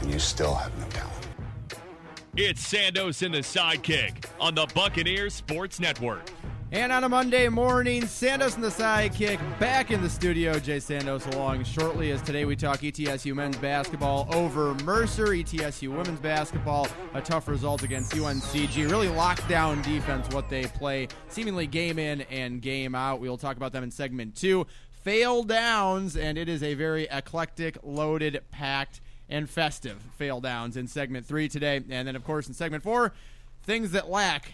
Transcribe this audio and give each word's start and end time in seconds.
and 0.00 0.12
you 0.12 0.18
still 0.18 0.54
have 0.54 0.76
no 0.78 0.86
talent. 0.88 1.12
It's 2.36 2.70
Sandos 2.70 3.24
and 3.24 3.34
the 3.34 3.38
sidekick 3.38 4.26
on 4.38 4.54
the 4.54 4.66
Buccaneers 4.74 5.32
Sports 5.32 5.80
Network. 5.80 6.30
And 6.72 6.90
on 6.90 7.04
a 7.04 7.08
Monday 7.08 7.48
morning, 7.48 8.02
Sandos 8.02 8.56
and 8.56 8.64
the 8.64 8.68
sidekick 8.68 9.38
back 9.60 9.92
in 9.92 10.02
the 10.02 10.10
studio. 10.10 10.58
Jay 10.58 10.78
Sandos 10.78 11.32
along 11.32 11.62
shortly 11.62 12.10
as 12.10 12.20
today 12.22 12.44
we 12.44 12.56
talk 12.56 12.80
ETSU 12.80 13.34
men's 13.34 13.56
basketball 13.56 14.28
over 14.34 14.74
Mercer. 14.82 15.28
ETSU 15.28 15.96
women's 15.96 16.18
basketball, 16.18 16.88
a 17.14 17.22
tough 17.22 17.46
result 17.46 17.84
against 17.84 18.12
UNCG. 18.12 18.90
Really 18.90 19.06
lockdown 19.06 19.82
defense, 19.84 20.28
what 20.34 20.50
they 20.50 20.64
play, 20.64 21.06
seemingly 21.28 21.68
game 21.68 22.00
in 22.00 22.22
and 22.22 22.60
game 22.60 22.96
out. 22.96 23.20
We 23.20 23.28
will 23.28 23.38
talk 23.38 23.56
about 23.56 23.72
them 23.72 23.84
in 23.84 23.92
segment 23.92 24.34
two. 24.34 24.66
Fail 24.90 25.44
downs, 25.44 26.16
and 26.16 26.36
it 26.36 26.48
is 26.48 26.64
a 26.64 26.74
very 26.74 27.04
eclectic, 27.12 27.78
loaded, 27.84 28.42
packed, 28.50 29.00
and 29.28 29.48
festive 29.48 30.00
fail 30.16 30.40
downs 30.40 30.76
in 30.76 30.86
segment 30.86 31.26
three 31.26 31.48
today. 31.48 31.82
And 31.88 32.06
then, 32.06 32.16
of 32.16 32.24
course, 32.24 32.48
in 32.48 32.54
segment 32.54 32.82
four, 32.82 33.12
things 33.62 33.92
that 33.92 34.08
lack 34.08 34.52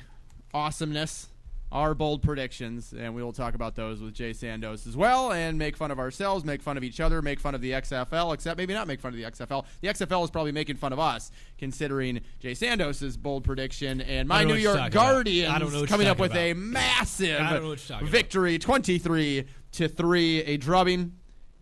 awesomeness 0.55 1.29
our 1.73 1.95
bold 1.95 2.23
predictions, 2.23 2.93
and 2.93 3.15
we 3.15 3.23
will 3.23 3.33
talk 3.33 3.55
about 3.55 3.75
those 3.75 4.01
with 4.03 4.13
Jay 4.13 4.33
Sandos 4.33 4.87
as 4.87 4.95
well, 4.95 5.33
and 5.33 5.59
make 5.59 5.75
fun 5.75 5.91
of 5.91 5.99
ourselves, 5.99 6.45
make 6.45 6.61
fun 6.61 6.77
of 6.77 6.85
each 6.85 7.01
other, 7.01 7.23
make 7.23 7.41
fun 7.41 7.55
of 7.55 7.63
the 7.63 7.73
XFL, 7.73 8.35
except 8.35 8.59
maybe 8.59 8.75
not 8.75 8.87
make 8.87 9.01
fun 9.01 9.09
of 9.09 9.17
the 9.17 9.25
XFL. 9.25 9.65
The 9.81 9.89
XFL 9.89 10.23
is 10.25 10.31
probably 10.31 10.53
making 10.53 10.77
fun 10.77 10.93
of 10.93 10.99
us, 10.99 11.31
considering 11.57 12.21
Jay 12.41 12.53
Sandos' 12.53 13.19
bold 13.19 13.45
prediction 13.45 14.03
and 14.03 14.29
my 14.29 14.37
I 14.37 14.39
don't 14.41 14.49
know 14.49 14.55
New 14.55 14.61
York. 14.61 14.93
Guardians 14.93 15.51
I 15.51 15.59
don't 15.59 15.73
know 15.73 15.81
what 15.81 15.89
coming 15.89 16.09
up 16.09 16.19
with 16.19 16.33
talking 16.33 16.51
a 16.51 16.55
massive 16.55 17.41
I 17.41 17.53
don't 17.55 17.63
know 17.63 17.69
what 17.71 17.89
you're 17.89 17.99
talking 17.99 18.09
victory, 18.09 18.59
twenty-three 18.59 19.45
to 19.73 19.89
three, 19.89 20.43
a 20.43 20.59
drubbing, 20.59 21.13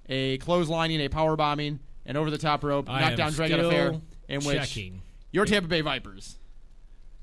a 0.08 0.38
clotheslining, 0.38 0.98
a 1.06 1.08
power 1.08 1.36
bombing, 1.36 1.78
an 2.06 2.16
over-the-top 2.16 2.64
rope, 2.64 2.88
I 2.88 3.00
knockdown, 3.00 3.28
am 3.28 3.32
drag 3.34 3.52
out 3.52 3.60
affair, 3.60 4.00
in 4.28 4.44
which 4.44 4.56
checking. 4.58 5.02
your 5.32 5.44
Tampa 5.44 5.68
Bay 5.68 5.80
Vipers 5.80 6.36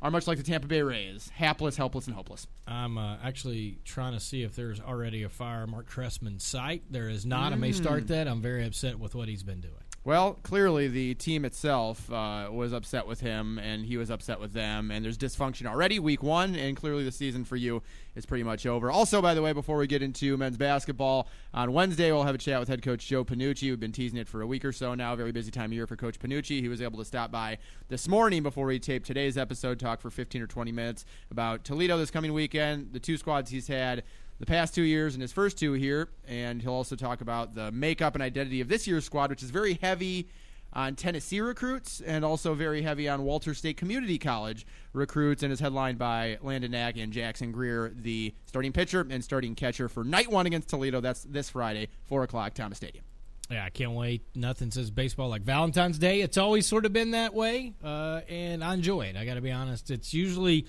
are 0.02 0.12
much 0.12 0.28
like 0.28 0.38
the 0.38 0.44
Tampa 0.44 0.68
Bay 0.68 0.82
Rays, 0.84 1.30
hapless, 1.34 1.76
helpless, 1.76 2.06
and 2.06 2.16
hopeless. 2.16 2.46
I'm 2.68 2.98
uh, 2.98 3.18
actually 3.24 3.80
trying 3.84 4.14
to 4.14 4.20
see 4.20 4.44
if 4.44 4.56
there's 4.56 4.80
already 4.80 5.24
a 5.24 5.30
fire 5.30 5.66
Marc 5.66 5.90
Trestman 5.90 6.40
site. 6.40 6.84
There 6.92 7.10
is 7.10 7.26
not. 7.26 7.52
I 7.52 7.56
may 7.56 7.72
start 7.72 8.04
Mm. 8.04 8.08
that. 8.10 8.28
I'm 8.28 8.42
very 8.42 8.64
upset 8.66 9.00
with 9.00 9.16
what 9.16 9.28
he's 9.28 9.42
been 9.44 9.62
doing. 9.62 9.74
Well, 10.08 10.40
clearly 10.42 10.88
the 10.88 11.16
team 11.16 11.44
itself 11.44 12.10
uh, 12.10 12.48
was 12.50 12.72
upset 12.72 13.08
with 13.08 13.20
him, 13.20 13.60
and 13.60 13.86
he 13.86 13.98
was 13.98 14.10
upset 14.10 14.40
with 14.40 14.54
them, 14.54 14.90
and 14.90 15.04
there's 15.04 15.18
dysfunction 15.18 15.66
already. 15.66 16.00
Week 16.00 16.24
one, 16.24 16.56
and 16.56 16.78
clearly 16.78 17.04
the 17.04 17.12
season 17.12 17.44
for 17.44 17.58
you 17.58 17.84
is 18.16 18.26
pretty 18.26 18.46
much 18.46 18.66
over. 18.66 18.90
Also, 18.90 19.22
by 19.22 19.34
the 19.34 19.42
way, 19.42 19.52
before 19.52 19.76
we 19.76 19.86
get 19.86 20.02
into 20.02 20.38
men's 20.38 20.56
basketball, 20.56 21.28
on 21.54 21.74
Wednesday 21.74 22.10
we'll 22.14 22.24
have 22.24 22.36
a 22.36 22.38
chat 22.38 22.58
with 22.58 22.70
head 22.70 22.82
coach 22.82 23.06
Joe 23.06 23.26
Pennucci. 23.26 23.64
We've 23.64 23.82
been 23.82 23.92
teasing 23.92 24.18
it 24.18 24.30
for 24.30 24.42
a 24.42 24.48
week 24.48 24.64
or 24.64 24.72
so 24.72 24.96
now. 24.96 25.14
Very 25.18 25.34
busy 25.34 25.52
time 25.52 25.72
of 25.72 25.74
year 25.74 25.86
for 25.86 25.98
Coach 25.98 26.18
Pennucci. 26.20 26.62
He 26.62 26.70
was 26.70 26.82
able 26.82 27.00
to 27.00 27.06
stop 27.06 27.30
by 27.30 27.58
this 27.90 28.08
morning 28.08 28.44
before 28.44 28.68
we 28.68 28.80
taped 28.80 29.08
today's 29.08 29.38
episode, 29.38 29.78
talk 29.78 30.00
for 30.00 30.10
15 30.10 30.42
or 30.42 30.48
20 30.48 30.72
minutes 30.72 31.04
about 31.32 31.66
Toledo 31.66 31.98
this 31.98 32.12
coming 32.12 32.32
weekend, 32.32 32.94
the 32.94 33.00
two 33.02 33.18
squads 33.18 33.50
he's 33.50 33.68
had 33.68 34.04
the 34.40 34.46
past 34.46 34.76
two 34.76 34.84
years 34.84 35.14
and 35.16 35.22
his 35.22 35.32
first 35.32 35.58
two 35.58 35.74
here, 35.74 36.10
and 36.28 36.62
he'll 36.62 36.74
also 36.74 36.96
talk 36.96 37.22
about 37.22 37.56
the 37.56 37.72
makeup 37.72 38.14
and 38.16 38.22
identity 38.22 38.62
of 38.62 38.68
this 38.68 38.88
year's 38.88 39.06
squad, 39.06 39.30
which 39.30 39.44
is 39.44 39.50
very 39.50 39.76
heavy 39.82 40.30
on 40.74 40.96
Tennessee 40.96 41.40
recruits 41.40 42.02
and 42.02 42.24
also 42.24 42.54
very 42.54 42.82
heavy 42.82 43.08
on 43.08 43.24
Walters 43.24 43.58
State 43.58 43.78
Community 43.78 44.18
College 44.18 44.66
recruits, 44.94 45.42
and 45.42 45.52
is 45.52 45.60
headlined 45.60 45.98
by 45.98 46.38
Landon 46.42 46.72
Knack 46.72 46.98
and 46.98 47.12
Jackson 47.12 47.52
Greer, 47.52 47.94
the 47.96 48.34
starting 48.46 48.74
pitcher 48.74 49.06
and 49.10 49.24
starting 49.24 49.56
catcher 49.56 49.90
for 49.90 50.04
night 50.04 50.30
one 50.30 50.46
against 50.46 50.70
Toledo. 50.70 51.02
That's 51.02 51.24
this 51.24 51.50
Friday, 51.50 51.88
four 52.06 52.24
o'clock, 52.24 52.54
Thomas 52.54 52.78
Stadium. 52.78 53.04
Yeah, 53.50 53.64
I 53.64 53.70
can't 53.70 53.94
wait. 53.94 54.24
Nothing 54.36 54.72
says 54.72 54.92
baseball 54.92 55.30
like 55.30 55.42
Valentine's 55.42 55.98
Day. 55.98 56.20
It's 56.22 56.38
always 56.38 56.66
sort 56.66 56.86
of 56.86 56.92
been 56.92 57.12
that 57.12 57.34
way, 57.34 57.74
uh, 57.82 58.22
and 58.28 58.62
I 58.62 58.74
enjoy 58.74 59.04
it. 59.04 59.16
I 59.16 59.24
got 59.26 59.36
to 59.36 59.42
be 59.42 59.52
honest. 59.52 59.90
It's 59.90 60.14
usually 60.14 60.68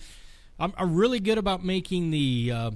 I'm, 0.61 0.73
I'm 0.77 0.95
really 0.95 1.19
good 1.19 1.39
about 1.39 1.65
making 1.65 2.11
the 2.11 2.53
uh, 2.55 2.71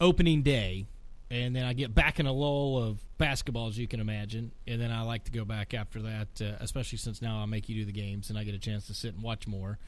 opening 0.00 0.42
day, 0.42 0.86
and 1.30 1.54
then 1.54 1.64
I 1.64 1.72
get 1.72 1.94
back 1.94 2.18
in 2.18 2.26
a 2.26 2.32
lull 2.32 2.82
of 2.82 3.00
basketball, 3.18 3.68
as 3.68 3.78
you 3.78 3.86
can 3.86 4.00
imagine, 4.00 4.52
and 4.66 4.80
then 4.80 4.90
I 4.90 5.02
like 5.02 5.24
to 5.24 5.30
go 5.30 5.44
back 5.44 5.74
after 5.74 6.02
that, 6.02 6.28
uh, 6.40 6.56
especially 6.60 6.98
since 6.98 7.22
now 7.22 7.38
I 7.38 7.46
make 7.46 7.68
you 7.68 7.76
do 7.76 7.84
the 7.84 7.92
games, 7.92 8.30
and 8.30 8.38
I 8.38 8.44
get 8.44 8.54
a 8.54 8.58
chance 8.58 8.86
to 8.88 8.94
sit 8.94 9.14
and 9.14 9.22
watch 9.22 9.46
more 9.46 9.78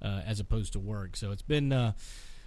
uh, 0.00 0.22
as 0.26 0.40
opposed 0.40 0.72
to 0.74 0.78
work. 0.78 1.16
So 1.16 1.32
it's 1.32 1.42
been. 1.42 1.72
Uh, 1.72 1.92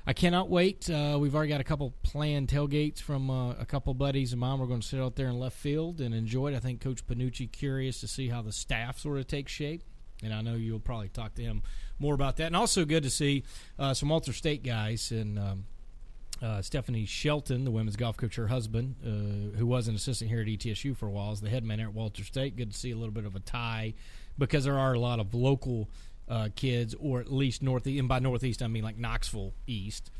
I 0.07 0.13
cannot 0.13 0.49
wait. 0.49 0.89
Uh, 0.89 1.17
we've 1.19 1.35
already 1.35 1.51
got 1.51 1.61
a 1.61 1.65
couple 1.65 1.93
planned 2.01 2.47
tailgates 2.47 2.99
from 2.99 3.29
uh, 3.29 3.51
a 3.51 3.65
couple 3.65 3.93
buddies 3.93 4.33
of 4.33 4.39
mine. 4.39 4.57
We're 4.57 4.65
going 4.65 4.79
to 4.79 4.87
sit 4.87 4.99
out 4.99 5.15
there 5.15 5.27
in 5.27 5.37
left 5.37 5.57
field 5.57 6.01
and 6.01 6.15
enjoy 6.15 6.53
it. 6.53 6.55
I 6.55 6.59
think 6.59 6.81
Coach 6.81 7.05
Pennucci 7.05 7.51
curious 7.51 7.99
to 7.99 8.07
see 8.07 8.29
how 8.29 8.41
the 8.41 8.51
staff 8.51 8.97
sort 8.97 9.19
of 9.19 9.27
takes 9.27 9.51
shape, 9.51 9.83
and 10.23 10.33
I 10.33 10.41
know 10.41 10.55
you'll 10.55 10.79
probably 10.79 11.09
talk 11.09 11.35
to 11.35 11.43
him 11.43 11.61
more 11.99 12.15
about 12.15 12.37
that. 12.37 12.47
And 12.47 12.55
also 12.55 12.85
good 12.85 13.03
to 13.03 13.11
see 13.11 13.43
uh, 13.77 13.93
some 13.93 14.09
Walters 14.09 14.37
State 14.37 14.63
guys 14.63 15.11
and. 15.11 15.37
Um, 15.37 15.65
uh, 16.41 16.61
Stephanie 16.61 17.05
Shelton, 17.05 17.65
the 17.65 17.71
women's 17.71 17.95
golf 17.95 18.17
coach, 18.17 18.35
her 18.35 18.47
husband, 18.47 18.95
uh, 19.03 19.57
who 19.57 19.65
was 19.65 19.87
an 19.87 19.95
assistant 19.95 20.29
here 20.29 20.41
at 20.41 20.47
ETSU 20.47 20.95
for 20.95 21.07
a 21.07 21.11
while, 21.11 21.31
is 21.31 21.41
the 21.41 21.49
head 21.49 21.63
man 21.63 21.79
at 21.79 21.93
Walters 21.93 22.27
State. 22.27 22.55
Good 22.55 22.71
to 22.71 22.77
see 22.77 22.91
a 22.91 22.95
little 22.95 23.13
bit 23.13 23.25
of 23.25 23.35
a 23.35 23.39
tie 23.39 23.93
because 24.37 24.63
there 24.63 24.77
are 24.77 24.93
a 24.93 24.99
lot 24.99 25.19
of 25.19 25.33
local 25.33 25.89
uh, 26.29 26.49
kids, 26.55 26.95
or 26.99 27.19
at 27.19 27.31
least 27.31 27.61
northeast, 27.61 27.99
and 27.99 28.07
by 28.07 28.19
northeast 28.19 28.61
I 28.61 28.67
mean 28.67 28.83
like 28.83 28.97
Knoxville 28.97 29.53
East, 29.67 30.11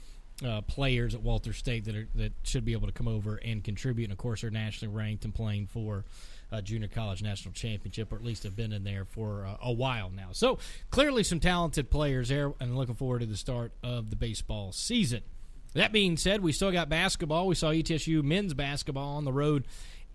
uh, 0.45 0.61
players 0.61 1.13
at 1.13 1.21
Walters 1.21 1.57
State 1.57 1.85
that 1.85 1.95
are, 1.95 2.07
that 2.15 2.33
should 2.43 2.65
be 2.65 2.73
able 2.73 2.87
to 2.87 2.93
come 2.93 3.07
over 3.07 3.37
and 3.37 3.63
contribute. 3.63 4.05
And 4.05 4.11
of 4.11 4.17
course, 4.17 4.41
they're 4.41 4.49
nationally 4.49 4.93
ranked 4.93 5.25
and 5.25 5.33
playing 5.33 5.67
for 5.67 6.05
uh, 6.51 6.61
junior 6.61 6.87
college 6.87 7.21
national 7.21 7.53
championship, 7.53 8.11
or 8.11 8.15
at 8.15 8.23
least 8.23 8.43
have 8.43 8.55
been 8.55 8.71
in 8.73 8.83
there 8.83 9.05
for 9.05 9.45
uh, 9.45 9.57
a 9.61 9.71
while 9.71 10.09
now. 10.09 10.29
So 10.31 10.57
clearly, 10.89 11.23
some 11.23 11.39
talented 11.39 11.89
players 11.89 12.29
there, 12.29 12.53
and 12.59 12.75
looking 12.75 12.95
forward 12.95 13.19
to 13.19 13.25
the 13.25 13.37
start 13.37 13.71
of 13.83 14.09
the 14.09 14.15
baseball 14.15 14.71
season. 14.71 15.21
That 15.73 15.91
being 15.91 16.17
said, 16.17 16.41
we 16.41 16.51
still 16.51 16.71
got 16.71 16.89
basketball. 16.89 17.47
We 17.47 17.55
saw 17.55 17.67
ETSU 17.67 18.23
men's 18.23 18.53
basketball 18.53 19.17
on 19.17 19.25
the 19.25 19.31
road 19.31 19.65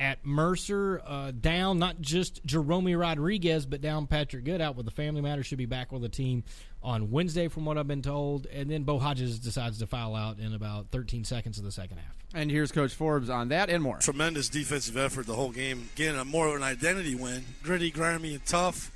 at 0.00 0.24
Mercer, 0.26 1.00
uh, 1.06 1.30
down 1.30 1.78
not 1.78 2.00
just 2.00 2.44
Jeromy 2.44 2.98
Rodriguez, 2.98 3.64
but 3.64 3.80
down 3.80 4.06
Patrick 4.06 4.44
Good 4.44 4.60
out 4.60 4.76
with 4.76 4.86
the 4.86 4.92
family 4.92 5.20
matter. 5.20 5.44
Should 5.44 5.58
be 5.58 5.66
back 5.66 5.92
with 5.92 6.02
the 6.02 6.08
team 6.08 6.42
on 6.82 7.10
Wednesday, 7.10 7.48
from 7.48 7.64
what 7.64 7.78
I've 7.78 7.86
been 7.86 8.02
told. 8.02 8.46
And 8.46 8.68
then 8.68 8.82
Bo 8.82 8.98
Hodges 8.98 9.38
decides 9.38 9.78
to 9.78 9.86
foul 9.86 10.16
out 10.16 10.38
in 10.38 10.52
about 10.52 10.88
13 10.90 11.24
seconds 11.24 11.58
of 11.58 11.64
the 11.64 11.72
second 11.72 11.98
half. 11.98 12.14
And 12.34 12.50
here's 12.50 12.72
Coach 12.72 12.94
Forbes 12.94 13.30
on 13.30 13.48
that 13.48 13.70
and 13.70 13.82
more. 13.82 13.98
Tremendous 13.98 14.48
defensive 14.48 14.96
effort 14.96 15.26
the 15.26 15.34
whole 15.34 15.52
game. 15.52 15.88
Again, 15.94 16.16
a 16.16 16.24
more 16.24 16.48
of 16.48 16.56
an 16.56 16.62
identity 16.64 17.14
win. 17.14 17.44
Gritty, 17.62 17.90
grimy, 17.92 18.34
and 18.34 18.44
tough. 18.44 18.90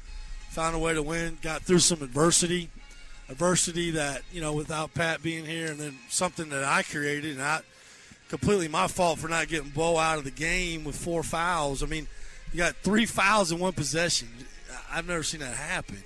Found 0.51 0.75
a 0.75 0.79
way 0.79 0.95
to 0.95 1.03
win. 1.03 1.39
Got 1.43 1.63
through 1.63 1.79
some 1.79 2.03
adversity. 2.03 2.71
Adversity 3.29 3.91
that, 3.93 4.23
you 4.33 4.41
know, 4.41 4.53
without 4.55 4.95
Pat 4.95 5.23
being 5.23 5.45
here, 5.45 5.71
and 5.71 5.79
then 5.79 5.99
something 6.09 6.49
that 6.49 6.65
I 6.65 6.83
created, 6.83 7.33
and 7.33 7.43
I 7.43 7.61
completely 8.29 8.69
my 8.69 8.87
fault 8.89 9.19
for 9.19 9.29
not 9.29 9.49
getting 9.49 9.71
Bo 9.71 9.99
out 9.99 10.19
of 10.19 10.25
the 10.25 10.31
game 10.31 10.85
with 10.85 10.97
four 10.97 11.23
fouls. 11.23 11.83
I 11.83 11.87
mean, 11.87 12.07
you 12.53 12.59
got 12.59 12.77
three 12.77 13.05
fouls 13.07 13.53
in 13.53 13.59
one 13.59 13.73
possession. 13.75 14.29
I've 14.91 15.07
never 15.07 15.23
seen 15.23 15.41
that 15.41 15.55
happen. 15.55 16.03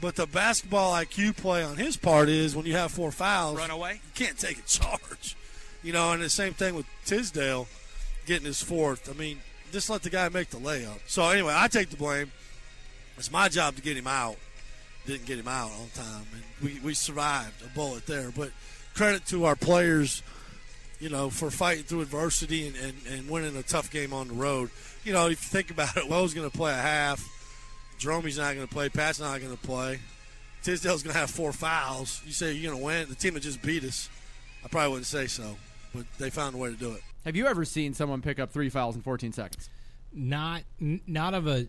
But 0.00 0.16
the 0.16 0.26
basketball 0.26 0.94
IQ 0.94 1.36
play 1.36 1.62
on 1.62 1.76
his 1.76 1.96
part 1.96 2.28
is 2.28 2.56
when 2.56 2.64
you 2.66 2.74
have 2.74 2.90
four 2.90 3.10
fouls, 3.10 3.58
Run 3.58 3.70
away. 3.70 3.94
you 3.94 4.26
can't 4.26 4.38
take 4.38 4.58
a 4.58 4.62
charge. 4.62 5.36
You 5.82 5.92
know, 5.92 6.12
and 6.12 6.22
the 6.22 6.28
same 6.30 6.52
thing 6.54 6.74
with 6.74 6.86
Tisdale 7.06 7.66
getting 8.26 8.46
his 8.46 8.62
fourth. 8.62 9.08
I 9.10 9.18
mean, 9.18 9.38
just 9.72 9.88
let 9.88 10.02
the 10.02 10.10
guy 10.10 10.28
make 10.28 10.50
the 10.50 10.58
layup. 10.58 11.00
So 11.06 11.28
anyway, 11.28 11.54
I 11.56 11.68
take 11.68 11.90
the 11.90 11.96
blame. 11.96 12.32
It's 13.16 13.30
my 13.30 13.48
job 13.48 13.76
to 13.76 13.82
get 13.82 13.96
him 13.96 14.06
out. 14.06 14.36
Didn't 15.06 15.26
get 15.26 15.38
him 15.38 15.48
out 15.48 15.70
on 15.70 15.88
time, 15.94 16.26
and 16.32 16.42
we, 16.62 16.78
we 16.80 16.94
survived 16.94 17.62
a 17.64 17.68
bullet 17.74 18.06
there. 18.06 18.30
But 18.30 18.50
credit 18.94 19.26
to 19.26 19.46
our 19.46 19.56
players, 19.56 20.22
you 21.00 21.08
know, 21.08 21.30
for 21.30 21.50
fighting 21.50 21.84
through 21.84 22.02
adversity 22.02 22.66
and, 22.66 22.76
and, 22.76 22.94
and 23.08 23.30
winning 23.30 23.56
a 23.56 23.62
tough 23.62 23.90
game 23.90 24.12
on 24.12 24.28
the 24.28 24.34
road. 24.34 24.70
You 25.04 25.12
know, 25.12 25.26
if 25.26 25.30
you 25.30 25.36
think 25.36 25.70
about 25.70 25.96
it, 25.96 26.08
Bo's 26.08 26.34
going 26.34 26.48
to 26.48 26.56
play 26.56 26.72
a 26.72 26.76
half. 26.76 27.26
Jeromy's 27.98 28.38
not 28.38 28.54
going 28.54 28.66
to 28.66 28.72
play. 28.72 28.88
Pat's 28.88 29.20
not 29.20 29.40
going 29.40 29.56
to 29.56 29.62
play. 29.62 30.00
Tisdale's 30.62 31.02
going 31.02 31.14
to 31.14 31.18
have 31.18 31.30
four 31.30 31.52
fouls. 31.52 32.20
You 32.26 32.32
say 32.32 32.52
you're 32.52 32.70
going 32.70 32.80
to 32.80 32.84
win? 32.84 33.08
The 33.08 33.14
team 33.14 33.34
that 33.34 33.40
just 33.40 33.62
beat 33.62 33.84
us. 33.84 34.08
I 34.64 34.68
probably 34.68 34.90
wouldn't 34.90 35.06
say 35.06 35.26
so, 35.26 35.56
but 35.94 36.04
they 36.18 36.28
found 36.30 36.54
a 36.54 36.58
way 36.58 36.70
to 36.70 36.76
do 36.76 36.92
it. 36.92 37.00
Have 37.24 37.36
you 37.36 37.46
ever 37.46 37.64
seen 37.64 37.94
someone 37.94 38.20
pick 38.22 38.38
up 38.38 38.50
three 38.52 38.68
fouls 38.68 38.96
in 38.96 39.02
14 39.02 39.32
seconds? 39.32 39.70
Not 40.12 40.62
n- 40.80 41.00
not 41.06 41.34
of 41.34 41.46
a 41.46 41.66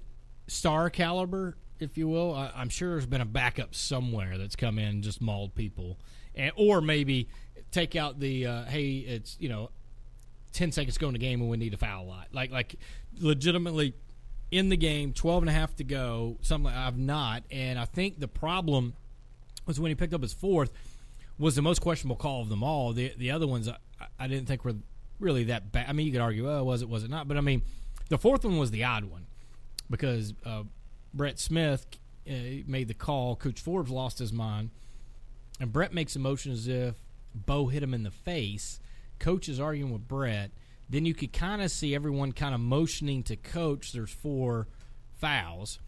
star 0.48 0.89
caliber, 0.89 1.56
if 1.81 1.98
you 1.98 2.07
will. 2.07 2.33
I, 2.33 2.51
I'm 2.56 2.69
sure 2.69 2.92
there's 2.92 3.06
been 3.06 3.22
a 3.22 3.25
backup 3.25 3.75
somewhere 3.75 4.38
that's 4.38 4.56
come 4.56 4.80
in 4.80 4.88
and 4.88 5.04
just 5.04 5.22
mauled 5.22 5.56
people, 5.56 6.00
and, 6.36 6.51
or 6.56 6.80
maybe 6.81 7.28
take 7.72 7.95
out 7.95 8.19
the 8.19 8.45
uh, 8.45 8.66
hey, 8.66 8.98
it's 8.98 9.36
you 9.39 9.50
know, 9.50 9.72
ten 10.54 10.72
seconds 10.72 10.95
to 10.95 11.00
go 11.00 11.07
in 11.07 11.13
the 11.13 11.19
game 11.19 11.42
and 11.42 11.50
we 11.50 11.57
need 11.57 11.74
a 11.74 11.78
foul 11.78 12.06
lot. 12.06 12.28
Like 12.31 12.51
like 12.51 12.75
legitimately 13.19 13.94
in 14.51 14.69
the 14.69 14.78
game, 14.78 15.13
12 15.13 15.44
and 15.44 15.50
a 15.50 15.54
half 15.54 15.75
to 15.78 15.83
go. 15.83 16.38
Something 16.42 16.74
I've 16.74 16.98
not, 16.98 17.44
and 17.51 17.80
I 17.80 17.86
think 17.86 18.19
the 18.19 18.27
problem 18.27 18.94
was 19.66 19.80
when 19.80 19.89
he 19.89 19.95
picked 19.95 20.13
up 20.13 20.22
his 20.22 20.34
fourth 20.34 20.72
was 21.39 21.56
the 21.56 21.62
most 21.62 21.80
questionable 21.80 22.18
call 22.18 22.42
of 22.42 22.50
them 22.50 22.63
all. 22.63 22.94
The 22.94 23.13
the 23.18 23.31
other 23.31 23.48
ones 23.48 23.68
I, 23.68 23.77
I 24.19 24.27
didn't 24.27 24.48
think 24.48 24.63
were 24.63 24.75
really 25.19 25.45
that 25.45 25.72
bad. 25.72 25.88
I 25.88 25.94
mean, 25.94 26.06
you 26.06 26.12
could 26.12 26.22
argue, 26.22 26.50
oh, 26.51 26.63
was 26.63 26.81
it, 26.81 26.89
was 26.89 27.04
it 27.04 27.10
not? 27.10 27.27
But 27.27 27.38
I 27.38 27.42
mean, 27.42 27.63
the 28.10 28.18
fourth 28.18 28.44
one 28.44 28.57
was 28.57 28.72
the 28.72 28.84
odd 28.84 29.06
one 29.06 29.25
because 29.89 30.34
uh, 30.45 30.63
Brett 31.13 31.40
Smith 31.40 31.86
uh, 32.30 32.63
made 32.66 32.88
the 32.88 32.94
call. 32.94 33.36
Coach 33.36 33.60
Forbes 33.60 33.92
lost 33.92 34.19
his 34.19 34.31
mind, 34.31 34.69
and 35.60 35.72
Brett 35.72 35.94
makes 35.94 36.16
a 36.16 36.19
motion 36.19 36.52
as 36.52 36.68
if 36.68 36.96
Bo 37.34 37.68
hit 37.68 37.84
him 37.84 37.94
in 37.94 38.04
the 38.04 38.12
face. 38.12 38.80
Coach 39.19 39.50
is 39.50 39.60
arguing 39.60 39.92
with 39.92 40.08
Brett. 40.08 40.52
Then 40.90 41.06
you 41.06 41.13
could 41.13 41.31
kind 41.31 41.62
of 41.62 41.72
see 41.72 41.96
everyone 41.96 42.34
kind 42.34 42.54
of 42.54 42.60
motioning 42.60 43.24
to 43.24 43.36
Coach. 43.36 43.94
There's 43.94 44.12
four 44.12 44.68
fouls. 45.13 45.80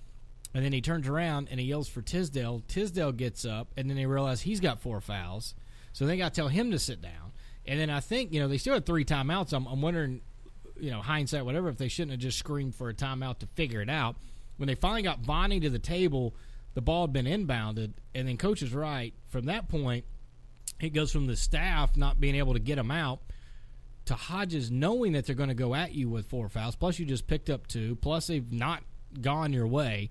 And 0.54 0.64
then 0.64 0.72
he 0.72 0.81
turns 0.81 1.08
around 1.08 1.48
and 1.50 1.60
he 1.60 1.66
yells 1.66 1.90
for 1.90 2.02
Tisdale. 2.02 2.62
Tisdale 2.68 3.12
gets 3.12 3.44
up, 3.44 3.70
and 3.75 3.90
then 3.90 3.98
they 3.98 4.06
realize 4.06 4.42
he's 4.42 4.60
got 4.60 4.80
four 4.80 5.02
fouls. 5.02 5.56
So 5.94 6.06
they 6.06 6.18
got 6.18 6.34
to 6.34 6.42
tell 6.42 6.48
him 6.48 6.72
to 6.72 6.80
sit 6.80 7.02
down. 7.02 7.34
And 7.66 7.80
then 7.80 7.90
I 7.90 8.00
think, 8.00 8.34
you 8.34 8.40
know, 8.40 8.48
they 8.48 8.58
still 8.58 8.74
had 8.74 8.86
three 8.86 9.06
timeouts. 9.06 9.54
I'm, 9.54 9.66
I'm 9.68 9.81
wondering, 9.81 10.22
you 10.80 10.92
know, 10.92 11.02
hindsight, 11.02 11.46
whatever, 11.46 11.70
if 11.70 11.78
they 11.78 11.88
shouldn't 11.88 12.12
have 12.12 12.20
just 12.20 12.38
screamed 12.38 12.75
for 12.75 12.90
a 12.90 12.94
timeout 12.94 13.40
to 13.40 13.48
figure 13.48 13.81
it 13.81 13.90
out. 13.90 14.16
When 14.57 14.67
they 14.67 14.75
finally 14.75 15.01
got 15.01 15.19
Vonnie 15.19 15.59
to 15.59 15.69
the 15.69 15.79
table, 15.79 16.35
the 16.73 16.81
ball 16.81 17.03
had 17.03 17.13
been 17.13 17.25
inbounded. 17.25 17.94
And 18.13 18.27
then 18.27 18.38
Coach 18.38 18.61
is 18.61 18.73
right. 18.73 19.13
From 19.29 19.45
that 19.45 19.67
point, 19.67 20.05
it 20.79 20.89
goes 20.89 21.11
from 21.11 21.27
the 21.27 21.35
staff 21.35 21.97
not 21.97 22.19
being 22.19 22.35
able 22.35 22.53
to 22.53 22.59
get 22.59 22.77
him 22.77 22.91
out 22.91 23.21
to 24.05 24.15
Hodges 24.15 24.69
knowing 24.69 25.13
that 25.13 25.25
they're 25.25 25.35
going 25.35 25.50
to 25.50 25.55
go 25.55 25.73
at 25.73 25.94
you 25.94 26.09
with 26.09 26.27
four 26.27 26.50
fouls. 26.50 26.75
Plus, 26.75 27.00
you 27.00 27.05
just 27.05 27.27
picked 27.27 27.50
up 27.50 27.67
two. 27.67 27.95
Plus, 27.95 28.27
they've 28.27 28.51
not 28.51 28.83
gone 29.21 29.53
your 29.53 29.67
way 29.67 30.09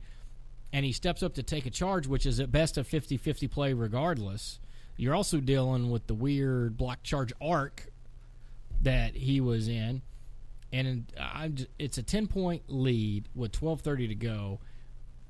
and 0.72 0.84
he 0.84 0.92
steps 0.92 1.22
up 1.22 1.34
to 1.34 1.42
take 1.42 1.66
a 1.66 1.70
charge, 1.70 2.06
which 2.06 2.24
is 2.24 2.40
at 2.40 2.50
best 2.50 2.78
a 2.78 2.84
50 2.84 3.16
50 3.16 3.46
play 3.48 3.72
regardless. 3.72 4.58
You're 4.96 5.14
also 5.14 5.38
dealing 5.38 5.90
with 5.90 6.06
the 6.06 6.14
weird 6.14 6.76
block 6.76 7.02
charge 7.02 7.32
arc 7.40 7.86
that 8.80 9.14
he 9.14 9.40
was 9.40 9.68
in. 9.68 10.02
And 10.72 11.06
it's 11.78 11.98
a 11.98 12.02
10 12.02 12.28
point 12.28 12.62
lead 12.68 13.28
with 13.34 13.52
12.30 13.52 14.08
to 14.08 14.14
go. 14.14 14.60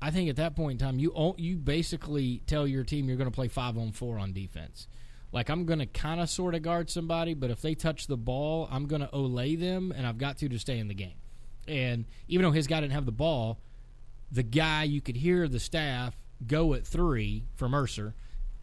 I 0.01 0.11
think 0.11 0.29
at 0.29 0.37
that 0.37 0.55
point 0.55 0.81
in 0.81 0.85
time, 0.85 0.99
you 0.99 1.35
you 1.37 1.57
basically 1.57 2.41
tell 2.45 2.67
your 2.67 2.83
team 2.83 3.07
you're 3.07 3.17
going 3.17 3.29
to 3.29 3.35
play 3.35 3.47
five 3.47 3.77
on 3.77 3.91
four 3.91 4.19
on 4.19 4.33
defense. 4.33 4.87
Like 5.31 5.49
I'm 5.49 5.65
going 5.65 5.79
to 5.79 5.85
kind 5.85 6.21
of 6.21 6.29
sort 6.29 6.55
of 6.55 6.61
guard 6.61 6.89
somebody, 6.89 7.33
but 7.33 7.49
if 7.49 7.61
they 7.61 7.73
touch 7.73 8.07
the 8.07 8.17
ball, 8.17 8.67
I'm 8.71 8.85
going 8.85 9.01
to 9.01 9.07
olay 9.07 9.59
them, 9.59 9.91
and 9.95 10.05
I've 10.05 10.17
got 10.17 10.37
to 10.39 10.49
to 10.49 10.59
stay 10.59 10.77
in 10.77 10.87
the 10.87 10.93
game. 10.93 11.15
And 11.67 12.05
even 12.27 12.43
though 12.43 12.51
his 12.51 12.67
guy 12.67 12.81
didn't 12.81 12.93
have 12.93 13.05
the 13.05 13.11
ball, 13.11 13.59
the 14.31 14.43
guy 14.43 14.83
you 14.83 15.01
could 15.01 15.15
hear 15.15 15.47
the 15.47 15.59
staff 15.59 16.15
go 16.45 16.73
at 16.73 16.85
three 16.85 17.45
for 17.55 17.67
Mercer, 17.67 18.13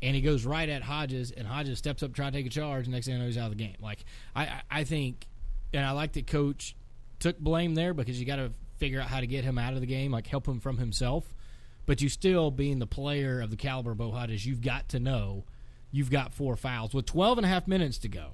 and 0.02 0.14
he 0.14 0.22
goes 0.22 0.44
right 0.44 0.68
at 0.68 0.82
Hodges, 0.82 1.30
and 1.32 1.46
Hodges 1.46 1.78
steps 1.78 2.02
up, 2.02 2.12
trying 2.14 2.32
to 2.32 2.38
take 2.38 2.46
a 2.46 2.50
charge, 2.50 2.84
and 2.84 2.94
next 2.94 3.06
thing 3.06 3.16
I 3.16 3.18
know, 3.18 3.26
he's 3.26 3.38
out 3.38 3.50
of 3.50 3.58
the 3.58 3.64
game. 3.64 3.76
Like 3.80 4.04
I, 4.36 4.62
I 4.70 4.84
think, 4.84 5.26
and 5.72 5.84
I 5.84 5.92
like 5.92 6.12
that 6.12 6.26
coach 6.26 6.74
took 7.18 7.38
blame 7.38 7.74
there 7.74 7.94
because 7.94 8.18
you 8.18 8.26
got 8.26 8.36
to 8.36 8.50
figure 8.78 9.00
out 9.00 9.08
how 9.08 9.20
to 9.20 9.26
get 9.26 9.44
him 9.44 9.58
out 9.58 9.74
of 9.74 9.80
the 9.80 9.86
game, 9.86 10.12
like 10.12 10.26
help 10.26 10.46
him 10.46 10.60
from 10.60 10.78
himself. 10.78 11.34
But 11.86 12.00
you 12.00 12.08
still, 12.08 12.50
being 12.50 12.78
the 12.78 12.86
player 12.86 13.40
of 13.40 13.50
the 13.50 13.56
caliber 13.56 13.92
of 13.92 13.98
Bo 13.98 14.10
Hodges, 14.12 14.46
you've 14.46 14.62
got 14.62 14.88
to 14.90 15.00
know 15.00 15.44
you've 15.90 16.10
got 16.10 16.32
four 16.32 16.56
fouls 16.56 16.94
with 16.94 17.06
12 17.06 17.38
and 17.38 17.44
a 17.44 17.48
half 17.48 17.66
minutes 17.66 17.98
to 17.98 18.08
go 18.08 18.32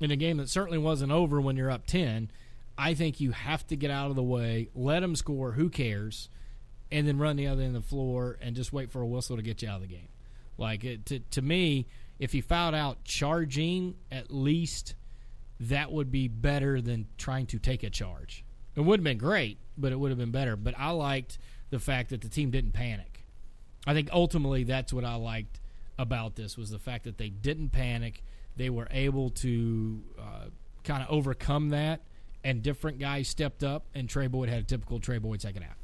in 0.00 0.10
a 0.10 0.16
game 0.16 0.36
that 0.36 0.48
certainly 0.48 0.78
wasn't 0.78 1.12
over 1.12 1.40
when 1.40 1.56
you're 1.56 1.70
up 1.70 1.86
10. 1.86 2.30
I 2.78 2.94
think 2.94 3.20
you 3.20 3.32
have 3.32 3.66
to 3.66 3.76
get 3.76 3.90
out 3.90 4.10
of 4.10 4.16
the 4.16 4.22
way, 4.22 4.68
let 4.74 5.00
them 5.00 5.16
score. 5.16 5.52
Who 5.52 5.68
cares? 5.68 6.28
and 6.92 7.06
then 7.06 7.18
run 7.18 7.36
the 7.36 7.46
other 7.46 7.62
end 7.62 7.76
of 7.76 7.82
the 7.82 7.88
floor 7.88 8.36
and 8.40 8.56
just 8.56 8.72
wait 8.72 8.90
for 8.90 9.00
a 9.00 9.06
whistle 9.06 9.36
to 9.36 9.42
get 9.42 9.62
you 9.62 9.68
out 9.68 9.76
of 9.76 9.82
the 9.82 9.88
game. 9.88 10.08
Like 10.58 10.84
it, 10.84 11.06
to 11.06 11.20
to 11.20 11.42
me, 11.42 11.86
if 12.18 12.32
he 12.32 12.40
fouled 12.40 12.74
out 12.74 13.04
charging, 13.04 13.94
at 14.10 14.30
least 14.30 14.94
that 15.60 15.92
would 15.92 16.10
be 16.10 16.26
better 16.26 16.80
than 16.80 17.06
trying 17.18 17.46
to 17.46 17.58
take 17.58 17.82
a 17.82 17.90
charge. 17.90 18.44
It 18.74 18.80
would 18.80 19.00
have 19.00 19.04
been 19.04 19.18
great, 19.18 19.58
but 19.76 19.92
it 19.92 19.96
would 19.98 20.10
have 20.10 20.18
been 20.18 20.30
better. 20.30 20.56
But 20.56 20.74
I 20.78 20.90
liked 20.90 21.38
the 21.68 21.78
fact 21.78 22.10
that 22.10 22.22
the 22.22 22.28
team 22.28 22.50
didn't 22.50 22.72
panic. 22.72 23.24
I 23.86 23.94
think 23.94 24.08
ultimately 24.12 24.64
that's 24.64 24.92
what 24.92 25.04
I 25.04 25.16
liked 25.16 25.60
about 25.98 26.34
this 26.34 26.56
was 26.56 26.70
the 26.70 26.78
fact 26.78 27.04
that 27.04 27.18
they 27.18 27.28
didn't 27.28 27.70
panic. 27.70 28.22
They 28.56 28.70
were 28.70 28.88
able 28.90 29.30
to 29.30 30.02
uh, 30.18 30.46
kind 30.82 31.02
of 31.02 31.10
overcome 31.10 31.70
that, 31.70 32.00
and 32.42 32.62
different 32.62 32.98
guys 32.98 33.28
stepped 33.28 33.62
up, 33.62 33.84
and 33.94 34.08
Trey 34.08 34.26
Boyd 34.26 34.48
had 34.48 34.60
a 34.60 34.64
typical 34.64 34.98
Trey 34.98 35.18
Boyd 35.18 35.42
second 35.42 35.62
half. 35.62 35.76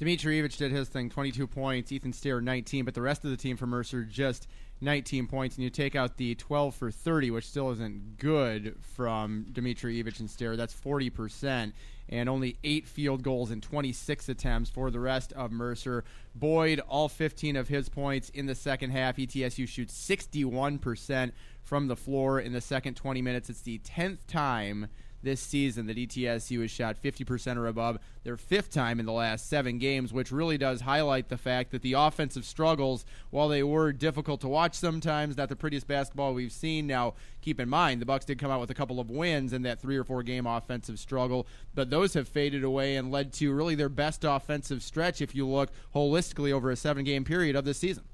Dimitrijevic 0.00 0.56
did 0.56 0.72
his 0.72 0.88
thing, 0.88 1.08
22 1.08 1.46
points. 1.46 1.92
Ethan 1.92 2.12
Stair, 2.12 2.40
19. 2.40 2.84
But 2.84 2.94
the 2.94 3.02
rest 3.02 3.24
of 3.24 3.30
the 3.30 3.36
team 3.36 3.56
for 3.56 3.66
Mercer, 3.66 4.02
just 4.02 4.48
19 4.80 5.26
points. 5.28 5.56
And 5.56 5.64
you 5.64 5.70
take 5.70 5.94
out 5.94 6.16
the 6.16 6.34
12 6.34 6.74
for 6.74 6.90
30, 6.90 7.30
which 7.30 7.48
still 7.48 7.70
isn't 7.70 8.18
good 8.18 8.76
from 8.80 9.46
Dimitrijevic 9.52 10.18
and 10.18 10.28
Stair. 10.28 10.56
That's 10.56 10.74
40%. 10.74 11.72
And 12.08 12.28
only 12.28 12.58
eight 12.64 12.86
field 12.86 13.22
goals 13.22 13.50
and 13.50 13.62
26 13.62 14.28
attempts 14.28 14.68
for 14.68 14.90
the 14.90 15.00
rest 15.00 15.32
of 15.32 15.52
Mercer. 15.52 16.04
Boyd, 16.34 16.80
all 16.80 17.08
15 17.08 17.56
of 17.56 17.68
his 17.68 17.88
points 17.88 18.28
in 18.30 18.46
the 18.46 18.54
second 18.54 18.90
half. 18.90 19.16
ETSU 19.16 19.66
shoots 19.66 19.94
61% 19.94 21.32
from 21.62 21.86
the 21.86 21.96
floor 21.96 22.40
in 22.40 22.52
the 22.52 22.60
second 22.60 22.94
20 22.94 23.22
minutes. 23.22 23.48
It's 23.48 23.62
the 23.62 23.78
10th 23.78 24.26
time 24.26 24.88
this 25.24 25.40
season 25.40 25.86
that 25.86 25.96
ETSU 25.96 26.60
has 26.60 26.70
shot 26.70 27.02
50% 27.02 27.56
or 27.56 27.66
above, 27.66 27.98
their 28.22 28.36
fifth 28.36 28.70
time 28.70 29.00
in 29.00 29.06
the 29.06 29.12
last 29.12 29.48
seven 29.48 29.78
games, 29.78 30.12
which 30.12 30.30
really 30.30 30.56
does 30.56 30.82
highlight 30.82 31.28
the 31.28 31.36
fact 31.36 31.70
that 31.72 31.82
the 31.82 31.94
offensive 31.94 32.44
struggles, 32.44 33.04
while 33.30 33.48
they 33.48 33.62
were 33.62 33.92
difficult 33.92 34.40
to 34.42 34.48
watch 34.48 34.74
sometimes, 34.74 35.36
not 35.36 35.48
the 35.48 35.56
prettiest 35.56 35.86
basketball 35.86 36.34
we've 36.34 36.52
seen. 36.52 36.86
Now, 36.86 37.14
keep 37.40 37.58
in 37.58 37.68
mind, 37.68 38.00
the 38.00 38.06
Bucks 38.06 38.24
did 38.24 38.38
come 38.38 38.50
out 38.50 38.60
with 38.60 38.70
a 38.70 38.74
couple 38.74 39.00
of 39.00 39.10
wins 39.10 39.52
in 39.52 39.62
that 39.62 39.80
three 39.80 39.96
or 39.96 40.04
four 40.04 40.22
game 40.22 40.46
offensive 40.46 40.98
struggle, 40.98 41.46
but 41.74 41.90
those 41.90 42.14
have 42.14 42.28
faded 42.28 42.62
away 42.62 42.96
and 42.96 43.10
led 43.10 43.32
to 43.34 43.52
really 43.52 43.74
their 43.74 43.88
best 43.88 44.24
offensive 44.24 44.82
stretch 44.82 45.20
if 45.20 45.34
you 45.34 45.46
look 45.46 45.70
holistically 45.94 46.52
over 46.52 46.70
a 46.70 46.76
seven 46.76 47.04
game 47.04 47.24
period 47.24 47.56
of 47.56 47.64
this 47.64 47.78
season. 47.78 48.04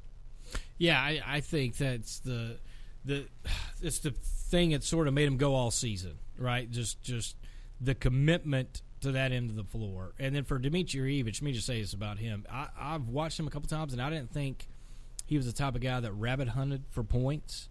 Yeah, 0.79 0.99
I, 1.01 1.21
I 1.27 1.41
think 1.41 1.77
that's 1.77 2.21
the 2.21 2.57
the 3.05 3.27
it's 3.83 3.99
the 3.99 4.15
thing 4.51 4.71
that 4.71 4.85
sort 4.85 5.09
of 5.09 5.15
made 5.15 5.27
him 5.27 5.37
go 5.37 5.55
all 5.55 5.71
season 5.71 6.19
right? 6.41 6.69
Just 6.71 7.03
just 7.03 7.37
the 7.81 7.95
commitment 7.95 8.83
to 9.03 9.13
that 9.13 9.33
end 9.33 9.51
of 9.51 9.57
the 9.57 9.65
floor. 9.65 10.13
And 10.19 10.35
then 10.35 10.45
for 10.45 10.59
Dimitrijevic, 10.59 11.27
let 11.27 11.43
me 11.43 11.53
just 11.53 11.67
say 11.67 11.81
this 11.81 11.93
about 11.93 12.19
him. 12.19 12.45
I, 12.51 12.69
I've 12.79 13.09
watched 13.09 13.39
him 13.39 13.47
a 13.47 13.51
couple 13.51 13.69
times, 13.69 13.93
and 13.93 14.03
I 14.03 14.11
didn't 14.11 14.33
think 14.33 14.67
he 15.25 15.37
was 15.37 15.47
the 15.47 15.53
type 15.53 15.75
of 15.75 15.81
guy 15.81 16.01
that 16.01 16.13
rabbit 16.13 16.49
hunted 16.49 16.85
for 16.91 17.03
points. 17.03 17.69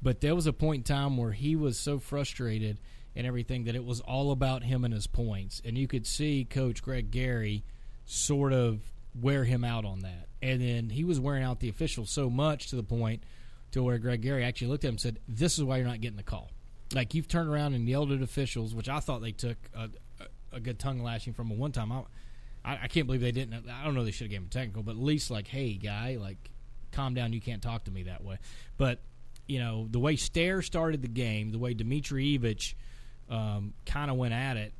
But 0.00 0.20
there 0.20 0.34
was 0.34 0.46
a 0.46 0.52
point 0.52 0.80
in 0.80 0.94
time 0.94 1.16
where 1.16 1.32
he 1.32 1.56
was 1.56 1.78
so 1.78 1.98
frustrated 1.98 2.78
and 3.14 3.26
everything 3.26 3.64
that 3.64 3.74
it 3.74 3.84
was 3.84 4.00
all 4.00 4.32
about 4.32 4.62
him 4.62 4.84
and 4.84 4.94
his 4.94 5.06
points. 5.06 5.60
And 5.64 5.76
you 5.76 5.86
could 5.86 6.06
see 6.06 6.46
Coach 6.48 6.82
Greg 6.82 7.10
Gary 7.10 7.62
sort 8.06 8.52
of 8.52 8.80
wear 9.20 9.44
him 9.44 9.64
out 9.64 9.84
on 9.84 10.00
that. 10.00 10.28
And 10.40 10.60
then 10.60 10.90
he 10.90 11.04
was 11.04 11.20
wearing 11.20 11.44
out 11.44 11.60
the 11.60 11.68
officials 11.68 12.10
so 12.10 12.30
much 12.30 12.68
to 12.68 12.76
the 12.76 12.82
point 12.82 13.22
to 13.72 13.82
where 13.82 13.98
Greg 13.98 14.22
Gary 14.22 14.44
actually 14.44 14.68
looked 14.68 14.84
at 14.84 14.88
him 14.88 14.94
and 14.94 15.00
said, 15.00 15.18
This 15.28 15.58
is 15.58 15.64
why 15.64 15.78
you're 15.78 15.86
not 15.86 16.00
getting 16.00 16.16
the 16.16 16.22
call. 16.22 16.50
Like 16.94 17.14
you've 17.14 17.28
turned 17.28 17.48
around 17.48 17.74
and 17.74 17.88
yelled 17.88 18.12
at 18.12 18.22
officials, 18.22 18.74
which 18.74 18.88
I 18.88 19.00
thought 19.00 19.22
they 19.22 19.32
took 19.32 19.56
a, 19.74 19.88
a, 20.52 20.60
good 20.60 20.78
tongue 20.78 21.02
lashing 21.02 21.32
from 21.32 21.50
a 21.50 21.54
one 21.54 21.72
time. 21.72 21.90
I, 21.90 22.04
I, 22.64 22.88
can't 22.88 23.06
believe 23.06 23.22
they 23.22 23.32
didn't. 23.32 23.68
I 23.68 23.84
don't 23.84 23.94
know 23.94 24.04
they 24.04 24.10
should 24.10 24.26
have 24.26 24.30
given 24.30 24.44
him 24.44 24.50
technical, 24.50 24.82
but 24.82 24.92
at 24.92 24.98
least 24.98 25.30
like, 25.30 25.48
hey 25.48 25.74
guy, 25.74 26.18
like 26.20 26.50
calm 26.92 27.14
down. 27.14 27.32
You 27.32 27.40
can't 27.40 27.62
talk 27.62 27.84
to 27.84 27.90
me 27.90 28.04
that 28.04 28.22
way. 28.22 28.38
But 28.76 29.00
you 29.46 29.58
know 29.58 29.88
the 29.90 29.98
way 29.98 30.16
Stair 30.16 30.60
started 30.60 31.02
the 31.02 31.08
game, 31.08 31.50
the 31.50 31.58
way 31.58 31.74
Dimitrijevic 31.74 32.74
um, 33.30 33.72
kind 33.86 34.10
of 34.10 34.18
went 34.18 34.34
at 34.34 34.58
it, 34.58 34.74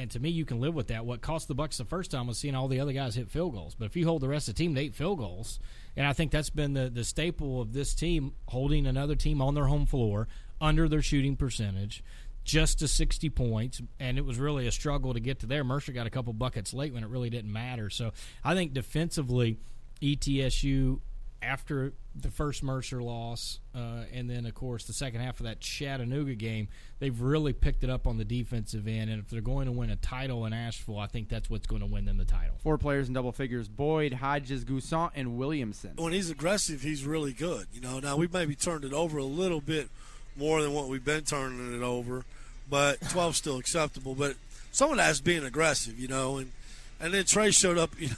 And 0.00 0.10
to 0.12 0.18
me, 0.18 0.30
you 0.30 0.46
can 0.46 0.60
live 0.60 0.74
with 0.74 0.86
that. 0.86 1.04
What 1.04 1.20
cost 1.20 1.46
the 1.46 1.54
Bucks 1.54 1.76
the 1.76 1.84
first 1.84 2.10
time 2.10 2.26
was 2.26 2.38
seeing 2.38 2.54
all 2.54 2.68
the 2.68 2.80
other 2.80 2.94
guys 2.94 3.16
hit 3.16 3.28
field 3.28 3.52
goals. 3.52 3.74
But 3.74 3.84
if 3.84 3.96
you 3.96 4.06
hold 4.06 4.22
the 4.22 4.28
rest 4.28 4.48
of 4.48 4.54
the 4.54 4.58
team 4.58 4.74
to 4.74 4.80
eight 4.80 4.94
field 4.94 5.18
goals, 5.18 5.60
and 5.94 6.06
I 6.06 6.14
think 6.14 6.30
that's 6.30 6.48
been 6.48 6.72
the 6.72 6.88
the 6.88 7.04
staple 7.04 7.60
of 7.60 7.74
this 7.74 7.94
team 7.94 8.32
holding 8.46 8.86
another 8.86 9.14
team 9.14 9.42
on 9.42 9.54
their 9.54 9.66
home 9.66 9.84
floor 9.84 10.26
under 10.58 10.88
their 10.88 11.02
shooting 11.02 11.36
percentage, 11.36 12.02
just 12.44 12.78
to 12.78 12.88
60 12.88 13.28
points, 13.28 13.82
and 13.98 14.16
it 14.16 14.24
was 14.24 14.38
really 14.38 14.66
a 14.66 14.72
struggle 14.72 15.12
to 15.12 15.20
get 15.20 15.40
to 15.40 15.46
there. 15.46 15.64
Mercer 15.64 15.92
got 15.92 16.06
a 16.06 16.10
couple 16.10 16.32
buckets 16.32 16.72
late 16.72 16.94
when 16.94 17.04
it 17.04 17.10
really 17.10 17.28
didn't 17.28 17.52
matter. 17.52 17.90
So 17.90 18.12
I 18.42 18.54
think 18.54 18.72
defensively, 18.72 19.58
ETSU 20.00 21.00
after 21.42 21.92
the 22.14 22.30
first 22.30 22.62
Mercer 22.62 23.02
loss, 23.02 23.60
uh, 23.74 24.04
and 24.12 24.28
then 24.28 24.46
of 24.46 24.54
course 24.54 24.84
the 24.84 24.92
second 24.92 25.20
half 25.20 25.40
of 25.40 25.46
that 25.46 25.60
Chattanooga 25.60 26.34
game, 26.34 26.68
they've 26.98 27.20
really 27.20 27.52
picked 27.52 27.84
it 27.84 27.90
up 27.90 28.06
on 28.06 28.18
the 28.18 28.24
defensive 28.24 28.86
end. 28.86 29.10
And 29.10 29.22
if 29.22 29.28
they're 29.30 29.40
going 29.40 29.66
to 29.66 29.72
win 29.72 29.90
a 29.90 29.96
title 29.96 30.44
in 30.46 30.52
Asheville, 30.52 30.98
I 30.98 31.06
think 31.06 31.28
that's 31.28 31.48
what's 31.48 31.66
going 31.66 31.80
to 31.80 31.86
win 31.86 32.04
them 32.04 32.18
the 32.18 32.24
title. 32.24 32.56
Four 32.62 32.78
players 32.78 33.08
in 33.08 33.14
double 33.14 33.32
figures: 33.32 33.68
Boyd, 33.68 34.14
Hodges, 34.14 34.64
N'Guessan, 34.64 35.10
and 35.14 35.38
Williamson. 35.38 35.92
When 35.96 36.12
he's 36.12 36.30
aggressive, 36.30 36.82
he's 36.82 37.04
really 37.04 37.32
good. 37.32 37.66
You 37.72 37.80
know, 37.80 38.00
now 38.00 38.16
we 38.16 38.28
maybe 38.28 38.54
turned 38.54 38.84
it 38.84 38.92
over 38.92 39.18
a 39.18 39.24
little 39.24 39.60
bit 39.60 39.88
more 40.36 40.62
than 40.62 40.72
what 40.72 40.88
we've 40.88 41.04
been 41.04 41.24
turning 41.24 41.74
it 41.74 41.82
over, 41.82 42.24
but 42.68 43.00
12 43.10 43.36
still 43.36 43.58
acceptable. 43.58 44.14
But 44.14 44.36
someone 44.72 44.98
that's 44.98 45.20
being 45.20 45.44
aggressive, 45.44 45.98
you 45.98 46.08
know, 46.08 46.38
and 46.38 46.52
and 47.00 47.14
then 47.14 47.24
Trey 47.24 47.50
showed 47.50 47.78
up. 47.78 47.90
You 48.00 48.08
know, 48.08 48.14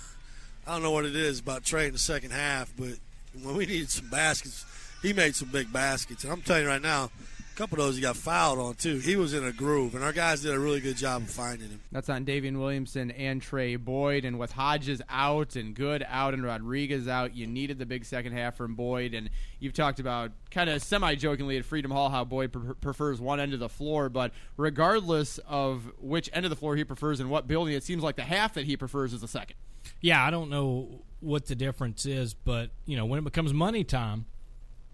I 0.65 0.75
don't 0.75 0.83
know 0.85 0.93
what 0.93 1.05
it 1.05 1.17
is 1.17 1.41
about 1.41 1.65
Trey 1.65 1.87
in 1.87 1.93
the 1.93 1.99
second 1.99 2.31
half, 2.31 2.73
but 2.79 2.95
when 3.43 3.57
we 3.57 3.67
needed 3.67 3.91
some 3.91 4.09
baskets, 4.09 4.65
he 5.03 5.13
made 5.13 5.35
some 5.35 5.49
big 5.49 5.73
baskets. 5.73 6.25
And 6.25 6.33
I'm 6.33 6.43
telling 6.43 6.63
you 6.63 6.69
right 6.69 6.83
now, 6.83 7.11
a 7.53 7.59
couple 7.59 7.79
of 7.79 7.87
those 7.87 7.97
he 7.97 8.03
got 8.03 8.17
fouled 8.17 8.59
on 8.59 8.75
too. 8.75 8.97
He 8.97 9.17
was 9.17 9.35
in 9.35 9.45
a 9.45 9.53
groove, 9.53 9.95
and 9.95 10.03
our 10.03 10.13
guys 10.13 10.41
did 10.41 10.55
a 10.55 10.59
really 10.59 10.81
good 10.81 10.97
job 10.97 11.23
of 11.23 11.31
finding 11.31 11.69
him. 11.69 11.81
That's 11.91 12.09
on 12.09 12.25
Daivien 12.25 12.59
Williamson 12.59 13.11
and 13.11 13.43
Trey 13.43 13.77
Boyd. 13.77 14.25
And 14.25 14.39
with 14.39 14.53
Hodges 14.53 15.03
out 15.09 15.57
and 15.57 15.75
Good 15.75 16.05
out 16.09 16.33
and 16.35 16.45
Rodriguez 16.45 17.09
out, 17.09 17.35
you 17.35 17.47
needed 17.47 17.79
the 17.79 17.85
big 17.85 18.05
second 18.07 18.33
half 18.33 18.57
from 18.57 18.75
Boyd. 18.75 19.13
And 19.13 19.29
you've 19.61 19.75
talked 19.75 20.01
about 20.01 20.33
kind 20.51 20.71
of 20.71 20.83
semi 20.83 21.15
jokingly 21.15 21.59
at 21.59 21.65
Freedom 21.65 21.91
Hall 21.91 22.09
how 22.09 22.25
Boyd 22.25 22.53
pre- 22.53 22.75
prefers 22.75 23.21
one 23.21 23.39
end 23.39 23.53
of 23.53 23.61
the 23.61 23.69
floor. 23.69 24.09
But 24.09 24.33
regardless 24.57 25.39
of 25.47 25.91
which 26.01 26.31
end 26.33 26.47
of 26.47 26.51
the 26.51 26.57
floor 26.57 26.77
he 26.77 26.85
prefers 26.85 27.21
and 27.21 27.29
what 27.29 27.47
building, 27.47 27.75
it 27.75 27.83
seems 27.83 28.03
like 28.03 28.17
the 28.17 28.23
half 28.23 28.55
that 28.55 28.65
he 28.65 28.77
prefers 28.77 29.13
is 29.13 29.21
the 29.21 29.29
second. 29.29 29.57
Yeah, 30.01 30.25
I 30.25 30.31
don't 30.31 30.49
know 30.49 31.03
what 31.23 31.47
the 31.47 31.55
difference 31.55 32.05
is, 32.05 32.35
but 32.35 32.71
you 32.87 32.97
know 32.97 33.07
when 33.07 33.19
it 33.19 33.25
becomes 33.25 33.53
money 33.53 33.85
time, 33.85 34.27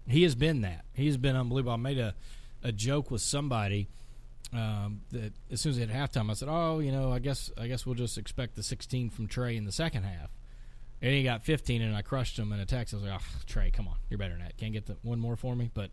he 0.07 0.23
has 0.23 0.35
been 0.35 0.61
that. 0.61 0.85
He 0.93 1.07
has 1.07 1.17
been 1.17 1.35
unbelievable. 1.35 1.73
I 1.73 1.77
made 1.77 1.97
a 1.97 2.15
a 2.63 2.71
joke 2.71 3.09
with 3.09 3.21
somebody 3.21 3.87
um, 4.53 5.01
that 5.11 5.33
as 5.51 5.61
soon 5.61 5.71
as 5.71 5.77
they 5.77 5.85
had 5.85 6.11
halftime, 6.11 6.29
I 6.29 6.33
said, 6.33 6.49
"Oh, 6.49 6.79
you 6.79 6.91
know, 6.91 7.11
I 7.11 7.19
guess 7.19 7.51
I 7.57 7.67
guess 7.67 7.85
we'll 7.85 7.95
just 7.95 8.17
expect 8.17 8.55
the 8.55 8.63
16 8.63 9.09
from 9.09 9.27
Trey 9.27 9.55
in 9.55 9.65
the 9.65 9.71
second 9.71 10.03
half." 10.03 10.31
And 11.01 11.13
he 11.13 11.23
got 11.23 11.45
15, 11.45 11.81
and 11.81 11.95
I 11.95 12.01
crushed 12.01 12.37
him 12.37 12.51
in 12.51 12.59
a 12.59 12.65
text. 12.65 12.93
I 12.93 12.97
was 12.97 13.05
like, 13.05 13.21
"Oh, 13.21 13.39
Trey, 13.45 13.71
come 13.71 13.87
on, 13.87 13.95
you're 14.09 14.17
better 14.17 14.33
than 14.33 14.43
that. 14.43 14.57
Can't 14.57 14.73
get 14.73 14.85
the 14.85 14.97
one 15.01 15.19
more 15.19 15.35
for 15.35 15.55
me." 15.55 15.69
But 15.73 15.91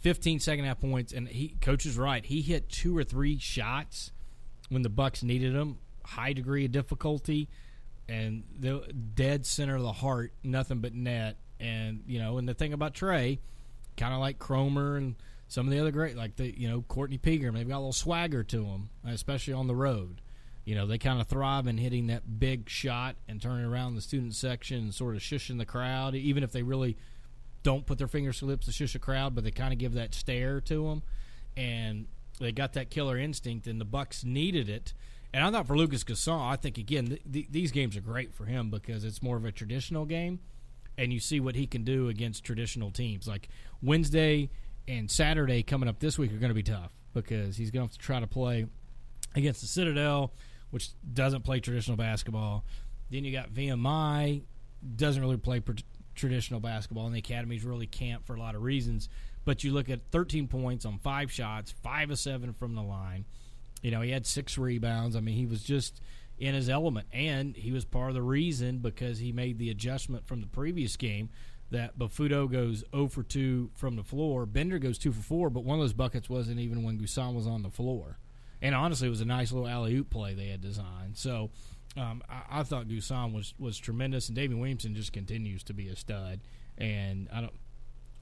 15 0.00 0.40
second 0.40 0.64
half 0.64 0.80
points, 0.80 1.12
and 1.12 1.28
he 1.28 1.56
coach 1.60 1.86
is 1.86 1.96
right. 1.96 2.24
He 2.24 2.42
hit 2.42 2.68
two 2.68 2.96
or 2.96 3.04
three 3.04 3.38
shots 3.38 4.10
when 4.68 4.82
the 4.82 4.88
Bucks 4.88 5.22
needed 5.22 5.54
them. 5.54 5.78
High 6.04 6.32
degree 6.32 6.64
of 6.64 6.72
difficulty, 6.72 7.48
and 8.12 8.42
the 8.58 8.80
dead 9.14 9.46
center 9.46 9.76
of 9.76 9.82
the 9.82 9.92
heart, 9.92 10.34
nothing 10.44 10.80
but 10.80 10.92
net. 10.92 11.38
And 11.58 12.02
you 12.06 12.18
know, 12.18 12.36
and 12.36 12.46
the 12.46 12.52
thing 12.52 12.74
about 12.74 12.92
Trey, 12.92 13.40
kind 13.96 14.12
of 14.12 14.20
like 14.20 14.38
Cromer 14.38 14.96
and 14.96 15.14
some 15.48 15.66
of 15.66 15.72
the 15.72 15.80
other 15.80 15.92
great, 15.92 16.14
like 16.16 16.36
the 16.36 16.58
you 16.58 16.68
know 16.68 16.82
Courtney 16.82 17.16
Pigram, 17.16 17.54
they've 17.54 17.66
got 17.66 17.76
a 17.76 17.78
little 17.78 17.92
swagger 17.92 18.42
to 18.44 18.64
them, 18.64 18.90
especially 19.06 19.54
on 19.54 19.66
the 19.66 19.74
road. 19.74 20.20
You 20.64 20.74
know, 20.74 20.86
they 20.86 20.98
kind 20.98 21.20
of 21.20 21.26
thrive 21.26 21.66
in 21.66 21.78
hitting 21.78 22.08
that 22.08 22.38
big 22.38 22.68
shot 22.68 23.16
and 23.26 23.40
turning 23.40 23.64
around 23.64 23.94
the 23.94 24.02
student 24.02 24.34
section 24.34 24.78
and 24.78 24.94
sort 24.94 25.16
of 25.16 25.22
shushing 25.22 25.58
the 25.58 25.64
crowd, 25.64 26.14
even 26.14 26.44
if 26.44 26.52
they 26.52 26.62
really 26.62 26.96
don't 27.62 27.86
put 27.86 27.96
their 27.98 28.08
fingers 28.08 28.40
to 28.40 28.44
lips 28.44 28.66
to 28.66 28.72
shush 28.72 28.94
a 28.94 28.98
crowd, 28.98 29.34
but 29.34 29.42
they 29.42 29.50
kind 29.50 29.72
of 29.72 29.78
give 29.78 29.94
that 29.94 30.14
stare 30.14 30.60
to 30.60 30.86
them, 30.88 31.02
and 31.56 32.06
they 32.38 32.52
got 32.52 32.74
that 32.74 32.90
killer 32.90 33.16
instinct, 33.16 33.66
and 33.66 33.80
the 33.80 33.84
Bucks 33.84 34.22
needed 34.22 34.68
it. 34.68 34.92
And 35.34 35.42
I 35.44 35.50
thought 35.50 35.66
for 35.66 35.76
Lucas 35.76 36.04
N'Guessan, 36.04 36.40
I 36.40 36.56
think 36.56 36.78
again 36.78 37.06
th- 37.06 37.22
th- 37.32 37.46
these 37.50 37.72
games 37.72 37.96
are 37.96 38.00
great 38.02 38.34
for 38.34 38.44
him 38.44 38.70
because 38.70 39.04
it's 39.04 39.22
more 39.22 39.36
of 39.36 39.44
a 39.44 39.52
traditional 39.52 40.04
game, 40.04 40.40
and 40.98 41.12
you 41.12 41.20
see 41.20 41.40
what 41.40 41.54
he 41.54 41.66
can 41.66 41.84
do 41.84 42.08
against 42.08 42.44
traditional 42.44 42.90
teams. 42.90 43.26
Like 43.26 43.48
Wednesday 43.82 44.50
and 44.86 45.10
Saturday 45.10 45.62
coming 45.62 45.88
up 45.88 46.00
this 46.00 46.18
week 46.18 46.32
are 46.32 46.38
going 46.38 46.50
to 46.50 46.54
be 46.54 46.62
tough 46.62 46.90
because 47.14 47.56
he's 47.56 47.70
going 47.70 47.86
to 47.86 47.92
have 47.92 47.98
to 47.98 48.04
try 48.04 48.20
to 48.20 48.26
play 48.26 48.66
against 49.34 49.60
the 49.62 49.66
Citadel, 49.66 50.32
which 50.70 50.90
doesn't 51.14 51.42
play 51.42 51.60
traditional 51.60 51.96
basketball. 51.96 52.64
Then 53.10 53.24
you 53.24 53.32
got 53.32 53.50
VMI, 53.50 54.42
doesn't 54.96 55.22
really 55.22 55.36
play 55.36 55.60
pr- 55.60 55.72
traditional 56.14 56.60
basketball, 56.60 57.06
and 57.06 57.14
the 57.14 57.20
academies 57.20 57.64
really 57.64 57.86
can't 57.86 58.24
for 58.26 58.34
a 58.34 58.38
lot 58.38 58.54
of 58.54 58.62
reasons. 58.62 59.08
But 59.44 59.64
you 59.64 59.72
look 59.72 59.88
at 59.88 60.00
13 60.10 60.48
points 60.48 60.84
on 60.84 60.98
five 60.98 61.32
shots, 61.32 61.72
five 61.82 62.10
of 62.10 62.18
seven 62.18 62.52
from 62.52 62.74
the 62.74 62.82
line. 62.82 63.24
You 63.82 63.90
know, 63.90 64.00
he 64.00 64.10
had 64.10 64.26
six 64.26 64.56
rebounds. 64.56 65.16
I 65.16 65.20
mean, 65.20 65.36
he 65.36 65.46
was 65.46 65.62
just 65.62 66.00
in 66.38 66.54
his 66.54 66.68
element, 66.68 67.06
and 67.12 67.54
he 67.56 67.72
was 67.72 67.84
part 67.84 68.08
of 68.08 68.14
the 68.14 68.22
reason 68.22 68.78
because 68.78 69.18
he 69.18 69.32
made 69.32 69.58
the 69.58 69.70
adjustment 69.70 70.26
from 70.26 70.40
the 70.40 70.46
previous 70.46 70.96
game 70.96 71.28
that 71.70 71.98
Bafuto 71.98 72.50
goes 72.50 72.84
0 72.94 73.08
for 73.08 73.22
2 73.22 73.70
from 73.74 73.96
the 73.96 74.04
floor. 74.04 74.46
Bender 74.46 74.78
goes 74.78 74.98
2 74.98 75.12
for 75.12 75.22
4, 75.22 75.50
but 75.50 75.64
one 75.64 75.78
of 75.78 75.82
those 75.82 75.92
buckets 75.92 76.28
wasn't 76.28 76.60
even 76.60 76.82
when 76.82 76.98
N'Guessan 76.98 77.34
was 77.34 77.46
on 77.46 77.62
the 77.62 77.70
floor. 77.70 78.18
And 78.60 78.74
honestly, 78.74 79.08
it 79.08 79.10
was 79.10 79.20
a 79.20 79.26
nice 79.26 79.52
little 79.52 79.68
alley 79.68 79.94
oop 79.94 80.10
play 80.10 80.34
they 80.34 80.48
had 80.48 80.60
designed. 80.60 81.16
So 81.16 81.50
um, 81.96 82.22
I, 82.28 82.60
I, 82.60 82.62
thought 82.62 82.86
N'Guessan 82.86 83.32
was, 83.32 83.54
was 83.58 83.78
tremendous, 83.78 84.28
and 84.28 84.36
David 84.36 84.58
Williamson 84.58 84.94
just 84.94 85.12
continues 85.12 85.64
to 85.64 85.72
be 85.72 85.88
a 85.88 85.96
stud. 85.96 86.40
And 86.76 87.28
I 87.32 87.40
don't, 87.40 87.54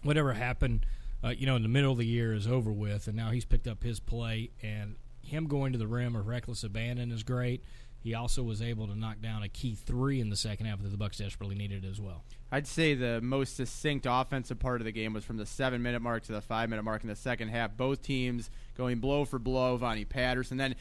whatever 0.02 0.32
happened, 0.32 0.86
uh, 1.22 1.30
you 1.30 1.46
know, 1.46 1.56
in 1.56 1.62
the 1.62 1.68
middle 1.68 1.92
of 1.92 1.98
the 1.98 2.06
year 2.06 2.32
is 2.32 2.46
over 2.46 2.72
with, 2.72 3.06
and 3.08 3.16
now 3.16 3.30
he's 3.30 3.44
picked 3.44 3.66
up 3.66 3.82
his 3.82 4.00
play, 4.00 4.50
and 4.62 4.96
him 5.30 5.46
going 5.46 5.72
to 5.72 5.78
the 5.78 5.86
rim 5.86 6.14
of 6.14 6.26
reckless 6.26 6.62
abandon 6.62 7.10
is 7.10 7.22
great. 7.22 7.64
He 8.02 8.14
also 8.14 8.42
was 8.42 8.62
able 8.62 8.86
to 8.86 8.98
knock 8.98 9.20
down 9.20 9.42
a 9.42 9.48
key 9.48 9.74
three 9.74 10.20
in 10.20 10.30
the 10.30 10.36
second 10.36 10.66
half 10.66 10.82
that 10.82 10.88
the 10.88 10.96
Bucks 10.96 11.18
desperately 11.18 11.54
needed 11.54 11.84
as 11.84 12.00
well. 12.00 12.24
I'd 12.50 12.66
say 12.66 12.94
the 12.94 13.20
most 13.20 13.56
succinct 13.56 14.06
offensive 14.08 14.58
part 14.58 14.80
of 14.80 14.86
the 14.86 14.92
game 14.92 15.12
was 15.12 15.22
from 15.22 15.36
the 15.36 15.46
seven 15.46 15.82
minute 15.82 16.00
mark 16.00 16.24
to 16.24 16.32
the 16.32 16.40
five 16.40 16.70
minute 16.70 16.82
mark 16.82 17.02
in 17.02 17.08
the 17.08 17.16
second 17.16 17.48
half. 17.48 17.76
Both 17.76 18.02
teams 18.02 18.50
going 18.76 19.00
blow 19.00 19.24
for 19.24 19.38
blow. 19.38 19.76
Vonnie 19.76 20.06
Patterson. 20.06 20.56
Then 20.56 20.74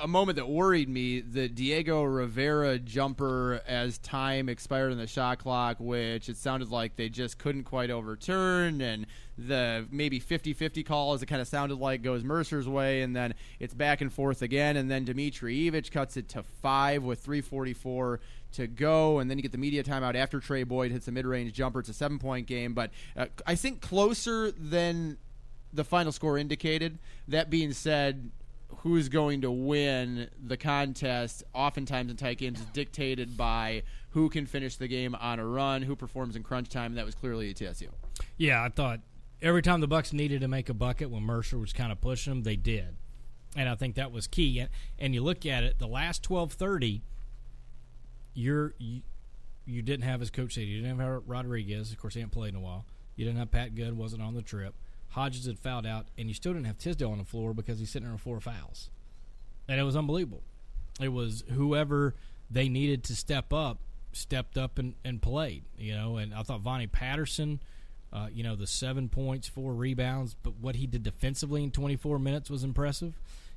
a 0.00 0.08
moment 0.08 0.36
that 0.36 0.48
worried 0.48 0.88
me 0.88 1.20
the 1.20 1.48
Diego 1.48 2.02
Rivera 2.02 2.78
jumper 2.78 3.60
as 3.66 3.98
time 3.98 4.48
expired 4.48 4.92
on 4.92 4.98
the 4.98 5.06
shot 5.06 5.38
clock, 5.38 5.76
which 5.80 6.28
it 6.28 6.36
sounded 6.36 6.70
like 6.70 6.96
they 6.96 7.08
just 7.08 7.38
couldn't 7.38 7.64
quite 7.64 7.90
overturn. 7.90 8.80
And 8.80 9.06
the 9.36 9.86
maybe 9.90 10.20
50 10.20 10.52
50 10.52 10.82
call, 10.84 11.14
as 11.14 11.22
it 11.22 11.26
kind 11.26 11.42
of 11.42 11.48
sounded 11.48 11.78
like, 11.78 12.02
goes 12.02 12.22
Mercer's 12.22 12.68
way. 12.68 13.02
And 13.02 13.14
then 13.14 13.34
it's 13.58 13.74
back 13.74 14.00
and 14.00 14.12
forth 14.12 14.42
again. 14.42 14.76
And 14.76 14.90
then 14.90 15.04
Dimitrijevic 15.04 15.90
cuts 15.90 16.16
it 16.16 16.28
to 16.30 16.42
five 16.42 17.02
with 17.02 17.20
344 17.20 18.20
to 18.52 18.66
go, 18.66 19.18
and 19.18 19.30
then 19.30 19.36
you 19.36 19.42
get 19.42 19.52
the 19.52 19.58
media 19.58 19.84
timeout 19.84 20.14
after 20.14 20.40
Trey 20.40 20.62
Boyd 20.62 20.90
hits 20.90 21.06
a 21.06 21.12
mid-range 21.12 21.52
jumper. 21.52 21.80
It's 21.80 21.90
a 21.90 21.94
seven-point 21.94 22.46
game, 22.46 22.72
but 22.72 22.90
uh, 23.14 23.26
I 23.46 23.54
think 23.54 23.82
closer 23.82 24.50
than 24.50 25.18
the 25.72 25.84
final 25.84 26.12
score 26.12 26.38
indicated. 26.38 26.98
That 27.26 27.50
being 27.50 27.72
said, 27.72 28.30
who's 28.78 29.08
going 29.08 29.40
to 29.40 29.50
win 29.50 30.28
the 30.44 30.56
contest 30.56 31.42
oftentimes 31.54 32.10
in 32.10 32.16
tight 32.16 32.38
games 32.38 32.60
is 32.60 32.66
dictated 32.66 33.36
by 33.36 33.82
who 34.10 34.28
can 34.28 34.46
finish 34.46 34.76
the 34.76 34.88
game 34.88 35.14
on 35.14 35.38
a 35.38 35.46
run, 35.46 35.82
who 35.82 35.96
performs 35.96 36.36
in 36.36 36.42
crunch 36.42 36.68
time, 36.68 36.94
that 36.94 37.04
was 37.04 37.14
clearly 37.14 37.52
ETSU. 37.52 37.88
Yeah, 38.36 38.62
I 38.62 38.68
thought 38.68 39.00
every 39.42 39.62
time 39.62 39.80
the 39.80 39.88
Bucks 39.88 40.12
needed 40.12 40.40
to 40.42 40.48
make 40.48 40.68
a 40.68 40.74
bucket 40.74 41.10
when 41.10 41.22
Mercer 41.22 41.58
was 41.58 41.72
kind 41.72 41.92
of 41.92 42.00
pushing 42.00 42.32
them, 42.32 42.42
they 42.42 42.56
did. 42.56 42.96
And 43.56 43.68
I 43.68 43.74
think 43.74 43.94
that 43.96 44.12
was 44.12 44.26
key. 44.26 44.58
And, 44.58 44.68
and 44.98 45.14
you 45.14 45.22
look 45.22 45.46
at 45.46 45.64
it, 45.64 45.78
the 45.78 45.86
last 45.86 46.22
12:30 46.22 47.00
you're 48.38 48.74
you, 48.78 49.02
you 49.66 49.82
didn't 49.82 50.04
have 50.04 50.22
as 50.22 50.30
coach 50.30 50.54
said 50.54 50.62
you 50.62 50.80
didn't 50.80 50.98
have 51.00 51.22
Rodriguez. 51.26 51.90
Of 51.90 51.98
course, 51.98 52.14
he 52.14 52.20
hadn't 52.20 52.32
played 52.32 52.50
in 52.50 52.56
a 52.56 52.60
while. 52.60 52.86
You 53.16 53.24
didn't 53.24 53.38
have 53.38 53.50
Pat 53.50 53.74
Good, 53.74 53.96
wasn't 53.96 54.22
on 54.22 54.34
the 54.34 54.42
trip. 54.42 54.74
Hodges 55.10 55.46
had 55.46 55.58
fouled 55.58 55.86
out, 55.86 56.06
and 56.16 56.28
you 56.28 56.34
still 56.34 56.52
didn't 56.52 56.66
have 56.66 56.78
Tisdale 56.78 57.10
on 57.10 57.18
the 57.18 57.24
floor 57.24 57.54
because 57.54 57.78
he's 57.78 57.90
sitting 57.90 58.06
there 58.06 58.12
with 58.14 58.22
four 58.22 58.40
fouls, 58.40 58.90
and 59.68 59.80
it 59.80 59.84
was 59.84 59.96
unbelievable. 59.96 60.42
It 61.00 61.08
was 61.08 61.44
whoever 61.52 62.14
they 62.50 62.68
needed 62.68 63.04
to 63.04 63.16
step 63.16 63.52
up 63.52 63.78
stepped 64.12 64.56
up 64.56 64.78
and, 64.78 64.94
and 65.04 65.22
played. 65.22 65.64
You 65.78 65.94
know, 65.94 66.16
and 66.16 66.34
I 66.34 66.42
thought 66.42 66.60
Vonnie 66.60 66.86
Patterson. 66.86 67.60
Uh, 68.10 68.28
you 68.32 68.42
know, 68.42 68.56
the 68.56 68.66
seven 68.66 69.10
points, 69.10 69.48
four 69.48 69.74
rebounds, 69.74 70.34
but 70.42 70.54
what 70.54 70.76
he 70.76 70.86
did 70.86 71.02
defensively 71.02 71.62
in 71.62 71.70
24 71.70 72.18
minutes 72.18 72.48
was 72.48 72.64
impressive 72.64 73.12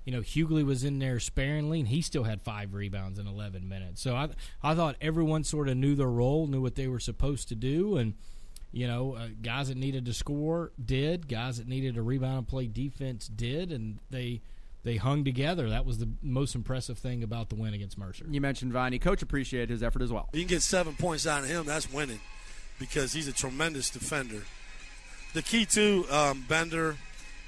you 0.05 0.11
know, 0.11 0.21
Hughley 0.21 0.65
was 0.65 0.83
in 0.83 0.99
there 0.99 1.19
sparingly, 1.19 1.79
and 1.79 1.87
he 1.87 2.01
still 2.01 2.23
had 2.23 2.41
five 2.41 2.73
rebounds 2.73 3.19
in 3.19 3.27
11 3.27 3.67
minutes. 3.69 4.01
So 4.01 4.15
I, 4.15 4.29
I 4.63 4.73
thought 4.73 4.95
everyone 4.99 5.43
sort 5.43 5.69
of 5.69 5.77
knew 5.77 5.95
their 5.95 6.09
role, 6.09 6.47
knew 6.47 6.61
what 6.61 6.75
they 6.75 6.87
were 6.87 6.99
supposed 6.99 7.47
to 7.49 7.55
do, 7.55 7.97
and 7.97 8.15
you 8.71 8.87
know, 8.87 9.15
uh, 9.15 9.27
guys 9.41 9.67
that 9.67 9.77
needed 9.77 10.05
to 10.05 10.13
score 10.13 10.71
did, 10.83 11.27
guys 11.27 11.57
that 11.57 11.67
needed 11.67 11.95
to 11.95 12.01
rebound 12.01 12.37
and 12.37 12.47
play 12.47 12.67
defense 12.67 13.27
did, 13.27 13.71
and 13.71 13.99
they 14.09 14.41
they 14.83 14.97
hung 14.97 15.23
together. 15.23 15.69
That 15.69 15.85
was 15.85 15.99
the 15.99 16.09
most 16.21 16.55
impressive 16.55 16.97
thing 16.97 17.23
about 17.23 17.49
the 17.49 17.55
win 17.55 17.73
against 17.73 17.97
Mercer. 17.97 18.25
You 18.29 18.41
mentioned 18.41 18.73
Viney. 18.73 18.97
Coach 18.99 19.21
appreciated 19.21 19.69
his 19.69 19.83
effort 19.83 20.01
as 20.01 20.11
well. 20.11 20.29
You 20.33 20.41
can 20.41 20.47
get 20.47 20.61
seven 20.61 20.95
points 20.95 21.27
out 21.27 21.43
of 21.43 21.49
him, 21.49 21.65
that's 21.65 21.91
winning 21.91 22.19
because 22.79 23.13
he's 23.13 23.27
a 23.27 23.33
tremendous 23.33 23.89
defender. 23.89 24.43
The 25.33 25.41
key 25.41 25.65
to 25.67 26.05
um, 26.09 26.45
Bender 26.49 26.97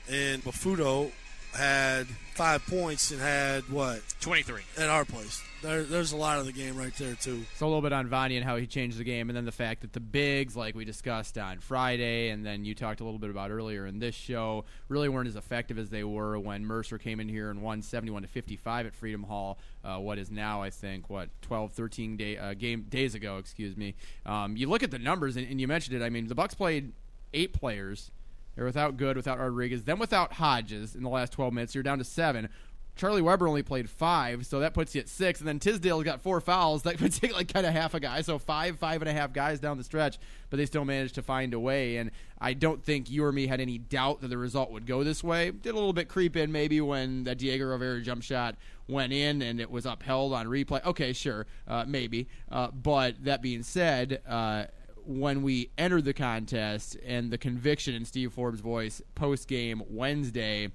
and 0.09 0.43
Bafuto 0.43 1.11
had 1.53 2.07
five 2.33 2.65
points 2.65 3.11
and 3.11 3.21
had 3.21 3.69
what 3.69 4.01
23 4.21 4.61
at 4.77 4.89
our 4.89 5.05
place. 5.05 5.41
There, 5.61 5.83
there's 5.83 6.11
a 6.11 6.17
lot 6.17 6.39
of 6.39 6.45
the 6.45 6.51
game 6.51 6.75
right 6.75 6.93
there 6.97 7.15
too. 7.15 7.43
So 7.55 7.65
a 7.65 7.67
little 7.67 7.81
bit 7.81 7.93
on 7.93 8.07
Viney 8.07 8.35
and 8.35 8.43
how 8.43 8.57
he 8.57 8.67
changed 8.67 8.97
the 8.97 9.03
game, 9.05 9.29
and 9.29 9.37
then 9.37 9.45
the 9.45 9.51
fact 9.51 9.81
that 9.81 9.93
the 9.93 10.01
bigs, 10.01 10.57
like 10.57 10.75
we 10.75 10.83
discussed 10.83 11.37
on 11.37 11.59
Friday, 11.59 12.29
and 12.29 12.45
then 12.45 12.65
you 12.65 12.75
talked 12.75 12.99
a 12.99 13.03
little 13.03 13.19
bit 13.19 13.29
about 13.29 13.49
earlier 13.49 13.85
in 13.85 13.99
this 13.99 14.13
show, 14.13 14.65
really 14.89 15.07
weren't 15.07 15.29
as 15.29 15.37
effective 15.37 15.79
as 15.79 15.89
they 15.89 16.03
were 16.03 16.37
when 16.37 16.65
Mercer 16.65 16.97
came 16.97 17.19
in 17.21 17.29
here 17.29 17.49
and 17.49 17.61
won 17.61 17.81
71 17.81 18.23
to 18.23 18.27
55 18.27 18.87
at 18.87 18.95
Freedom 18.95 19.23
Hall. 19.23 19.57
Uh, 19.85 19.99
what 19.99 20.17
is 20.17 20.29
now, 20.29 20.61
I 20.61 20.69
think, 20.69 21.09
what 21.09 21.29
12, 21.43 21.71
13 21.71 22.17
day 22.17 22.37
uh, 22.37 22.53
game 22.55 22.85
days 22.89 23.15
ago, 23.15 23.37
excuse 23.37 23.77
me. 23.77 23.95
Um, 24.25 24.57
you 24.57 24.67
look 24.67 24.83
at 24.83 24.91
the 24.91 24.99
numbers, 24.99 25.37
and, 25.37 25.47
and 25.47 25.61
you 25.61 25.67
mentioned 25.67 25.95
it. 25.95 26.03
I 26.03 26.09
mean, 26.09 26.27
the 26.27 26.35
Bucks 26.35 26.55
played 26.55 26.91
eight 27.33 27.53
players. 27.53 28.11
They're 28.55 28.65
without 28.65 28.97
Good, 28.97 29.15
without 29.15 29.39
Rodriguez, 29.39 29.83
then 29.83 29.99
without 29.99 30.33
Hodges 30.33 30.95
in 30.95 31.03
the 31.03 31.09
last 31.09 31.33
12 31.33 31.53
minutes. 31.53 31.73
You're 31.73 31.83
down 31.83 31.97
to 31.97 32.03
seven. 32.03 32.49
Charlie 32.95 33.23
Weber 33.23 33.47
only 33.47 33.63
played 33.63 33.89
five, 33.89 34.45
so 34.45 34.59
that 34.59 34.75
puts 34.75 34.93
you 34.93 35.01
at 35.01 35.09
six. 35.09 35.39
And 35.39 35.47
then 35.47 35.59
Tisdale's 35.59 36.03
got 36.03 36.21
four 36.21 36.39
fouls. 36.39 36.83
That 36.83 37.01
would 37.01 37.11
take 37.11 37.33
like 37.33 37.51
kind 37.51 37.65
of 37.65 37.73
half 37.73 37.93
a 37.93 37.99
guy. 37.99 38.21
So 38.21 38.37
five, 38.37 38.77
five 38.77 39.01
and 39.01 39.09
a 39.09 39.13
half 39.13 39.33
guys 39.33 39.59
down 39.59 39.77
the 39.77 39.83
stretch, 39.83 40.19
but 40.49 40.57
they 40.57 40.65
still 40.65 40.85
managed 40.85 41.15
to 41.15 41.23
find 41.23 41.53
a 41.53 41.59
way. 41.59 41.97
And 41.97 42.11
I 42.39 42.53
don't 42.53 42.83
think 42.83 43.09
you 43.09 43.23
or 43.25 43.31
me 43.31 43.47
had 43.47 43.59
any 43.59 43.79
doubt 43.79 44.21
that 44.21 44.27
the 44.27 44.37
result 44.37 44.71
would 44.71 44.85
go 44.85 45.03
this 45.03 45.23
way. 45.23 45.49
Did 45.51 45.71
a 45.71 45.75
little 45.75 45.93
bit 45.93 46.07
creep 46.07 46.35
in 46.35 46.51
maybe 46.51 46.81
when 46.81 47.23
that 47.23 47.39
Diego 47.39 47.65
Rivera 47.65 48.01
jump 48.01 48.21
shot 48.21 48.55
went 48.87 49.11
in 49.11 49.41
and 49.41 49.59
it 49.59 49.71
was 49.71 49.85
upheld 49.85 50.33
on 50.33 50.45
replay. 50.45 50.85
Okay, 50.85 51.13
sure, 51.13 51.47
uh, 51.67 51.85
maybe. 51.87 52.27
Uh, 52.51 52.67
but 52.69 53.23
that 53.23 53.41
being 53.41 53.63
said, 53.63 54.21
uh, 54.27 54.65
when 55.05 55.43
we 55.43 55.71
entered 55.77 56.05
the 56.05 56.13
contest 56.13 56.97
and 57.05 57.31
the 57.31 57.37
conviction 57.37 57.95
in 57.95 58.05
Steve 58.05 58.33
Forbes' 58.33 58.59
voice 58.59 59.01
post 59.15 59.47
game 59.47 59.83
Wednesday, 59.89 60.71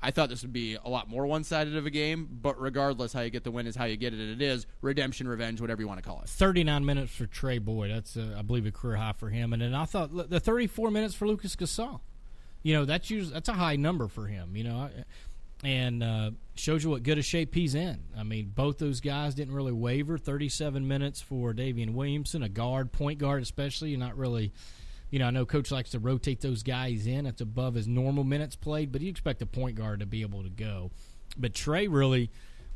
I 0.00 0.12
thought 0.12 0.28
this 0.28 0.42
would 0.42 0.52
be 0.52 0.76
a 0.76 0.88
lot 0.88 1.08
more 1.08 1.26
one 1.26 1.42
sided 1.42 1.76
of 1.76 1.84
a 1.84 1.90
game, 1.90 2.28
but 2.30 2.60
regardless, 2.60 3.12
how 3.12 3.22
you 3.22 3.30
get 3.30 3.42
the 3.42 3.50
win 3.50 3.66
is 3.66 3.74
how 3.74 3.84
you 3.86 3.96
get 3.96 4.14
it, 4.14 4.20
and 4.20 4.40
it 4.40 4.44
is 4.44 4.66
redemption, 4.80 5.26
revenge, 5.26 5.60
whatever 5.60 5.82
you 5.82 5.88
want 5.88 6.02
to 6.02 6.08
call 6.08 6.20
it. 6.20 6.28
39 6.28 6.84
minutes 6.84 7.12
for 7.12 7.26
Trey 7.26 7.58
Boyd. 7.58 7.90
That's, 7.90 8.16
uh, 8.16 8.36
I 8.38 8.42
believe, 8.42 8.64
a 8.66 8.70
career 8.70 8.96
high 8.96 9.12
for 9.12 9.28
him. 9.28 9.52
And 9.52 9.60
then 9.60 9.74
I 9.74 9.86
thought 9.86 10.30
the 10.30 10.38
34 10.38 10.90
minutes 10.90 11.14
for 11.14 11.26
Lucas 11.26 11.56
N'Guessan. 11.56 12.00
You 12.62 12.74
know, 12.74 12.84
that's 12.84 13.10
usually, 13.10 13.32
that's 13.32 13.48
a 13.48 13.54
high 13.54 13.76
number 13.76 14.08
for 14.08 14.26
him, 14.26 14.56
you 14.56 14.64
know, 14.64 14.90
and 15.64 16.02
uh, 16.02 16.30
shows 16.54 16.84
you 16.84 16.90
what 16.90 17.02
good 17.02 17.18
a 17.18 17.22
shape 17.22 17.54
he's 17.54 17.74
in. 17.74 18.04
I 18.16 18.22
mean, 18.22 18.52
both 18.54 18.78
those 18.78 19.00
guys 19.00 19.34
didn't 19.34 19.54
really 19.54 19.72
waver. 19.72 20.18
37 20.18 20.86
minutes 20.86 21.20
for 21.20 21.52
Daivien 21.52 21.94
Williamson, 21.94 22.42
a 22.42 22.48
guard, 22.48 22.92
point 22.92 23.18
guard 23.18 23.42
especially. 23.42 23.90
You're 23.90 23.98
not 23.98 24.16
really 24.16 24.52
you 25.10 25.18
know, 25.18 25.26
I 25.26 25.30
know 25.30 25.46
coach 25.46 25.70
likes 25.70 25.90
to 25.90 25.98
rotate 25.98 26.40
those 26.40 26.62
guys 26.62 27.06
in. 27.06 27.26
It's 27.26 27.40
above 27.40 27.74
his 27.74 27.88
normal 27.88 28.24
minutes 28.24 28.56
played, 28.56 28.92
but 28.92 29.00
you 29.00 29.08
expect 29.08 29.40
a 29.42 29.46
point 29.46 29.76
guard 29.76 30.00
to 30.00 30.06
be 30.06 30.22
able 30.22 30.42
to 30.42 30.50
go. 30.50 30.90
But 31.36 31.54
Trey 31.54 31.88
really, 31.88 32.30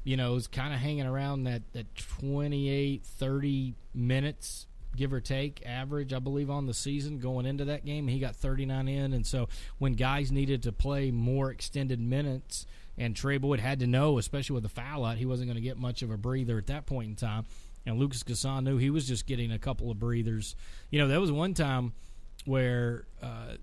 you 0.04 0.16
know, 0.16 0.34
is 0.36 0.46
kind 0.46 0.72
of 0.72 0.80
hanging 0.80 1.06
around 1.06 1.44
that, 1.44 1.62
that 1.72 1.94
28, 1.94 3.04
30 3.04 3.74
minutes, 3.94 4.66
give 4.96 5.12
or 5.12 5.20
take, 5.20 5.62
average, 5.66 6.12
I 6.14 6.20
believe, 6.20 6.48
on 6.48 6.66
the 6.66 6.74
season 6.74 7.18
going 7.18 7.44
into 7.44 7.66
that 7.66 7.84
game. 7.84 8.08
He 8.08 8.18
got 8.18 8.34
39 8.34 8.88
in. 8.88 9.12
And 9.12 9.26
so 9.26 9.48
when 9.78 9.92
guys 9.92 10.32
needed 10.32 10.62
to 10.62 10.72
play 10.72 11.10
more 11.10 11.50
extended 11.50 12.00
minutes, 12.00 12.66
and 12.98 13.16
Trey 13.16 13.38
Boyd 13.38 13.60
had 13.60 13.80
to 13.80 13.86
know, 13.86 14.18
especially 14.18 14.54
with 14.54 14.62
the 14.62 14.68
foul 14.68 15.04
out, 15.04 15.16
he 15.16 15.26
wasn't 15.26 15.48
going 15.48 15.56
to 15.56 15.62
get 15.62 15.78
much 15.78 16.02
of 16.02 16.10
a 16.10 16.16
breather 16.16 16.58
at 16.58 16.66
that 16.66 16.86
point 16.86 17.08
in 17.08 17.16
time. 17.16 17.46
And 17.84 17.98
Lucas 17.98 18.22
N'Guessan 18.22 18.62
knew 18.62 18.76
he 18.76 18.90
was 18.90 19.08
just 19.08 19.26
getting 19.26 19.50
a 19.50 19.58
couple 19.58 19.90
of 19.90 19.98
breathers. 19.98 20.54
You 20.90 21.00
know, 21.00 21.08
there 21.08 21.20
was 21.20 21.32
one 21.32 21.54
time– 21.54 21.92
where 22.44 23.04
uh, 23.22 23.56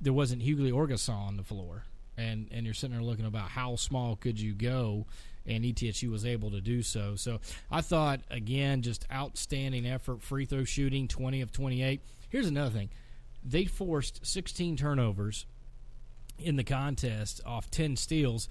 there 0.00 0.12
wasn't 0.12 0.42
Hughley 0.42 0.74
or 0.74 0.86
N'Guessan 0.86 1.28
on 1.28 1.36
the 1.36 1.42
floor, 1.42 1.84
and 2.16 2.48
and 2.50 2.64
you're 2.64 2.74
sitting 2.74 2.96
there 2.96 3.04
looking 3.04 3.26
about 3.26 3.50
how 3.50 3.76
small 3.76 4.16
could 4.16 4.40
you 4.40 4.52
go, 4.54 5.06
and 5.46 5.64
ETSU 5.64 6.10
was 6.10 6.24
able 6.24 6.50
to 6.50 6.60
do 6.60 6.82
so. 6.82 7.14
So 7.16 7.40
I 7.70 7.80
thought 7.80 8.20
again, 8.30 8.82
just 8.82 9.06
outstanding 9.12 9.86
effort, 9.86 10.22
free 10.22 10.44
throw 10.44 10.64
shooting, 10.64 11.08
20 11.08 11.40
of 11.40 11.52
28. 11.52 12.00
Here's 12.28 12.48
another 12.48 12.70
thing: 12.70 12.90
they 13.44 13.64
forced 13.64 14.26
16 14.26 14.76
turnovers 14.76 15.46
in 16.40 16.56
the 16.56 16.64
contest 16.64 17.40
off 17.44 17.70
10 17.70 17.96
steals. 17.96 18.48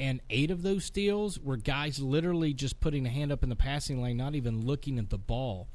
And 0.00 0.20
eight 0.30 0.50
of 0.50 0.62
those 0.62 0.84
steals 0.84 1.40
were 1.40 1.56
guys 1.56 2.00
literally 2.00 2.54
just 2.54 2.80
putting 2.80 3.04
a 3.06 3.10
hand 3.10 3.32
up 3.32 3.42
in 3.42 3.48
the 3.48 3.56
passing 3.56 4.00
lane, 4.00 4.16
not 4.16 4.34
even 4.34 4.64
looking 4.64 4.98
at 4.98 5.10
the 5.10 5.18
ball 5.18 5.68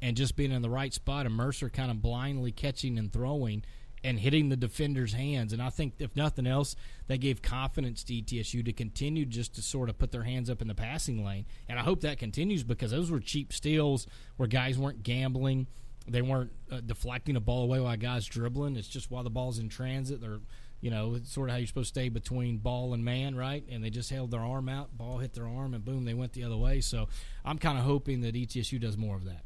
and 0.00 0.16
just 0.16 0.36
being 0.36 0.52
in 0.52 0.62
the 0.62 0.70
right 0.70 0.94
spot 0.94 1.26
and 1.26 1.34
Mercer 1.34 1.68
kind 1.68 1.90
of 1.90 2.00
blindly 2.00 2.52
catching 2.52 2.98
and 2.98 3.12
throwing 3.12 3.64
and 4.04 4.20
hitting 4.20 4.48
the 4.48 4.56
defender's 4.56 5.12
hands. 5.12 5.52
And 5.52 5.60
I 5.60 5.70
think, 5.70 5.94
if 5.98 6.14
nothing 6.14 6.46
else, 6.46 6.76
that 7.08 7.18
gave 7.18 7.42
confidence 7.42 8.04
to 8.04 8.14
ETSU 8.14 8.64
to 8.64 8.72
continue 8.72 9.26
just 9.26 9.54
to 9.56 9.62
sort 9.62 9.88
of 9.88 9.98
put 9.98 10.12
their 10.12 10.22
hands 10.22 10.48
up 10.48 10.62
in 10.62 10.68
the 10.68 10.74
passing 10.74 11.24
lane. 11.24 11.46
And 11.68 11.78
I 11.78 11.82
hope 11.82 12.02
that 12.02 12.18
continues 12.18 12.62
because 12.62 12.92
those 12.92 13.10
were 13.10 13.20
cheap 13.20 13.52
steals 13.52 14.06
where 14.36 14.46
guys 14.46 14.78
weren't 14.78 15.02
gambling. 15.02 15.66
They 16.06 16.22
weren't 16.22 16.52
uh, 16.70 16.80
deflecting 16.80 17.36
a 17.36 17.40
ball 17.40 17.64
away 17.64 17.80
while 17.80 17.96
guys 17.96 18.24
dribbling. 18.24 18.76
It's 18.76 18.88
just 18.88 19.10
while 19.10 19.24
the 19.24 19.30
ball's 19.30 19.58
in 19.58 19.68
transit. 19.68 20.20
They're, 20.20 20.40
you 20.80 20.90
know, 20.90 21.18
sort 21.24 21.48
of 21.48 21.52
how 21.52 21.58
you're 21.58 21.66
supposed 21.66 21.94
to 21.94 22.00
stay 22.00 22.08
between 22.08 22.58
ball 22.58 22.94
and 22.94 23.04
man, 23.04 23.34
right? 23.34 23.64
And 23.70 23.82
they 23.82 23.90
just 23.90 24.10
held 24.10 24.30
their 24.30 24.40
arm 24.40 24.68
out, 24.68 24.96
ball 24.96 25.18
hit 25.18 25.34
their 25.34 25.48
arm, 25.48 25.74
and 25.74 25.84
boom, 25.84 26.04
they 26.04 26.14
went 26.14 26.32
the 26.32 26.44
other 26.44 26.56
way. 26.56 26.80
So 26.80 27.08
I'm 27.44 27.58
kind 27.58 27.78
of 27.78 27.84
hoping 27.84 28.20
that 28.22 28.34
ETSU 28.34 28.80
does 28.80 28.96
more 28.96 29.16
of 29.16 29.24
that. 29.24 29.42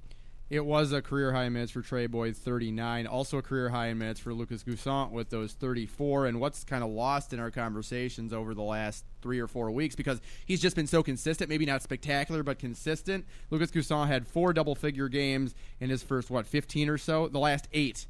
It 0.52 0.66
was 0.66 0.92
a 0.92 1.00
career 1.00 1.32
high 1.32 1.44
in 1.44 1.54
minutes 1.54 1.72
for 1.72 1.80
Trey 1.80 2.06
Boyd, 2.06 2.36
39. 2.36 3.06
Also 3.06 3.38
a 3.38 3.42
career 3.42 3.70
high 3.70 3.86
in 3.86 3.96
minutes 3.96 4.20
for 4.20 4.34
Lucas 4.34 4.64
N'Guessan 4.64 5.10
with 5.10 5.30
those 5.30 5.54
34. 5.54 6.26
And 6.26 6.40
what's 6.40 6.62
kind 6.62 6.84
of 6.84 6.90
lost 6.90 7.32
in 7.32 7.40
our 7.40 7.50
conversations 7.50 8.34
over 8.34 8.52
the 8.52 8.60
last 8.60 9.06
three 9.22 9.40
or 9.40 9.46
four 9.46 9.70
weeks 9.70 9.96
because 9.96 10.20
he's 10.44 10.60
just 10.60 10.76
been 10.76 10.86
so 10.86 11.02
consistent, 11.02 11.48
maybe 11.48 11.64
not 11.64 11.80
spectacular, 11.80 12.42
but 12.42 12.58
consistent. 12.58 13.24
Lucas 13.48 13.70
N'Guessan 13.70 14.08
had 14.08 14.28
four 14.28 14.52
double 14.52 14.74
figure 14.74 15.08
games 15.08 15.54
in 15.80 15.88
his 15.88 16.02
first, 16.02 16.28
what, 16.28 16.46
15 16.46 16.90
or 16.90 16.98
so? 16.98 17.28
The 17.28 17.38
last 17.38 17.66
eight 17.72 18.06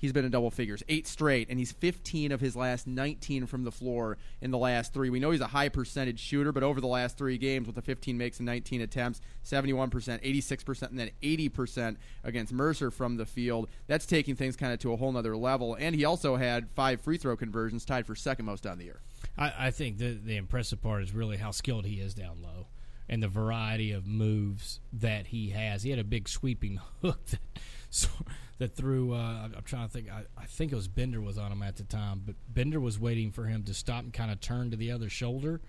he's 0.00 0.12
been 0.12 0.24
in 0.24 0.30
double 0.30 0.50
figures, 0.50 0.82
eight 0.88 1.06
straight, 1.06 1.48
and 1.48 1.58
he's 1.58 1.70
15 1.70 2.32
of 2.32 2.40
his 2.40 2.56
last 2.56 2.86
19 2.86 3.46
from 3.46 3.62
the 3.64 3.70
floor 3.70 4.18
in 4.40 4.50
the 4.50 4.58
last 4.58 4.92
three. 4.92 5.10
We 5.10 5.20
know 5.20 5.30
he's 5.30 5.40
a 5.40 5.48
high 5.48 5.68
percentage 5.68 6.18
shooter, 6.18 6.50
but 6.50 6.62
over 6.62 6.80
the 6.80 6.88
last 6.88 7.16
three 7.16 7.38
games, 7.38 7.66
with 7.66 7.76
the 7.76 7.82
15 7.82 8.18
makes 8.18 8.38
and 8.38 8.46
19 8.46 8.80
attempts, 8.80 9.20
71%, 9.44 9.90
86%, 9.90 10.82
and 10.90 10.98
then 10.98 11.10
80% 11.22 11.96
against 12.24 12.52
Mercer 12.52 12.90
from 12.90 13.16
the 13.16 13.26
field, 13.26 13.68
that's 13.86 14.06
taking 14.06 14.34
things 14.34 14.56
kind 14.56 14.72
of 14.72 14.78
to 14.80 14.92
a 14.92 14.96
whole 14.96 15.12
nother 15.12 15.36
level. 15.36 15.76
And 15.78 15.94
he 15.94 16.04
also 16.04 16.36
had 16.36 16.70
five 16.74 17.00
free 17.00 17.18
throw 17.18 17.36
conversions, 17.36 17.84
tied 17.84 18.06
for 18.06 18.16
second 18.16 18.46
most 18.46 18.66
on 18.66 18.78
the 18.78 18.84
year. 18.84 19.00
I, 19.36 19.52
I 19.58 19.70
think 19.70 19.98
the 19.98 20.12
the 20.12 20.36
impressive 20.36 20.80
part 20.82 21.02
is 21.02 21.12
really 21.12 21.36
how 21.36 21.50
skilled 21.50 21.84
he 21.84 22.00
is 22.00 22.14
down 22.14 22.42
low 22.42 22.66
and 23.10 23.22
the 23.22 23.28
variety 23.28 23.90
of 23.90 24.06
moves 24.06 24.80
that 24.92 25.26
he 25.26 25.50
has. 25.50 25.82
He 25.82 25.90
had 25.90 25.98
a 25.98 26.04
big 26.04 26.28
sweeping 26.28 26.80
hook 27.02 27.26
that 27.26 27.40
so, 27.90 28.08
that 28.58 28.74
threw. 28.74 29.12
Uh, 29.12 29.48
I'm 29.56 29.62
trying 29.64 29.86
to 29.86 29.92
think. 29.92 30.08
I, 30.10 30.22
I, 30.40 30.46
think 30.46 30.72
it 30.72 30.76
was 30.76 30.88
Bender 30.88 31.20
was 31.20 31.38
on 31.38 31.50
him 31.50 31.62
at 31.62 31.76
the 31.76 31.82
time, 31.84 32.22
but 32.24 32.36
Bender 32.48 32.80
was 32.80 32.98
waiting 32.98 33.32
for 33.32 33.44
him 33.44 33.62
to 33.64 33.74
stop 33.74 34.04
and 34.04 34.12
kind 34.12 34.30
of 34.30 34.40
turn 34.40 34.70
to 34.70 34.76
the 34.76 34.92
other 34.92 35.08
shoulder, 35.08 35.60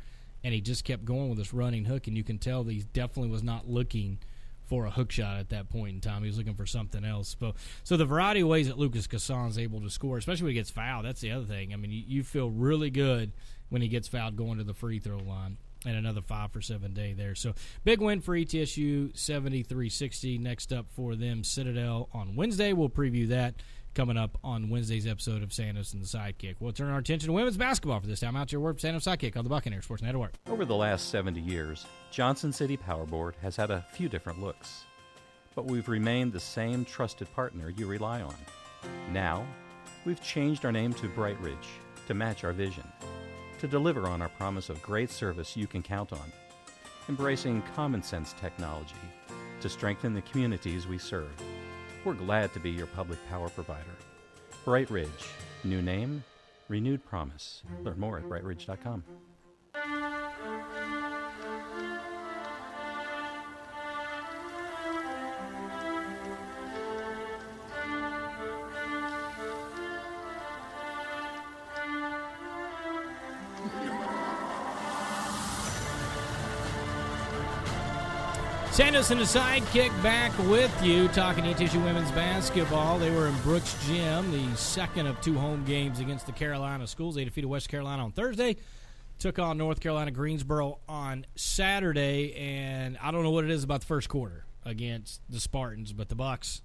and 0.43 0.53
he 0.53 0.61
just 0.61 0.83
kept 0.83 1.05
going 1.05 1.29
with 1.29 1.37
this 1.37 1.53
running 1.53 1.85
hook, 1.85 2.07
and 2.07 2.17
you 2.17 2.23
can 2.23 2.37
tell 2.37 2.63
that 2.63 2.71
he 2.71 2.81
definitely 2.93 3.31
was 3.31 3.43
not 3.43 3.69
looking 3.69 4.19
for 4.65 4.85
a 4.85 4.91
hook 4.91 5.11
shot 5.11 5.37
at 5.37 5.49
that 5.49 5.69
point 5.69 5.95
in 5.95 5.99
time. 5.99 6.21
He 6.21 6.29
was 6.29 6.37
looking 6.37 6.53
for 6.53 6.65
something 6.65 7.03
else. 7.03 7.35
So, 7.37 7.55
so 7.83 7.97
the 7.97 8.05
variety 8.05 8.39
of 8.39 8.47
ways 8.47 8.67
that 8.67 8.77
Lucas 8.77 9.05
is 9.11 9.59
able 9.59 9.81
to 9.81 9.89
score, 9.89 10.17
especially 10.17 10.43
when 10.43 10.51
he 10.51 10.59
gets 10.59 10.69
fouled, 10.69 11.03
that's 11.03 11.19
the 11.19 11.31
other 11.31 11.43
thing. 11.43 11.73
I 11.73 11.75
mean, 11.75 11.91
you, 11.91 12.03
you 12.07 12.23
feel 12.23 12.49
really 12.49 12.89
good 12.89 13.33
when 13.67 13.81
he 13.81 13.89
gets 13.89 14.07
fouled 14.07 14.37
going 14.37 14.59
to 14.59 14.63
the 14.63 14.73
free 14.73 14.99
throw 14.99 15.17
line 15.17 15.57
and 15.85 15.95
another 15.95 16.21
five 16.21 16.51
for 16.51 16.61
seven 16.61 16.93
day 16.93 17.13
there. 17.13 17.35
So 17.35 17.53
big 17.83 18.01
win 18.01 18.21
for 18.21 18.35
ETSU, 18.35 19.13
73-60. 19.13 20.39
Next 20.39 20.71
up 20.71 20.87
for 20.91 21.15
them, 21.15 21.43
Citadel 21.43 22.09
on 22.13 22.35
Wednesday. 22.35 22.73
We'll 22.73 22.89
preview 22.89 23.27
that 23.29 23.55
coming 23.93 24.17
up 24.17 24.37
on 24.43 24.69
Wednesday's 24.69 25.05
episode 25.05 25.43
of 25.43 25.51
Santos 25.51 25.93
and 25.93 26.01
the 26.01 26.07
Sidekick. 26.07 26.55
We'll 26.59 26.71
turn 26.71 26.89
our 26.89 26.99
attention 26.99 27.27
to 27.27 27.33
women's 27.33 27.57
basketball 27.57 27.99
for 27.99 28.07
this 28.07 28.21
time. 28.21 28.35
Out 28.35 28.51
your 28.51 28.61
word, 28.61 28.79
Santos 28.79 29.03
Sidekick 29.03 29.35
on 29.35 29.43
the 29.43 29.49
Buccaneer 29.49 29.81
Sports 29.81 30.03
Network. 30.03 30.33
Over 30.47 30.65
the 30.65 30.75
last 30.75 31.09
70 31.09 31.39
years, 31.41 31.85
Johnson 32.11 32.53
City 32.53 32.77
Power 32.77 33.05
Board 33.05 33.35
has 33.41 33.55
had 33.55 33.71
a 33.71 33.85
few 33.91 34.07
different 34.07 34.41
looks, 34.41 34.85
but 35.55 35.65
we've 35.65 35.89
remained 35.89 36.31
the 36.31 36.39
same 36.39 36.85
trusted 36.85 37.33
partner 37.33 37.69
you 37.69 37.85
rely 37.85 38.21
on. 38.21 38.35
Now, 39.11 39.45
we've 40.05 40.21
changed 40.21 40.65
our 40.65 40.71
name 40.71 40.93
to 40.93 41.07
Bright 41.09 41.39
Ridge 41.41 41.57
to 42.07 42.13
match 42.13 42.43
our 42.43 42.53
vision 42.53 42.83
to 43.61 43.67
deliver 43.67 44.07
on 44.07 44.23
our 44.23 44.29
promise 44.29 44.69
of 44.69 44.81
great 44.81 45.11
service 45.11 45.55
you 45.55 45.67
can 45.67 45.83
count 45.83 46.11
on, 46.11 46.31
embracing 47.09 47.61
common 47.75 48.01
sense 48.01 48.33
technology 48.41 48.95
to 49.59 49.69
strengthen 49.69 50.15
the 50.15 50.21
communities 50.23 50.87
we 50.87 50.97
serve. 50.97 51.29
We're 52.03 52.15
glad 52.15 52.51
to 52.53 52.59
be 52.59 52.71
your 52.71 52.87
public 52.87 53.19
power 53.29 53.49
provider. 53.49 53.95
Bright 54.65 54.89
Ridge, 54.89 55.09
new 55.63 55.79
name, 55.79 56.23
renewed 56.69 57.05
promise. 57.05 57.61
Learn 57.83 57.99
more 57.99 58.17
at 58.17 58.23
brightridge.com. 58.23 59.03
And 78.79 78.95
the 78.95 78.99
sidekick 78.99 79.89
back 80.01 80.35
with 80.49 80.71
you, 80.83 81.07
talking 81.09 81.43
ETSU 81.43 81.83
women's 81.83 82.09
basketball. 82.11 82.97
They 82.97 83.11
were 83.11 83.27
in 83.27 83.37
Brooks 83.41 83.75
Gym, 83.85 84.31
the 84.31 84.57
second 84.57 85.07
of 85.07 85.19
two 85.21 85.37
home 85.37 85.63
games 85.65 85.99
against 85.99 86.25
the 86.25 86.31
Carolina 86.31 86.87
schools. 86.87 87.15
They 87.15 87.25
defeated 87.25 87.47
West 87.47 87.69
Carolina 87.69 88.03
on 88.03 88.11
Thursday, 88.11 88.55
took 89.19 89.37
on 89.39 89.57
North 89.57 89.81
Carolina 89.81 90.09
Greensboro 90.09 90.79
on 90.89 91.25
Saturday, 91.35 92.33
and 92.33 92.97
I 93.01 93.11
don't 93.11 93.23
know 93.23 93.31
what 93.31 93.43
it 93.43 93.51
is 93.51 93.63
about 93.63 93.81
the 93.81 93.87
first 93.87 94.09
quarter 94.09 94.45
against 94.65 95.21
the 95.29 95.39
Spartans, 95.39 95.93
but 95.93 96.09
the 96.09 96.15
Bucks, 96.15 96.61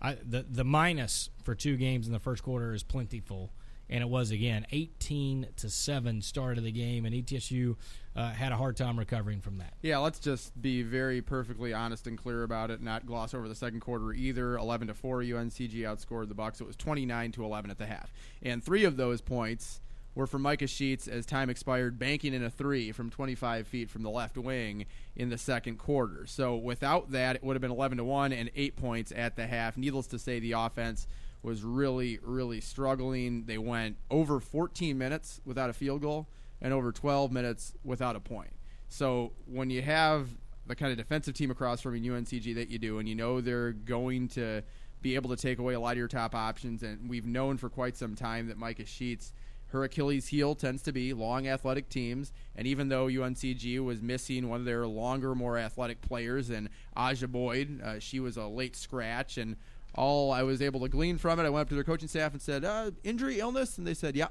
I, 0.00 0.14
the 0.14 0.44
the 0.48 0.64
minus 0.64 1.30
for 1.42 1.54
two 1.54 1.76
games 1.76 2.06
in 2.06 2.12
the 2.12 2.20
first 2.20 2.42
quarter 2.42 2.72
is 2.72 2.82
plentiful 2.82 3.50
and 3.90 4.02
it 4.02 4.08
was 4.08 4.30
again 4.30 4.66
18 4.70 5.48
to 5.56 5.70
7 5.70 6.22
start 6.22 6.58
of 6.58 6.64
the 6.64 6.72
game 6.72 7.04
and 7.04 7.14
etsu 7.14 7.76
uh, 8.18 8.32
had 8.32 8.50
a 8.50 8.56
hard 8.56 8.76
time 8.76 8.98
recovering 8.98 9.40
from 9.40 9.58
that 9.58 9.72
Yeah, 9.80 9.98
let's 9.98 10.18
just 10.18 10.60
be 10.60 10.82
very 10.82 11.22
perfectly 11.22 11.72
honest 11.72 12.08
and 12.08 12.18
clear 12.18 12.42
about 12.42 12.70
it. 12.70 12.82
Not 12.82 13.06
gloss 13.06 13.32
over 13.32 13.48
the 13.48 13.54
second 13.54 13.80
quarter 13.80 14.12
either. 14.12 14.56
11 14.56 14.88
to 14.88 14.94
4, 14.94 15.20
UNCG 15.20 15.74
outscored 15.82 16.28
the 16.28 16.34
Bucks. 16.34 16.60
It 16.60 16.66
was 16.66 16.74
29 16.74 17.32
to 17.32 17.44
11 17.44 17.70
at 17.70 17.78
the 17.78 17.86
half, 17.86 18.12
and 18.42 18.62
three 18.62 18.84
of 18.84 18.96
those 18.96 19.20
points 19.20 19.80
were 20.16 20.26
for 20.26 20.40
Micah 20.40 20.66
Sheets 20.66 21.06
as 21.06 21.26
time 21.26 21.48
expired, 21.48 21.96
banking 21.96 22.34
in 22.34 22.42
a 22.42 22.50
three 22.50 22.90
from 22.90 23.08
25 23.08 23.68
feet 23.68 23.88
from 23.88 24.02
the 24.02 24.10
left 24.10 24.36
wing 24.36 24.86
in 25.14 25.28
the 25.28 25.38
second 25.38 25.78
quarter. 25.78 26.26
So 26.26 26.56
without 26.56 27.12
that, 27.12 27.36
it 27.36 27.44
would 27.44 27.54
have 27.54 27.62
been 27.62 27.70
11 27.70 27.98
to 27.98 28.04
1 28.04 28.32
and 28.32 28.50
eight 28.56 28.74
points 28.74 29.12
at 29.14 29.36
the 29.36 29.46
half. 29.46 29.76
Needless 29.76 30.08
to 30.08 30.18
say, 30.18 30.40
the 30.40 30.52
offense 30.52 31.06
was 31.44 31.62
really, 31.62 32.18
really 32.22 32.60
struggling. 32.60 33.44
They 33.44 33.58
went 33.58 33.96
over 34.10 34.40
14 34.40 34.98
minutes 34.98 35.40
without 35.44 35.70
a 35.70 35.72
field 35.72 36.02
goal 36.02 36.26
and 36.60 36.72
over 36.72 36.92
12 36.92 37.32
minutes 37.32 37.72
without 37.84 38.16
a 38.16 38.20
point. 38.20 38.52
So 38.88 39.32
when 39.46 39.70
you 39.70 39.82
have 39.82 40.28
the 40.66 40.74
kind 40.74 40.92
of 40.92 40.98
defensive 40.98 41.34
team 41.34 41.50
across 41.50 41.80
from 41.80 41.94
UNCG 41.94 42.54
that 42.54 42.68
you 42.68 42.78
do, 42.78 42.98
and 42.98 43.08
you 43.08 43.14
know 43.14 43.40
they're 43.40 43.72
going 43.72 44.28
to 44.28 44.62
be 45.00 45.14
able 45.14 45.30
to 45.30 45.36
take 45.36 45.58
away 45.58 45.74
a 45.74 45.80
lot 45.80 45.92
of 45.92 45.98
your 45.98 46.08
top 46.08 46.34
options, 46.34 46.82
and 46.82 47.08
we've 47.08 47.26
known 47.26 47.56
for 47.56 47.68
quite 47.68 47.96
some 47.96 48.14
time 48.14 48.48
that 48.48 48.58
Micah 48.58 48.84
Sheets, 48.84 49.32
her 49.68 49.84
Achilles 49.84 50.28
heel 50.28 50.54
tends 50.54 50.82
to 50.82 50.92
be 50.92 51.12
long 51.12 51.46
athletic 51.46 51.88
teams, 51.88 52.32
and 52.56 52.66
even 52.66 52.88
though 52.88 53.06
UNCG 53.06 53.84
was 53.84 54.02
missing 54.02 54.48
one 54.48 54.60
of 54.60 54.66
their 54.66 54.86
longer, 54.86 55.34
more 55.34 55.58
athletic 55.58 56.00
players, 56.00 56.50
and 56.50 56.68
Aja 56.96 57.28
Boyd, 57.28 57.80
uh, 57.82 57.98
she 57.98 58.18
was 58.18 58.36
a 58.36 58.46
late 58.46 58.76
scratch, 58.76 59.38
and 59.38 59.56
all 59.94 60.32
I 60.32 60.42
was 60.42 60.62
able 60.62 60.80
to 60.80 60.88
glean 60.88 61.18
from 61.18 61.38
it, 61.38 61.44
I 61.44 61.50
went 61.50 61.62
up 61.62 61.68
to 61.68 61.74
their 61.74 61.84
coaching 61.84 62.08
staff 62.08 62.32
and 62.32 62.42
said, 62.42 62.64
uh, 62.64 62.90
"Injury, 63.04 63.40
illness," 63.40 63.78
and 63.78 63.86
they 63.86 63.94
said, 63.94 64.16
"Yeah." 64.16 64.28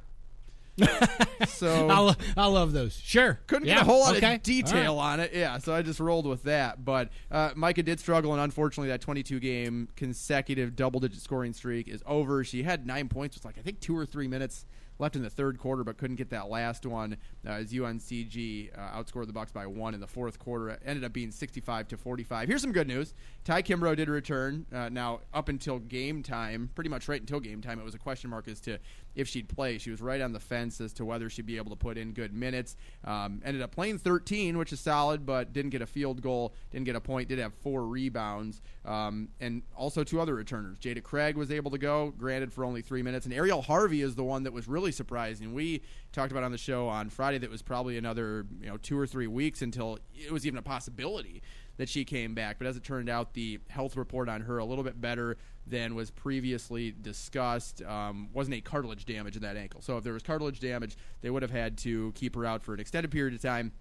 so 1.48 1.88
I, 1.90 2.00
lo- 2.00 2.16
I 2.36 2.46
love 2.48 2.72
those 2.74 2.96
sure 2.96 3.40
couldn't 3.48 3.68
Yeah, 3.68 3.76
get 3.76 3.82
a 3.84 3.86
whole 3.86 4.02
lot 4.02 4.16
okay. 4.18 4.36
of 4.36 4.44
detail 4.44 4.98
right. 4.98 5.13
on 5.13 5.20
it. 5.20 5.32
Yeah, 5.34 5.58
so 5.58 5.74
I 5.74 5.82
just 5.82 6.00
rolled 6.00 6.26
with 6.28 6.44
that. 6.44 6.84
But 6.86 7.10
uh, 7.32 7.52
Micah 7.56 7.84
did 7.84 8.00
struggle, 8.00 8.34
and 8.34 8.42
unfortunately, 8.42 8.90
that 8.90 9.02
22 9.02 9.40
game 9.40 9.88
consecutive 9.96 10.76
double 10.76 11.00
digit 11.00 11.22
scoring 11.22 11.54
streak 11.54 11.88
is 11.88 12.04
over. 12.06 12.44
She 12.44 12.63
had 12.63 12.86
nine 12.86 13.10
points 13.10 13.36
with 13.36 13.46
like 13.46 13.58
I 13.58 13.62
think 13.62 13.80
two 13.80 13.98
or 13.98 14.06
three 14.06 14.28
minutes 14.28 14.66
left 15.00 15.16
in 15.16 15.22
the 15.22 15.30
third 15.30 15.60
quarter, 15.60 15.84
but 15.84 15.96
couldn't 15.98 16.16
get 16.16 16.32
that 16.32 16.50
last 16.50 16.84
one 16.84 17.18
uh, 17.46 17.52
as 17.52 17.72
UNCG 17.72 18.72
uh, 18.76 18.98
outscored 19.00 19.28
the 19.28 19.34
Bucks 19.34 19.52
by 19.52 19.68
one 19.68 19.94
in 19.94 20.00
the 20.00 20.08
fourth 20.08 20.40
quarter. 20.40 20.70
It 20.70 20.82
ended 20.84 21.04
up 21.04 21.13
being 21.13 21.30
65 21.30 21.88
to 21.90 21.98
45. 21.98 22.48
Here's 22.48 22.62
some 22.62 22.72
good 22.72 22.88
news: 22.88 23.13
Ty 23.44 23.62
Kimbrough 23.62 23.96
did 23.98 24.10
return. 24.10 24.66
Uh, 24.74 24.90
now 24.90 25.22
up 25.34 25.50
until 25.50 25.80
game 25.80 26.24
time, 26.24 26.70
pretty 26.76 26.90
much 26.90 27.08
right 27.08 27.20
until 27.22 27.40
game 27.40 27.62
time, 27.62 27.80
it 27.80 27.86
was 27.86 27.96
a 27.96 28.00
question 28.00 28.30
mark 28.30 28.48
as 28.48 28.60
to 28.62 28.80
if 29.17 29.27
she'd 29.27 29.49
play. 29.49 29.80
She 29.80 29.89
was 29.89 29.99
right 29.99 30.21
on 30.21 30.32
the 30.32 30.39
fence 30.39 30.80
as 30.80 30.93
to 30.93 31.03
whether 31.03 31.27
she'd 31.30 31.47
be 31.47 31.58
able 31.58 31.71
to 31.71 31.75
put 31.75 31.97
in 31.97 32.13
good 32.13 32.34
minutes. 32.34 32.77
Um, 33.03 33.41
ended 33.43 33.63
up 33.63 33.71
playing 33.71 33.97
13, 33.97 34.60
which 34.60 34.71
is 34.71 34.80
solid, 34.80 35.25
but 35.25 35.51
didn't 35.51 35.71
get 35.71 35.82
a 35.82 35.88
field 35.88 36.21
goal, 36.21 36.53
didn't 36.71 36.86
get 36.86 36.95
a 36.95 37.01
point, 37.01 37.27
did 37.27 37.39
have 37.39 37.53
four 37.56 37.84
rebounds, 37.84 38.62
um, 38.86 39.30
and 39.41 39.63
also 39.75 40.03
two 40.03 40.21
other 40.21 40.36
returners. 40.36 40.77
Jada 40.77 41.01
Craig 41.01 41.36
was 41.36 41.51
able 41.51 41.71
to 41.71 41.80
go, 41.80 42.13
granted 42.15 42.53
for 42.53 42.63
only 42.63 42.84
three 42.84 43.01
minutes, 43.01 43.25
and 43.25 43.34
Ariel 43.34 43.63
Harvey 43.63 44.03
is 44.03 44.13
the 44.13 44.23
one 44.23 44.43
that 44.43 44.53
was 44.53 44.67
really 44.67 44.91
surprising. 44.91 45.53
We 45.53 45.82
talked 46.13 46.32
about 46.32 46.43
on 46.43 46.51
the 46.51 46.58
show 46.58 46.88
on 46.88 47.10
Friday 47.10 47.39
that 47.39 47.49
was 47.49 47.63
probably 47.63 47.97
another 47.97 48.45
you 48.62 48.67
know 48.67 48.77
two 48.77 48.97
or 48.97 49.08
three 49.08 49.27
weeks 49.27 49.63
until 49.63 49.97
it 50.13 50.32
was 50.32 50.45
even 50.45 50.60
a 50.60 50.62
possibility 50.63 51.41
that 51.78 51.90
she 51.90 52.06
came 52.06 52.34
back. 52.34 52.58
But 52.58 52.68
as 52.68 52.78
it 52.78 52.84
turned 52.84 53.10
out, 53.10 53.34
the 53.34 53.60
health 53.70 53.96
report 53.96 54.30
on 54.30 54.42
her 54.42 54.58
a 54.58 54.66
little 54.66 54.84
bit 54.84 55.00
better 55.00 55.38
than 55.66 55.96
was 55.96 56.12
previously 56.12 56.94
discussed. 57.02 57.82
Um, 57.84 58.30
wasn't 58.34 58.56
a 58.56 58.62
cartilage 58.62 59.06
damage 59.06 59.36
in 59.36 59.42
that 59.44 59.58
ankle. 59.58 59.82
So 59.82 59.98
if 59.98 60.04
there 60.04 60.13
was 60.13 60.24
cartilage 60.24 60.60
damage, 60.60 60.98
they 61.22 61.30
would 61.30 61.42
have 61.42 61.52
had 61.52 61.78
to 61.80 62.12
keep 62.13 62.36
her 62.36 62.46
out 62.46 62.63
for 62.63 62.74
an 62.74 62.80
extended 62.80 63.12
period 63.12 63.34
of 63.34 63.42
time. 63.42 63.72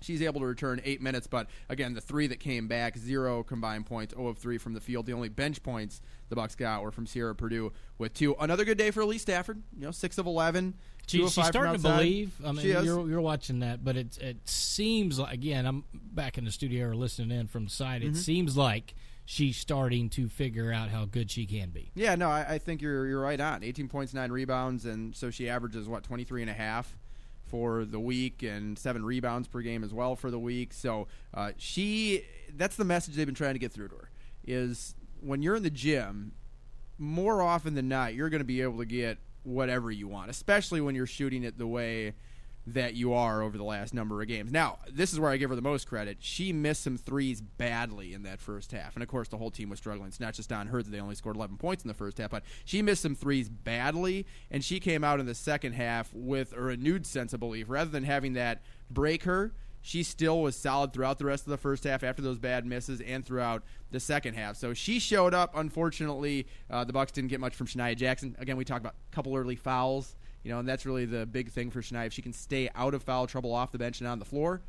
She's 0.00 0.20
able 0.20 0.40
to 0.40 0.46
return 0.46 0.80
eight 0.84 1.00
minutes, 1.00 1.28
but 1.28 1.46
again, 1.68 1.94
the 1.94 2.00
three 2.00 2.26
that 2.26 2.40
came 2.40 2.66
back, 2.66 2.98
zero 2.98 3.44
combined 3.44 3.86
points, 3.86 4.12
0 4.14 4.26
of 4.26 4.38
three 4.38 4.58
from 4.58 4.72
the 4.72 4.80
field. 4.80 5.06
The 5.06 5.12
only 5.12 5.28
bench 5.28 5.62
points 5.62 6.00
the 6.28 6.34
Bucks 6.34 6.56
got 6.56 6.82
were 6.82 6.90
from 6.90 7.06
Sierra 7.06 7.36
Purdue 7.36 7.72
with 7.98 8.12
two. 8.12 8.34
Another 8.40 8.64
good 8.64 8.78
day 8.78 8.90
for 8.90 9.02
Elise 9.02 9.22
Stafford. 9.22 9.62
You 9.78 9.84
know, 9.84 9.90
six 9.92 10.18
of 10.18 10.26
eleven. 10.26 10.74
She, 11.12 11.18
she's 11.18 11.34
from 11.34 11.44
starting 11.44 11.72
to 11.74 11.78
believe. 11.78 12.32
I 12.44 12.52
mean, 12.52 12.66
you're, 12.66 13.08
you're 13.08 13.20
watching 13.20 13.60
that, 13.60 13.84
but 13.84 13.96
it 13.96 14.18
it 14.18 14.48
seems 14.48 15.18
like 15.18 15.34
again, 15.34 15.66
I'm 15.66 15.84
back 15.92 16.38
in 16.38 16.44
the 16.44 16.50
studio 16.50 16.88
or 16.88 16.94
listening 16.96 17.30
in 17.38 17.46
from 17.46 17.64
the 17.64 17.70
side. 17.70 18.02
It 18.02 18.06
Mm-hmm. 18.12 18.16
seems 18.16 18.56
like 18.56 18.94
she's 19.24 19.56
starting 19.56 20.10
to 20.10 20.28
figure 20.28 20.72
out 20.72 20.88
how 20.88 21.04
good 21.04 21.30
she 21.30 21.46
can 21.46 21.70
be. 21.70 21.90
Yeah, 21.94 22.16
no, 22.16 22.28
I, 22.28 22.54
I 22.54 22.58
think 22.58 22.82
you're 22.82 23.06
you're 23.06 23.20
right 23.20 23.40
on. 23.40 23.62
18 23.62 23.88
points, 23.88 24.12
nine 24.12 24.32
rebounds, 24.32 24.84
and 24.84 25.14
so 25.14 25.30
she 25.30 25.48
averages 25.48 25.88
what 25.88 26.02
23 26.02 26.42
and 26.42 26.50
a 26.50 26.54
half 26.54 26.96
for 27.44 27.84
the 27.84 28.00
week, 28.00 28.42
and 28.42 28.78
seven 28.78 29.04
rebounds 29.04 29.46
per 29.46 29.60
game 29.60 29.84
as 29.84 29.92
well 29.92 30.16
for 30.16 30.30
the 30.30 30.38
week. 30.38 30.72
So 30.72 31.06
uh, 31.34 31.52
she, 31.58 32.24
that's 32.56 32.76
the 32.76 32.84
message 32.84 33.14
they've 33.14 33.26
been 33.26 33.34
trying 33.34 33.52
to 33.54 33.58
get 33.58 33.72
through 33.72 33.88
to 33.88 33.94
her. 33.96 34.10
Is 34.46 34.94
when 35.20 35.42
you're 35.42 35.56
in 35.56 35.62
the 35.62 35.70
gym, 35.70 36.32
more 36.98 37.42
often 37.42 37.74
than 37.74 37.88
not, 37.88 38.14
you're 38.14 38.30
going 38.30 38.40
to 38.40 38.44
be 38.44 38.62
able 38.62 38.78
to 38.78 38.84
get 38.86 39.18
whatever 39.44 39.90
you 39.90 40.08
want, 40.08 40.30
especially 40.30 40.80
when 40.80 40.94
you're 40.94 41.06
shooting 41.06 41.42
it 41.42 41.58
the 41.58 41.66
way 41.66 42.14
that 42.66 42.94
you 42.94 43.12
are 43.12 43.42
over 43.42 43.58
the 43.58 43.64
last 43.64 43.92
number 43.92 44.22
of 44.22 44.28
games. 44.28 44.52
Now, 44.52 44.78
this 44.88 45.12
is 45.12 45.18
where 45.18 45.30
I 45.30 45.36
give 45.36 45.50
her 45.50 45.56
the 45.56 45.62
most 45.62 45.88
credit. 45.88 46.18
She 46.20 46.52
missed 46.52 46.82
some 46.82 46.96
threes 46.96 47.40
badly 47.40 48.14
in 48.14 48.22
that 48.22 48.38
first 48.38 48.70
half. 48.70 48.94
And 48.94 49.02
of 49.02 49.08
course, 49.08 49.28
the 49.28 49.36
whole 49.36 49.50
team 49.50 49.68
was 49.68 49.80
struggling. 49.80 50.08
It's 50.08 50.20
not 50.20 50.34
just 50.34 50.52
on 50.52 50.68
her 50.68 50.80
that 50.80 50.90
they 50.90 51.00
only 51.00 51.16
scored 51.16 51.36
11 51.36 51.56
points 51.56 51.82
in 51.82 51.88
the 51.88 51.94
first 51.94 52.18
half, 52.18 52.30
but 52.30 52.44
she 52.64 52.80
missed 52.80 53.02
some 53.02 53.16
threes 53.16 53.48
badly. 53.48 54.26
And 54.50 54.64
she 54.64 54.78
came 54.78 55.02
out 55.02 55.18
in 55.18 55.26
the 55.26 55.34
second 55.34 55.72
half 55.72 56.12
with 56.14 56.52
a 56.52 56.60
renewed 56.60 57.04
sense 57.04 57.32
of 57.32 57.40
belief. 57.40 57.68
Rather 57.68 57.90
than 57.90 58.04
having 58.04 58.34
that 58.34 58.62
break 58.88 59.24
her, 59.24 59.52
she 59.80 60.04
still 60.04 60.40
was 60.40 60.54
solid 60.54 60.92
throughout 60.92 61.18
the 61.18 61.26
rest 61.26 61.44
of 61.44 61.50
the 61.50 61.56
first 61.56 61.82
half 61.82 62.04
after 62.04 62.22
those 62.22 62.38
bad 62.38 62.64
misses 62.64 63.00
and 63.00 63.26
throughout 63.26 63.64
the 63.92 64.00
second 64.00 64.34
half. 64.34 64.56
So 64.56 64.74
she 64.74 64.98
showed 64.98 65.34
up. 65.34 65.52
Unfortunately, 65.54 66.46
uh, 66.70 66.84
the 66.84 66.92
Bucks 66.92 67.12
didn't 67.12 67.30
get 67.30 67.40
much 67.40 67.54
from 67.54 67.66
Shania 67.66 67.96
Jackson. 67.96 68.34
Again, 68.38 68.56
we 68.56 68.64
talked 68.64 68.80
about 68.80 68.94
a 69.12 69.14
couple 69.14 69.36
early 69.36 69.56
fouls, 69.56 70.16
you 70.42 70.50
know, 70.50 70.58
and 70.58 70.68
that's 70.68 70.84
really 70.84 71.04
the 71.04 71.26
big 71.26 71.50
thing 71.50 71.70
for 71.70 71.80
Shania. 71.80 72.06
If 72.06 72.12
she 72.12 72.22
can 72.22 72.32
stay 72.32 72.68
out 72.74 72.94
of 72.94 73.02
foul 73.02 73.26
trouble 73.26 73.54
off 73.54 73.70
the 73.70 73.78
bench 73.78 74.00
and 74.00 74.08
on 74.08 74.18
the 74.18 74.24
floor, 74.24 74.62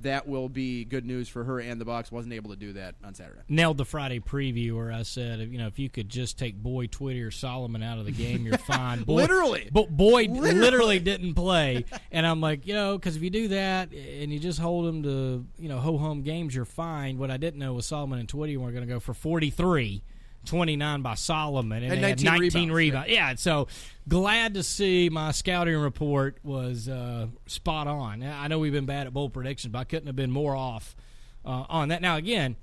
that 0.00 0.26
will 0.26 0.48
be 0.48 0.84
good 0.84 1.04
news 1.06 1.28
for 1.28 1.44
her 1.44 1.60
and 1.60 1.80
the 1.80 1.84
Bucks. 1.84 2.10
Wasn't 2.10 2.32
able 2.32 2.50
to 2.50 2.56
do 2.56 2.72
that 2.72 2.94
on 3.04 3.14
Saturday. 3.14 3.40
Nailed 3.48 3.76
the 3.76 3.84
Friday 3.84 4.18
preview 4.18 4.74
where 4.76 4.90
I 4.90 5.02
said, 5.02 5.40
you 5.40 5.58
know, 5.58 5.66
if 5.68 5.78
you 5.78 5.88
could 5.88 6.08
just 6.08 6.38
take 6.38 6.56
Boyd, 6.56 6.90
Twitty 6.90 7.24
or 7.24 7.30
Solomon 7.30 7.82
out 7.82 7.98
of 7.98 8.06
the 8.06 8.10
game, 8.12 8.44
you're 8.44 8.58
fine. 8.66 9.04
Boyd, 9.04 9.16
Literally. 9.16 9.68
but 9.70 9.90
Boyd 9.96 10.30
Literally. 10.30 10.54
literally. 10.60 10.98
didn't 10.98 11.34
play, 11.34 11.84
and 12.10 12.26
I'm 12.26 12.40
like, 12.40 12.66
you 12.66 12.74
know, 12.74 12.96
because 12.98 13.16
if 13.16 13.22
you 13.22 13.30
do 13.30 13.48
that 13.48 13.92
and 13.92 14.32
you 14.32 14.38
just 14.40 14.58
hold 14.58 14.86
them 14.86 15.02
to, 15.04 15.44
you 15.58 15.68
know, 15.68 15.78
ho 15.78 15.98
hum 15.98 16.22
games, 16.22 16.54
you're 16.54 16.64
fine. 16.64 17.18
What 17.18 17.30
I 17.30 17.36
didn't 17.36 17.60
know 17.60 17.74
was 17.74 17.86
Solomon 17.86 18.18
and 18.18 18.28
Twitty 18.28 18.56
were 18.56 18.72
going 18.72 18.86
to 18.86 18.92
go 18.92 18.98
for 18.98 19.14
43. 19.14 20.02
29 20.46 21.02
by 21.02 21.14
Solomon 21.14 21.82
and, 21.82 21.92
And 21.92 22.04
they 22.04 22.08
had 22.10 22.22
19 22.22 22.42
19 22.42 22.72
rebounds, 22.72 22.76
rebounds. 22.76 23.10
Yeah, 23.10 23.34
so 23.36 23.68
glad 24.08 24.54
to 24.54 24.62
see 24.62 25.08
my 25.08 25.32
scouting 25.32 25.76
report 25.76 26.38
was 26.42 26.88
uh, 26.88 27.28
spot 27.46 27.86
on. 27.86 28.22
I 28.22 28.48
know 28.48 28.58
we've 28.58 28.72
been 28.72 28.86
bad 28.86 29.06
at 29.06 29.12
bold 29.12 29.32
predictions, 29.32 29.72
but 29.72 29.78
I 29.78 29.84
couldn't 29.84 30.06
have 30.06 30.16
been 30.16 30.30
more 30.30 30.56
off 30.56 30.96
uh, 31.44 31.64
on 31.68 31.88
that. 31.88 32.02
Now, 32.02 32.16
again, 32.16 32.56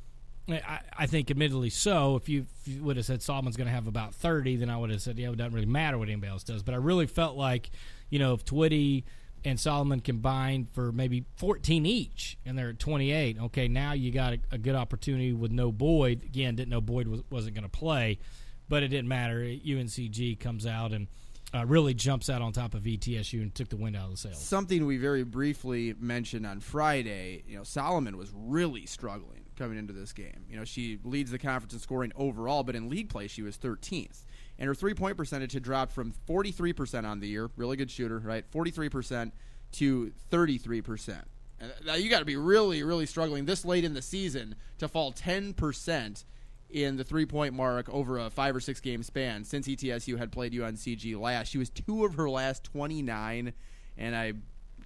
I, 0.49 0.79
I 0.97 1.05
think 1.05 1.29
admittedly 1.31 1.69
so. 1.69 2.15
If 2.15 2.27
you, 2.27 2.45
if 2.61 2.67
you 2.67 2.83
would 2.83 2.97
have 2.97 3.05
said 3.05 3.21
Solomon's 3.21 3.55
going 3.57 3.67
to 3.67 3.73
have 3.73 3.87
about 3.87 4.13
30, 4.15 4.57
then 4.57 4.69
I 4.69 4.77
would 4.77 4.89
have 4.89 5.01
said, 5.01 5.17
yeah, 5.17 5.29
it 5.29 5.37
doesn't 5.37 5.53
really 5.53 5.65
matter 5.65 5.97
what 5.97 6.09
anybody 6.09 6.31
else 6.31 6.43
does. 6.43 6.63
But 6.63 6.73
I 6.73 6.77
really 6.77 7.07
felt 7.07 7.35
like, 7.37 7.69
you 8.09 8.19
know, 8.19 8.33
if 8.33 8.45
Twitty 8.45 9.03
and 9.45 9.59
Solomon 9.59 9.99
combined 9.99 10.69
for 10.71 10.91
maybe 10.91 11.25
14 11.37 11.85
each, 11.85 12.37
and 12.45 12.57
they're 12.57 12.69
at 12.69 12.79
28, 12.79 13.37
okay, 13.39 13.67
now 13.67 13.93
you 13.93 14.11
got 14.11 14.33
a, 14.33 14.39
a 14.51 14.57
good 14.57 14.75
opportunity 14.75 15.33
with 15.33 15.51
no 15.51 15.71
Boyd. 15.71 16.23
Again, 16.23 16.55
didn't 16.55 16.69
know 16.69 16.81
Boyd 16.81 17.07
was, 17.07 17.21
wasn't 17.29 17.55
going 17.55 17.63
to 17.63 17.69
play, 17.69 18.19
but 18.67 18.83
it 18.83 18.89
didn't 18.89 19.07
matter. 19.07 19.39
UNCG 19.39 20.39
comes 20.39 20.65
out 20.65 20.91
and 20.91 21.07
uh, 21.53 21.65
really 21.65 21.93
jumps 21.93 22.29
out 22.29 22.41
on 22.41 22.51
top 22.51 22.73
of 22.73 22.83
ETSU 22.83 23.41
and 23.41 23.53
took 23.53 23.69
the 23.69 23.77
wind 23.77 23.95
out 23.95 24.05
of 24.05 24.11
the 24.11 24.17
sails. 24.17 24.39
Something 24.39 24.85
we 24.85 24.97
very 24.97 25.23
briefly 25.23 25.95
mentioned 25.99 26.45
on 26.45 26.59
Friday, 26.59 27.43
you 27.47 27.57
know, 27.57 27.63
Solomon 27.63 28.17
was 28.17 28.31
really 28.33 28.85
struggling 28.85 29.45
coming 29.57 29.77
into 29.77 29.93
this 29.93 30.13
game. 30.13 30.45
You 30.49 30.57
know, 30.57 30.63
she 30.63 30.99
leads 31.03 31.31
the 31.31 31.39
conference 31.39 31.73
in 31.73 31.79
scoring 31.79 32.11
overall, 32.15 32.63
but 32.63 32.75
in 32.75 32.89
league 32.89 33.09
play 33.09 33.27
she 33.27 33.41
was 33.41 33.57
13th. 33.57 34.25
And 34.59 34.67
her 34.67 34.75
three-point 34.75 35.17
percentage 35.17 35.53
had 35.53 35.63
dropped 35.63 35.93
from 35.93 36.13
43% 36.27 37.05
on 37.05 37.21
the 37.21 37.27
year, 37.27 37.49
really 37.55 37.77
good 37.77 37.89
shooter, 37.89 38.19
right? 38.19 38.43
43% 38.51 39.31
to 39.71 40.11
33%. 40.31 41.23
And 41.61 41.73
now 41.85 41.95
you 41.95 42.09
got 42.09 42.19
to 42.19 42.25
be 42.25 42.35
really, 42.35 42.83
really 42.83 43.05
struggling 43.05 43.45
this 43.45 43.65
late 43.65 43.83
in 43.83 43.93
the 43.93 44.01
season 44.01 44.55
to 44.77 44.87
fall 44.87 45.13
10% 45.13 46.23
in 46.69 46.97
the 46.97 47.03
three 47.03 47.25
point 47.25 47.53
mark 47.53 47.89
over 47.89 48.19
a 48.19 48.29
five 48.29 48.55
or 48.55 48.59
six 48.59 48.79
game 48.79 49.01
span 49.01 49.43
since 49.43 49.67
ETSU 49.67 50.17
had 50.17 50.31
played 50.31 50.53
UNCG 50.53 51.19
last. 51.19 51.47
She 51.49 51.57
was 51.57 51.69
two 51.69 52.05
of 52.05 52.15
her 52.15 52.29
last 52.29 52.63
29, 52.65 53.53
and 53.97 54.15
I 54.15 54.33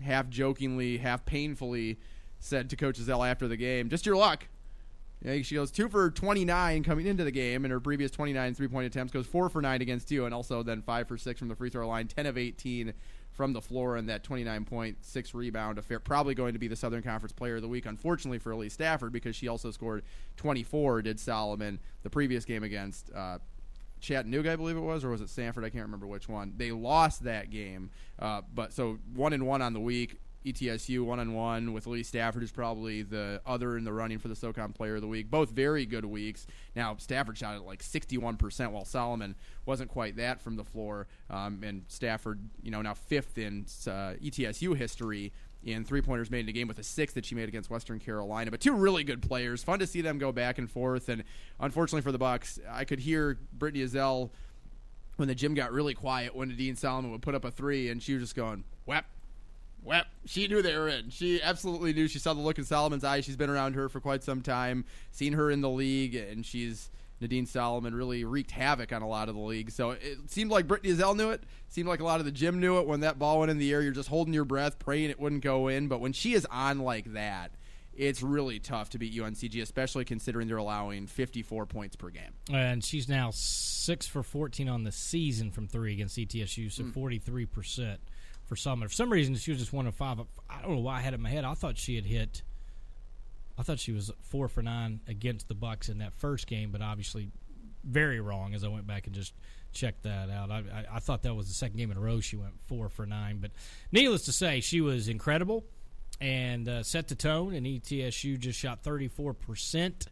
half 0.02 0.30
jokingly, 0.30 0.98
half 0.98 1.26
painfully 1.26 2.00
said 2.40 2.70
to 2.70 2.76
Coach 2.76 3.00
Ezell 3.00 3.30
after 3.30 3.48
the 3.48 3.58
game, 3.58 3.90
just 3.90 4.06
your 4.06 4.16
luck. 4.16 4.48
She 5.24 5.56
goes 5.56 5.72
two 5.72 5.88
for 5.88 6.12
29 6.12 6.84
coming 6.84 7.08
into 7.08 7.24
the 7.24 7.32
game, 7.32 7.64
and 7.64 7.72
her 7.72 7.80
previous 7.80 8.12
29 8.12 8.56
three 8.56 8.68
point 8.68 8.88
attempts 8.88 9.14
goes 9.14 9.26
four 9.26 9.50
for 9.50 9.62
nine 9.62 9.82
against 9.82 10.12
you, 10.12 10.26
and 10.26 10.34
also 10.34 10.64
then 10.64 10.82
five 10.82 11.08
for 11.08 11.18
six 11.18 11.40
from 11.40 11.48
the 11.48 11.56
free 11.56 11.70
throw 11.70 11.88
line, 11.88 12.08
10 12.08 12.26
of 12.26 12.38
18 12.38 12.94
from 13.32 13.54
the 13.54 13.62
floor, 13.62 13.96
and 13.96 14.10
that 14.10 14.24
29.6 14.24 15.34
rebound 15.34 15.78
affair. 15.78 16.00
Probably 16.00 16.36
going 16.36 16.54
to 16.54 16.60
be 16.60 16.68
the 16.68 16.76
Southern 16.76 17.02
Conference 17.02 17.32
Player 17.32 17.56
of 17.56 17.62
the 17.62 17.68
Week, 17.68 17.86
unfortunately 17.86 18.38
for 18.38 18.52
Elise 18.52 18.74
Stafford, 18.74 19.14
because 19.14 19.36
she 19.36 19.48
also 19.48 19.72
scored 19.72 20.04
24, 20.38 21.02
did 21.02 21.20
Solomon, 21.20 21.80
the 22.04 22.10
previous 22.10 22.44
game 22.46 22.64
against 22.64 23.10
uh, 23.16 23.40
Chattanooga, 24.02 24.52
I 24.52 24.56
believe 24.58 24.76
it 24.76 24.82
was, 24.82 25.04
or 25.04 25.10
was 25.10 25.22
it 25.22 25.28
Samford? 25.28 25.64
I 25.64 25.70
can't 25.70 25.86
remember 25.86 26.06
which 26.06 26.28
one. 26.28 26.54
They 26.58 26.72
lost 26.72 27.24
that 27.24 27.50
game, 27.50 27.90
uh, 28.20 28.42
but 28.54 28.74
so 28.74 29.00
one 29.16 29.34
and 29.34 29.48
one 29.48 29.62
on 29.62 29.74
the 29.74 29.80
week. 29.80 30.20
ETSU 30.46 31.04
one 31.06 31.20
on 31.20 31.34
one 31.34 31.74
with 31.74 31.88
Lee 31.88 32.04
Stafford, 32.04 32.42
who's 32.42 32.52
probably 32.52 33.02
the 33.02 33.42
other 33.46 33.78
in 33.78 33.84
the 33.84 33.94
running 33.94 34.20
for 34.20 34.28
the 34.28 34.36
SoCon 34.36 34.74
Player 34.74 34.96
of 34.96 35.02
the 35.02 35.08
Week. 35.08 35.30
Both 35.30 35.52
very 35.52 35.86
good 35.86 36.06
weeks. 36.06 36.48
Now 36.76 36.96
Stafford 36.98 37.38
shot 37.38 37.56
at 37.56 37.64
like 37.64 37.84
61%, 37.84 38.72
while 38.72 38.86
Solomon 38.86 39.36
wasn't 39.66 39.90
quite 39.90 40.18
that 40.18 40.42
from 40.42 40.56
the 40.56 40.64
floor. 40.64 41.08
Um, 41.30 41.62
and 41.64 41.84
Stafford, 41.88 42.40
you 42.62 42.72
know, 42.72 42.82
now 42.82 42.94
fifth 42.94 43.38
in 43.38 43.66
uh, 43.88 44.20
ETSU 44.22 44.76
history 44.76 45.32
in 45.66 45.86
three 45.86 46.02
pointers 46.02 46.30
made 46.30 46.42
in 46.42 46.50
a 46.50 46.52
game 46.52 46.68
with 46.68 46.80
a 46.80 46.84
six 46.84 47.14
that 47.14 47.26
she 47.26 47.36
made 47.36 47.48
against 47.48 47.70
Western 47.70 48.00
Carolina. 48.00 48.52
But 48.52 48.60
two 48.60 48.74
really 48.74 49.04
good 49.04 49.22
players. 49.22 49.64
Fun 49.64 49.80
to 49.80 49.88
see 49.88 50.02
them 50.02 50.18
go 50.18 50.32
back 50.32 50.58
and 50.58 50.70
forth. 50.70 51.10
And 51.10 51.24
unfortunately 51.60 52.02
for 52.02 52.12
the 52.12 52.18
Bucks, 52.18 52.60
I 52.70 52.84
could 52.84 53.00
hear 53.00 53.38
Brittney 53.58 53.84
Ezell 53.84 54.30
when 55.16 55.28
the 55.28 55.36
gym 55.36 55.54
got 55.54 55.72
really 55.72 55.94
quiet 55.94 56.36
when 56.36 56.56
Dean 56.56 56.76
Solomon 56.76 57.12
would 57.12 57.22
put 57.22 57.36
up 57.36 57.46
a 57.46 57.52
three, 57.52 57.90
and 57.90 58.02
she 58.02 58.14
was 58.14 58.24
just 58.24 58.36
going, 58.36 58.64
"Whap, 58.86 59.06
whap." 59.84 60.08
She 60.26 60.48
knew 60.48 60.62
they 60.62 60.76
were 60.78 60.88
in. 60.90 61.10
She 61.10 61.42
absolutely 61.42 61.94
knew. 61.94 62.08
She 62.08 62.20
saw 62.20 62.34
the 62.34 62.42
look 62.42 62.58
in 62.58 62.66
Solomon's 62.66 63.04
eyes. 63.04 63.26
She's 63.26 63.36
been 63.36 63.50
around 63.50 63.74
her 63.76 63.90
for 63.90 64.00
quite 64.00 64.24
some 64.24 64.42
time, 64.42 64.86
seen 65.12 65.34
her 65.34 65.50
in 65.52 65.62
the 65.62 65.70
league, 65.70 66.16
and 66.16 66.46
she's 66.46 66.90
Nadine 67.22 67.46
Solomon 67.46 67.96
really 67.96 68.26
wreaked 68.26 68.52
havoc 68.52 68.92
on 68.92 69.02
a 69.02 69.08
lot 69.08 69.30
of 69.30 69.36
the 69.36 69.42
league. 69.42 69.72
So 69.72 69.92
it 69.92 70.18
seemed 70.30 70.52
like 70.52 70.68
Brittney 70.68 70.94
Ezell 70.96 71.16
knew 71.16 71.30
it. 71.30 71.44
Seemed 71.70 71.88
like 71.88 72.02
a 72.02 72.04
lot 72.04 72.20
of 72.20 72.26
the 72.26 72.32
gym 72.32 72.60
knew 72.60 72.80
it. 72.80 72.88
When 72.88 73.00
that 73.02 73.18
ball 73.18 73.40
went 73.40 73.50
in 73.52 73.58
the 73.60 73.72
air, 73.72 73.82
you're 73.82 73.92
just 73.94 74.10
holding 74.10 74.34
your 74.34 74.44
breath, 74.46 74.78
praying 74.78 75.10
it 75.10 75.20
wouldn't 75.20 75.44
go 75.44 75.68
in. 75.70 75.88
But 75.88 76.02
when 76.02 76.12
she 76.14 76.34
is 76.34 76.46
on 76.52 76.80
like 76.80 77.14
that, 77.14 77.52
it's 77.96 78.22
really 78.24 78.60
tough 78.60 78.90
to 78.90 78.98
beat 78.98 79.14
UNCG, 79.14 79.62
especially 79.62 80.04
considering 80.04 80.48
they're 80.48 80.58
allowing 80.58 81.06
54 81.08 81.66
points 81.68 81.96
per 81.96 82.10
game. 82.10 82.34
And 82.52 82.84
she's 82.84 83.08
now 83.08 83.30
six 83.32 84.06
for 84.08 84.24
14 84.24 84.68
on 84.68 84.84
the 84.84 84.92
season 84.92 85.52
from 85.52 85.68
three 85.68 85.94
against 85.94 86.18
ETSU, 86.18 86.72
so 86.72 86.84
Hmm. 86.84 86.90
43% 86.92 87.98
for. 88.56 88.88
For 88.88 88.94
some 88.94 89.12
reason, 89.12 89.36
she 89.36 89.52
was 89.52 89.60
just 89.60 89.74
one 89.74 89.88
of 89.88 89.96
five. 89.96 90.20
I 90.50 90.62
don't 90.62 90.72
know 90.72 90.82
why 90.82 90.98
I 90.98 91.02
had 91.02 91.14
it 91.14 91.18
in 91.18 91.22
my 91.22 91.30
head. 91.30 91.46
I 91.46 91.54
thought 91.54 91.78
she 91.78 91.96
had 91.96 92.06
hit. 92.06 92.42
I 93.58 93.64
thought 93.64 93.80
she 93.80 93.92
was 93.92 94.12
four 94.22 94.48
for 94.48 94.62
nine 94.62 95.02
against 95.08 95.48
the 95.48 95.56
Bucks 95.56 95.90
in 95.90 96.00
that 96.00 96.14
first 96.14 96.48
game, 96.48 96.72
but 96.72 96.82
obviously 96.82 97.30
very 97.84 98.20
wrong 98.20 98.54
as 98.54 98.64
I 98.64 98.68
went 98.68 98.88
back 98.88 99.06
and 99.08 99.16
just 99.16 99.34
checked 99.74 100.04
that 100.04 100.30
out. 100.30 100.52
I, 100.52 100.58
I, 100.58 100.96
I 100.96 101.00
thought 101.00 101.24
that 101.24 101.36
was 101.36 101.48
the 101.48 101.54
second 101.54 101.78
game 101.78 101.92
in 101.92 101.98
a 101.98 102.00
row 102.00 102.20
she 102.20 102.36
went 102.36 102.54
four 102.64 102.90
for 102.90 103.06
nine. 103.06 103.40
But 103.40 103.52
needless 103.92 104.24
to 104.26 104.32
say, 104.32 104.62
she 104.62 104.82
was 104.82 105.08
incredible 105.08 105.64
and 106.22 106.68
uh, 106.68 106.84
set 106.84 107.08
the 107.08 107.16
tone. 107.16 107.54
And 107.54 107.66
ETSU 107.66 108.40
just 108.40 108.58
shot 108.60 108.84
34%, 108.84 110.08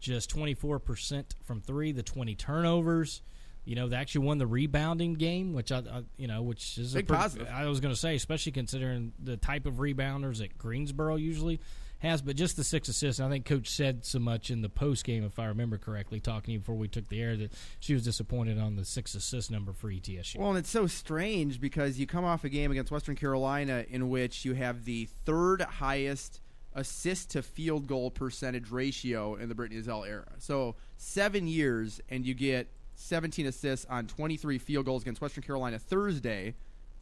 just 0.00 0.34
24% 0.34 1.24
from 1.44 1.60
three, 1.60 1.92
the 1.92 2.02
20 2.02 2.34
turnovers. 2.36 3.22
You 3.68 3.74
know, 3.74 3.86
they 3.86 3.96
actually 3.96 4.24
won 4.24 4.38
the 4.38 4.46
rebounding 4.46 5.12
game, 5.12 5.52
which 5.52 5.70
I, 5.70 5.80
I 5.80 6.02
you 6.16 6.26
know, 6.26 6.40
which 6.40 6.78
is 6.78 6.94
Big 6.94 7.04
a 7.04 7.06
pretty, 7.06 7.20
positive. 7.20 7.48
I 7.52 7.66
was 7.66 7.80
going 7.80 7.92
to 7.92 8.00
say, 8.00 8.14
especially 8.14 8.52
considering 8.52 9.12
the 9.22 9.36
type 9.36 9.66
of 9.66 9.74
rebounders 9.74 10.38
that 10.38 10.56
Greensboro 10.56 11.16
usually 11.16 11.60
has. 11.98 12.22
But 12.22 12.36
just 12.36 12.56
the 12.56 12.64
six 12.64 12.88
assists, 12.88 13.20
I 13.20 13.28
think 13.28 13.44
Coach 13.44 13.68
said 13.68 14.06
so 14.06 14.20
much 14.20 14.50
in 14.50 14.62
the 14.62 14.70
post 14.70 15.04
game, 15.04 15.22
if 15.22 15.38
I 15.38 15.44
remember 15.44 15.76
correctly, 15.76 16.18
talking 16.18 16.46
to 16.46 16.52
you 16.52 16.58
before 16.60 16.76
we 16.76 16.88
took 16.88 17.08
the 17.08 17.20
air, 17.20 17.36
that 17.36 17.52
she 17.78 17.92
was 17.92 18.04
disappointed 18.04 18.58
on 18.58 18.76
the 18.76 18.86
six 18.86 19.14
assist 19.14 19.50
number 19.50 19.74
for 19.74 19.90
ETSU. 19.90 20.38
Well, 20.38 20.48
and 20.48 20.58
it's 20.58 20.70
so 20.70 20.86
strange 20.86 21.60
because 21.60 21.98
you 21.98 22.06
come 22.06 22.24
off 22.24 22.44
a 22.44 22.48
game 22.48 22.70
against 22.70 22.90
Western 22.90 23.16
Carolina 23.16 23.84
in 23.90 24.08
which 24.08 24.46
you 24.46 24.54
have 24.54 24.86
the 24.86 25.10
third 25.26 25.60
highest 25.60 26.40
assist 26.72 27.32
to 27.32 27.42
field 27.42 27.86
goal 27.86 28.10
percentage 28.10 28.70
ratio 28.70 29.34
in 29.34 29.50
the 29.50 29.54
Brittney 29.54 29.84
Ezell 29.84 30.08
era. 30.08 30.32
So 30.38 30.76
seven 30.96 31.46
years, 31.46 32.00
and 32.08 32.24
you 32.24 32.32
get 32.32 32.68
17 32.98 33.46
assists 33.46 33.86
on 33.86 34.06
23 34.06 34.58
field 34.58 34.84
goals 34.84 35.02
against 35.02 35.20
Western 35.20 35.44
Carolina 35.44 35.78
Thursday. 35.78 36.54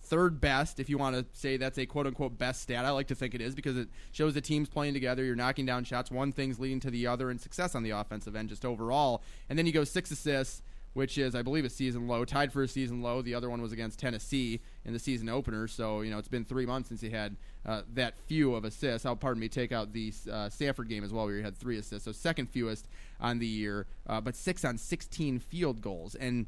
Third 0.02 0.40
best, 0.40 0.78
if 0.78 0.88
you 0.88 0.98
want 0.98 1.16
to 1.16 1.24
say 1.32 1.56
that's 1.56 1.78
a 1.78 1.86
quote 1.86 2.06
unquote 2.06 2.38
best 2.38 2.62
stat. 2.62 2.84
I 2.84 2.90
like 2.90 3.08
to 3.08 3.14
think 3.14 3.34
it 3.34 3.40
is 3.40 3.54
because 3.54 3.76
it 3.76 3.88
shows 4.12 4.34
the 4.34 4.40
teams 4.40 4.68
playing 4.68 4.94
together. 4.94 5.24
You're 5.24 5.34
knocking 5.34 5.66
down 5.66 5.84
shots. 5.84 6.10
One 6.10 6.32
thing's 6.32 6.60
leading 6.60 6.80
to 6.80 6.90
the 6.90 7.06
other, 7.06 7.30
and 7.30 7.40
success 7.40 7.74
on 7.74 7.82
the 7.82 7.90
offensive 7.90 8.36
end 8.36 8.50
just 8.50 8.64
overall. 8.64 9.22
And 9.48 9.58
then 9.58 9.66
you 9.66 9.72
go 9.72 9.84
six 9.84 10.10
assists 10.10 10.62
which 10.96 11.18
is, 11.18 11.34
I 11.34 11.42
believe, 11.42 11.66
a 11.66 11.68
season 11.68 12.08
low, 12.08 12.24
tied 12.24 12.50
for 12.50 12.62
a 12.62 12.68
season 12.68 13.02
low. 13.02 13.20
The 13.20 13.34
other 13.34 13.50
one 13.50 13.60
was 13.60 13.70
against 13.70 13.98
Tennessee 13.98 14.62
in 14.86 14.94
the 14.94 14.98
season 14.98 15.28
opener. 15.28 15.68
So, 15.68 16.00
you 16.00 16.10
know, 16.10 16.16
it's 16.16 16.26
been 16.26 16.46
three 16.46 16.64
months 16.64 16.88
since 16.88 17.02
he 17.02 17.10
had 17.10 17.36
uh, 17.66 17.82
that 17.92 18.16
few 18.16 18.54
of 18.54 18.64
assists. 18.64 19.04
I'll, 19.04 19.14
pardon 19.14 19.38
me, 19.38 19.50
take 19.50 19.72
out 19.72 19.92
the 19.92 20.10
uh, 20.32 20.48
Stanford 20.48 20.88
game 20.88 21.04
as 21.04 21.12
well, 21.12 21.26
where 21.26 21.36
he 21.36 21.42
had 21.42 21.54
three 21.54 21.76
assists. 21.76 22.06
So, 22.06 22.12
second 22.12 22.46
fewest 22.46 22.88
on 23.20 23.38
the 23.38 23.46
year, 23.46 23.86
uh, 24.06 24.22
but 24.22 24.34
six 24.34 24.64
on 24.64 24.78
16 24.78 25.38
field 25.38 25.82
goals. 25.82 26.14
And 26.14 26.46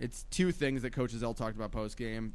it's 0.00 0.24
two 0.24 0.50
things 0.50 0.82
that 0.82 0.92
Coach 0.92 1.14
Ezell 1.14 1.36
talked 1.36 1.54
about 1.54 1.70
post 1.70 1.96
game, 1.96 2.32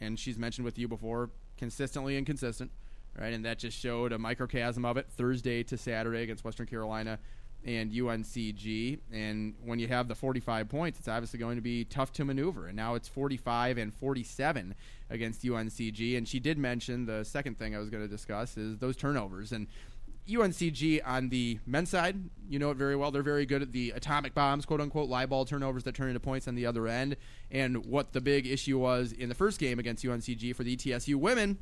and 0.00 0.18
she's 0.18 0.36
mentioned 0.36 0.64
with 0.64 0.80
you 0.80 0.88
before 0.88 1.30
consistently 1.56 2.18
inconsistent, 2.18 2.72
right? 3.16 3.32
And 3.32 3.44
that 3.44 3.60
just 3.60 3.78
showed 3.78 4.12
a 4.12 4.18
microcosm 4.18 4.84
of 4.84 4.96
it 4.96 5.06
Thursday 5.10 5.62
to 5.62 5.78
Saturday 5.78 6.24
against 6.24 6.44
Western 6.44 6.66
Carolina 6.66 7.20
and 7.68 7.92
UNCG. 7.92 8.98
And 9.12 9.54
when 9.62 9.78
you 9.78 9.88
have 9.88 10.08
the 10.08 10.14
45 10.14 10.70
points, 10.70 10.98
it's 10.98 11.06
obviously 11.06 11.38
going 11.38 11.56
to 11.56 11.62
be 11.62 11.84
tough 11.84 12.12
to 12.14 12.24
maneuver. 12.24 12.66
And 12.66 12.76
now 12.76 12.94
it's 12.94 13.08
45 13.08 13.76
and 13.76 13.92
47 13.92 14.74
against 15.10 15.42
UNCG. 15.42 16.16
And 16.16 16.26
she 16.26 16.40
did 16.40 16.56
mention 16.56 17.04
the 17.04 17.24
second 17.24 17.58
thing 17.58 17.76
I 17.76 17.78
was 17.78 17.90
going 17.90 18.02
to 18.02 18.08
discuss 18.08 18.56
is 18.56 18.78
those 18.78 18.96
turnovers. 18.96 19.52
And 19.52 19.66
UNCG 20.26 21.02
on 21.04 21.28
the 21.28 21.58
men's 21.66 21.90
side, 21.90 22.16
you 22.48 22.58
know 22.58 22.70
it 22.70 22.78
very 22.78 22.96
well. 22.96 23.10
They're 23.10 23.22
very 23.22 23.44
good 23.44 23.60
at 23.60 23.72
the 23.72 23.90
atomic 23.90 24.32
bombs, 24.32 24.64
quote 24.64 24.80
unquote, 24.80 25.10
live 25.10 25.28
ball 25.28 25.44
turnovers 25.44 25.84
that 25.84 25.94
turn 25.94 26.08
into 26.08 26.20
points 26.20 26.48
on 26.48 26.54
the 26.54 26.64
other 26.64 26.88
end. 26.88 27.16
And 27.50 27.84
what 27.84 28.14
the 28.14 28.22
big 28.22 28.46
issue 28.46 28.78
was 28.78 29.12
in 29.12 29.28
the 29.28 29.34
first 29.34 29.60
game 29.60 29.78
against 29.78 30.02
UNCG 30.04 30.56
for 30.56 30.64
the 30.64 30.74
ETSU 30.74 31.16
women 31.16 31.58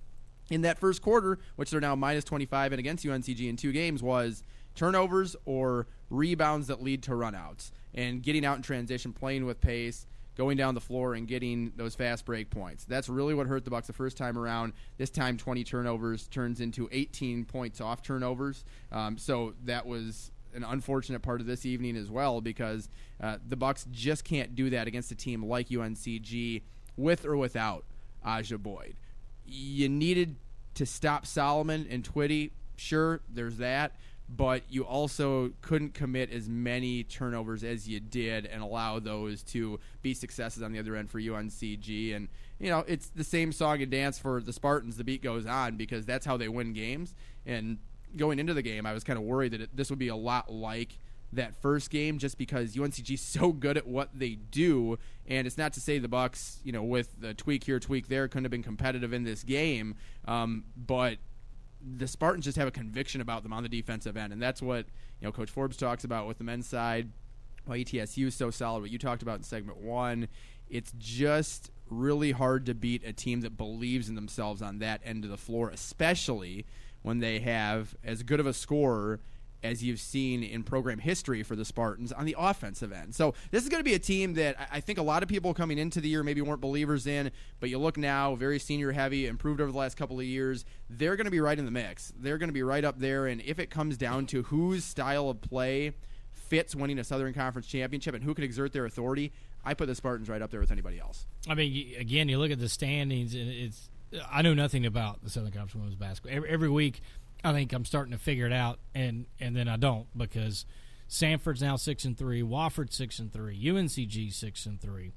in 0.50 0.62
that 0.62 0.78
first 0.78 1.02
quarter, 1.02 1.40
which 1.56 1.70
they're 1.70 1.80
now 1.80 1.96
minus 1.96 2.22
25 2.22 2.72
and 2.72 2.78
against 2.78 3.04
UNCG 3.04 3.48
in 3.48 3.56
two 3.56 3.72
games, 3.72 4.04
was 4.04 4.44
turnovers 4.76 5.34
or 5.44 5.88
rebounds 6.10 6.68
that 6.68 6.82
lead 6.82 7.02
to 7.04 7.12
runouts 7.12 7.70
and 7.94 8.22
getting 8.22 8.44
out 8.44 8.56
in 8.56 8.62
transition, 8.62 9.12
playing 9.12 9.46
with 9.46 9.60
pace, 9.60 10.06
going 10.36 10.56
down 10.56 10.74
the 10.74 10.80
floor 10.80 11.14
and 11.14 11.26
getting 11.26 11.72
those 11.76 11.94
fast 11.94 12.24
break 12.24 12.50
points. 12.50 12.84
That's 12.84 13.08
really 13.08 13.34
what 13.34 13.46
hurt 13.46 13.64
the 13.64 13.70
Bucks 13.70 13.86
the 13.86 13.92
first 13.92 14.16
time 14.16 14.38
around. 14.38 14.74
This 14.98 15.10
time, 15.10 15.36
20 15.36 15.64
turnovers 15.64 16.28
turns 16.28 16.60
into 16.60 16.88
18 16.92 17.46
points 17.46 17.80
off 17.80 18.02
turnovers. 18.02 18.64
Um, 18.92 19.16
so 19.16 19.54
that 19.64 19.86
was 19.86 20.30
an 20.54 20.62
unfortunate 20.64 21.22
part 21.22 21.40
of 21.40 21.46
this 21.46 21.66
evening 21.66 21.96
as 21.96 22.10
well 22.10 22.40
because 22.40 22.88
uh, 23.20 23.38
the 23.46 23.56
Bucks 23.56 23.86
just 23.90 24.24
can't 24.24 24.54
do 24.54 24.70
that 24.70 24.86
against 24.86 25.10
a 25.10 25.14
team 25.14 25.42
like 25.42 25.68
UNCG 25.68 26.62
with 26.96 27.24
or 27.24 27.36
without 27.36 27.84
Aja 28.24 28.58
Boyd. 28.58 28.96
You 29.46 29.88
needed 29.88 30.36
to 30.74 30.84
stop 30.84 31.26
Solomon 31.26 31.86
and 31.88 32.04
Twitty. 32.04 32.50
Sure, 32.76 33.20
there's 33.28 33.56
that 33.56 33.96
but 34.28 34.62
you 34.68 34.84
also 34.84 35.52
couldn't 35.62 35.94
commit 35.94 36.32
as 36.32 36.48
many 36.48 37.04
turnovers 37.04 37.62
as 37.62 37.88
you 37.88 38.00
did 38.00 38.46
and 38.46 38.62
allow 38.62 38.98
those 38.98 39.42
to 39.42 39.78
be 40.02 40.14
successes 40.14 40.62
on 40.62 40.72
the 40.72 40.78
other 40.78 40.96
end 40.96 41.10
for 41.10 41.20
UNCG. 41.20 42.14
And, 42.14 42.28
you 42.58 42.68
know, 42.68 42.84
it's 42.88 43.08
the 43.08 43.24
same 43.24 43.52
song 43.52 43.82
and 43.82 43.90
dance 43.90 44.18
for 44.18 44.40
the 44.40 44.52
Spartans. 44.52 44.96
The 44.96 45.04
beat 45.04 45.22
goes 45.22 45.46
on 45.46 45.76
because 45.76 46.04
that's 46.04 46.26
how 46.26 46.36
they 46.36 46.48
win 46.48 46.72
games. 46.72 47.14
And 47.44 47.78
going 48.16 48.38
into 48.38 48.52
the 48.52 48.62
game, 48.62 48.84
I 48.84 48.92
was 48.92 49.04
kind 49.04 49.18
of 49.18 49.24
worried 49.24 49.52
that 49.52 49.60
it, 49.60 49.76
this 49.76 49.90
would 49.90 49.98
be 49.98 50.08
a 50.08 50.16
lot 50.16 50.52
like 50.52 50.98
that 51.32 51.54
first 51.60 51.90
game 51.90 52.18
just 52.18 52.38
because 52.38 52.74
UNCG's 52.74 53.20
so 53.20 53.52
good 53.52 53.76
at 53.76 53.86
what 53.86 54.10
they 54.18 54.30
do 54.34 54.98
and 55.26 55.46
it's 55.46 55.58
not 55.58 55.72
to 55.72 55.80
say 55.80 55.98
the 55.98 56.08
Bucks 56.08 56.60
you 56.64 56.70
know 56.72 56.84
with 56.84 57.20
the 57.20 57.34
tweak 57.34 57.64
here 57.64 57.80
tweak 57.80 58.06
there 58.06 58.28
couldn't 58.28 58.44
have 58.44 58.50
been 58.50 58.62
competitive 58.62 59.12
in 59.12 59.24
this 59.24 59.42
game 59.42 59.96
um, 60.26 60.64
but 60.76 61.18
the 61.80 62.06
Spartans 62.06 62.44
just 62.44 62.58
have 62.58 62.68
a 62.68 62.72
conviction 62.72 63.20
about 63.20 63.42
them 63.42 63.52
on 63.52 63.62
the 63.62 63.68
defensive 63.68 64.16
end, 64.16 64.32
and 64.32 64.42
that's 64.42 64.62
what 64.62 64.86
you 65.20 65.26
know 65.26 65.32
Coach 65.32 65.50
Forbes 65.50 65.76
talks 65.76 66.04
about 66.04 66.26
with 66.26 66.38
the 66.38 66.44
men's 66.44 66.66
side. 66.66 67.10
Why 67.64 67.78
ETSU 67.78 68.26
is 68.26 68.34
so 68.34 68.50
solid. 68.50 68.80
What 68.80 68.90
you 68.90 68.98
talked 68.98 69.22
about 69.22 69.38
in 69.38 69.42
segment 69.42 69.78
one, 69.78 70.28
it's 70.68 70.92
just 70.98 71.70
really 71.88 72.32
hard 72.32 72.66
to 72.66 72.74
beat 72.74 73.04
a 73.04 73.12
team 73.12 73.40
that 73.42 73.56
believes 73.56 74.08
in 74.08 74.14
themselves 74.14 74.62
on 74.62 74.78
that 74.78 75.00
end 75.04 75.24
of 75.24 75.30
the 75.30 75.36
floor, 75.36 75.70
especially 75.70 76.64
when 77.02 77.20
they 77.20 77.40
have 77.40 77.94
as 78.04 78.22
good 78.22 78.40
of 78.40 78.46
a 78.46 78.52
scorer 78.52 79.20
as 79.62 79.82
you've 79.82 80.00
seen 80.00 80.42
in 80.42 80.62
program 80.62 80.98
history 80.98 81.42
for 81.42 81.56
the 81.56 81.64
Spartans 81.64 82.12
on 82.12 82.24
the 82.24 82.36
offensive 82.38 82.92
end. 82.92 83.14
So 83.14 83.34
this 83.50 83.62
is 83.62 83.68
going 83.68 83.80
to 83.80 83.84
be 83.84 83.94
a 83.94 83.98
team 83.98 84.34
that 84.34 84.56
I 84.70 84.80
think 84.80 84.98
a 84.98 85.02
lot 85.02 85.22
of 85.22 85.28
people 85.28 85.54
coming 85.54 85.78
into 85.78 86.00
the 86.00 86.08
year 86.08 86.22
maybe 86.22 86.40
weren't 86.40 86.60
believers 86.60 87.06
in, 87.06 87.30
but 87.60 87.70
you 87.70 87.78
look 87.78 87.96
now, 87.96 88.34
very 88.34 88.58
senior 88.58 88.92
heavy, 88.92 89.26
improved 89.26 89.60
over 89.60 89.72
the 89.72 89.78
last 89.78 89.96
couple 89.96 90.18
of 90.18 90.24
years. 90.24 90.64
They're 90.88 91.16
going 91.16 91.24
to 91.26 91.30
be 91.30 91.40
right 91.40 91.58
in 91.58 91.64
the 91.64 91.70
mix. 91.70 92.12
They're 92.18 92.38
going 92.38 92.48
to 92.48 92.54
be 92.54 92.62
right 92.62 92.84
up 92.84 92.98
there, 92.98 93.26
and 93.26 93.40
if 93.42 93.58
it 93.58 93.70
comes 93.70 93.96
down 93.96 94.26
to 94.26 94.44
whose 94.44 94.84
style 94.84 95.28
of 95.28 95.40
play 95.40 95.92
fits 96.32 96.76
winning 96.76 96.98
a 96.98 97.04
Southern 97.04 97.34
Conference 97.34 97.66
championship 97.66 98.14
and 98.14 98.22
who 98.22 98.34
can 98.34 98.44
exert 98.44 98.72
their 98.72 98.84
authority, 98.84 99.32
I 99.64 99.74
put 99.74 99.86
the 99.86 99.94
Spartans 99.94 100.28
right 100.28 100.40
up 100.40 100.50
there 100.50 100.60
with 100.60 100.70
anybody 100.70 101.00
else. 101.00 101.26
I 101.48 101.54
mean, 101.54 101.94
again, 101.98 102.28
you 102.28 102.38
look 102.38 102.52
at 102.52 102.60
the 102.60 102.68
standings, 102.68 103.34
and 103.34 103.48
it's 103.48 103.90
I 104.30 104.42
know 104.42 104.54
nothing 104.54 104.86
about 104.86 105.22
the 105.22 105.30
Southern 105.30 105.50
Conference 105.50 105.74
women's 105.74 105.96
basketball. 105.96 106.36
Every, 106.36 106.48
every 106.48 106.68
week 106.68 107.02
I 107.44 107.52
think 107.52 107.72
I'm 107.72 107.84
starting 107.84 108.12
to 108.12 108.18
figure 108.18 108.46
it 108.46 108.52
out, 108.52 108.78
and 108.94 109.26
and 109.38 109.54
then 109.54 109.68
I 109.68 109.76
don't 109.76 110.06
because 110.16 110.66
Samford's 111.08 111.62
now 111.62 111.76
six 111.76 112.04
and 112.04 112.16
three, 112.16 112.42
Wofford 112.42 112.92
six 112.92 113.18
and 113.18 113.32
three, 113.32 113.58
UNCG 113.62 114.32
six 114.32 114.66
and 114.66 114.80
three, 114.80 115.12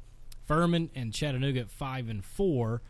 Furman 0.45 0.89
and 0.93 1.13
Chattanooga 1.13 1.61
at 1.61 1.71
five 1.71 2.09
and 2.09 2.23
four, 2.23 2.81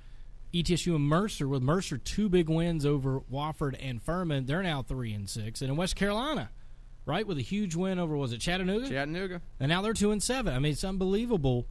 ETSU 0.54 0.96
and 0.96 1.06
Mercer 1.06 1.48
with 1.48 1.62
Mercer 1.62 1.98
two 1.98 2.28
big 2.28 2.50
wins 2.50 2.86
over 2.86 3.22
Wofford 3.32 3.76
and 3.80 4.02
Furman. 4.02 4.46
They're 4.46 4.64
now 4.64 4.82
three 4.82 5.14
and 5.14 5.30
six, 5.30 5.62
and 5.62 5.70
in 5.70 5.78
West 5.78 5.96
Carolina, 5.96 6.50
right 7.06 7.26
with 7.26 7.38
a 7.38 7.44
huge 7.44 7.76
win 7.76 8.00
over 8.00 8.18
was 8.18 8.34
it 8.34 8.40
Chattanooga? 8.40 8.90
Chattanooga, 8.90 9.42
and 9.60 9.70
now 9.70 9.82
they're 9.82 9.94
two 9.94 10.12
and 10.12 10.22
seven. 10.22 10.54
I 10.54 10.60
mean, 10.60 10.74
it's 10.74 10.84
unbelievable. 10.84 11.68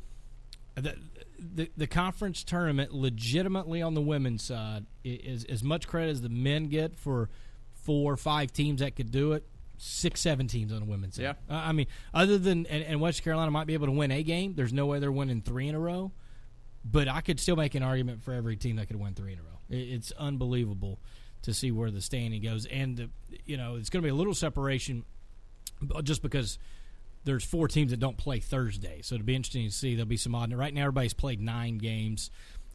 The, 0.75 0.97
the, 1.39 1.71
the 1.77 1.87
conference 1.89 2.45
tournament 2.45 2.93
legitimately 2.95 3.83
on 3.83 3.95
the 3.95 4.01
women's 4.01 4.45
side 4.45 4.87
is 5.05 5.45
as 5.45 5.63
much 5.63 5.89
credit 5.89 6.11
as 6.13 6.23
the 6.23 6.29
men 6.29 6.69
get 6.69 6.97
for 6.97 7.29
four 7.83 8.13
or 8.13 8.17
five 8.17 8.53
teams 8.53 8.81
that 8.81 8.97
could 8.97 9.11
do 9.11 9.33
it. 9.33 9.45
Six, 9.81 10.21
seven 10.21 10.49
teams 10.49 10.73
on 10.73 10.81
the 10.81 10.85
women's 10.85 11.17
side. 11.17 11.23
Yeah. 11.23 11.33
Uh, 11.49 11.61
I 11.61 11.73
mean, 11.73 11.87
other 12.13 12.37
than 12.37 12.67
and, 12.67 12.83
and 12.83 13.01
West 13.01 13.23
Carolina 13.23 13.51
might 13.51 13.67
be 13.67 13.75
able 13.75 13.87
to 13.87 13.93
win 13.93 14.11
a 14.11 14.23
game. 14.23 14.55
There's 14.55 14.73
no 14.73 14.87
way 14.87 14.99
they're 14.99 15.13
winning 15.13 15.41
three 15.41 15.69
in 15.69 15.75
a 15.75 15.79
row. 15.79 16.11
But 16.85 17.09
I 17.09 17.21
could 17.21 17.39
still 17.39 17.57
make 17.57 17.75
an 17.75 17.83
argument 17.83 18.23
for 18.23 18.33
every 18.33 18.57
team 18.57 18.77
that 18.77 18.87
could 18.87 18.97
win 18.97 19.15
three 19.15 19.33
in 19.33 19.39
a 19.39 19.43
row. 19.43 19.59
It, 19.69 19.77
it's 19.77 20.13
unbelievable 20.13 20.99
to 21.43 21.55
see 21.55 21.71
where 21.71 21.91
the 21.91 22.01
standing 22.01 22.43
goes, 22.43 22.67
and 22.67 22.97
the, 22.97 23.11
you 23.45 23.57
know 23.57 23.77
it's 23.77 23.91
going 23.91 24.03
to 24.03 24.07
be 24.07 24.11
a 24.11 24.15
little 24.15 24.35
separation, 24.35 25.05
just 26.03 26.23
because 26.23 26.59
there's 27.25 27.45
four 27.45 27.69
teams 27.69 27.91
that 27.91 28.01
don't 28.01 28.17
play 28.17 28.41
Thursday. 28.41 29.01
So 29.03 29.15
it'll 29.15 29.25
be 29.25 29.37
interesting 29.37 29.67
to 29.67 29.75
see. 29.75 29.95
There'll 29.95 30.09
be 30.09 30.17
some 30.17 30.35
odd. 30.35 30.53
Right 30.53 30.73
now, 30.73 30.83
everybody's 30.83 31.15
played 31.15 31.41
nine 31.41 31.79
games 31.79 32.31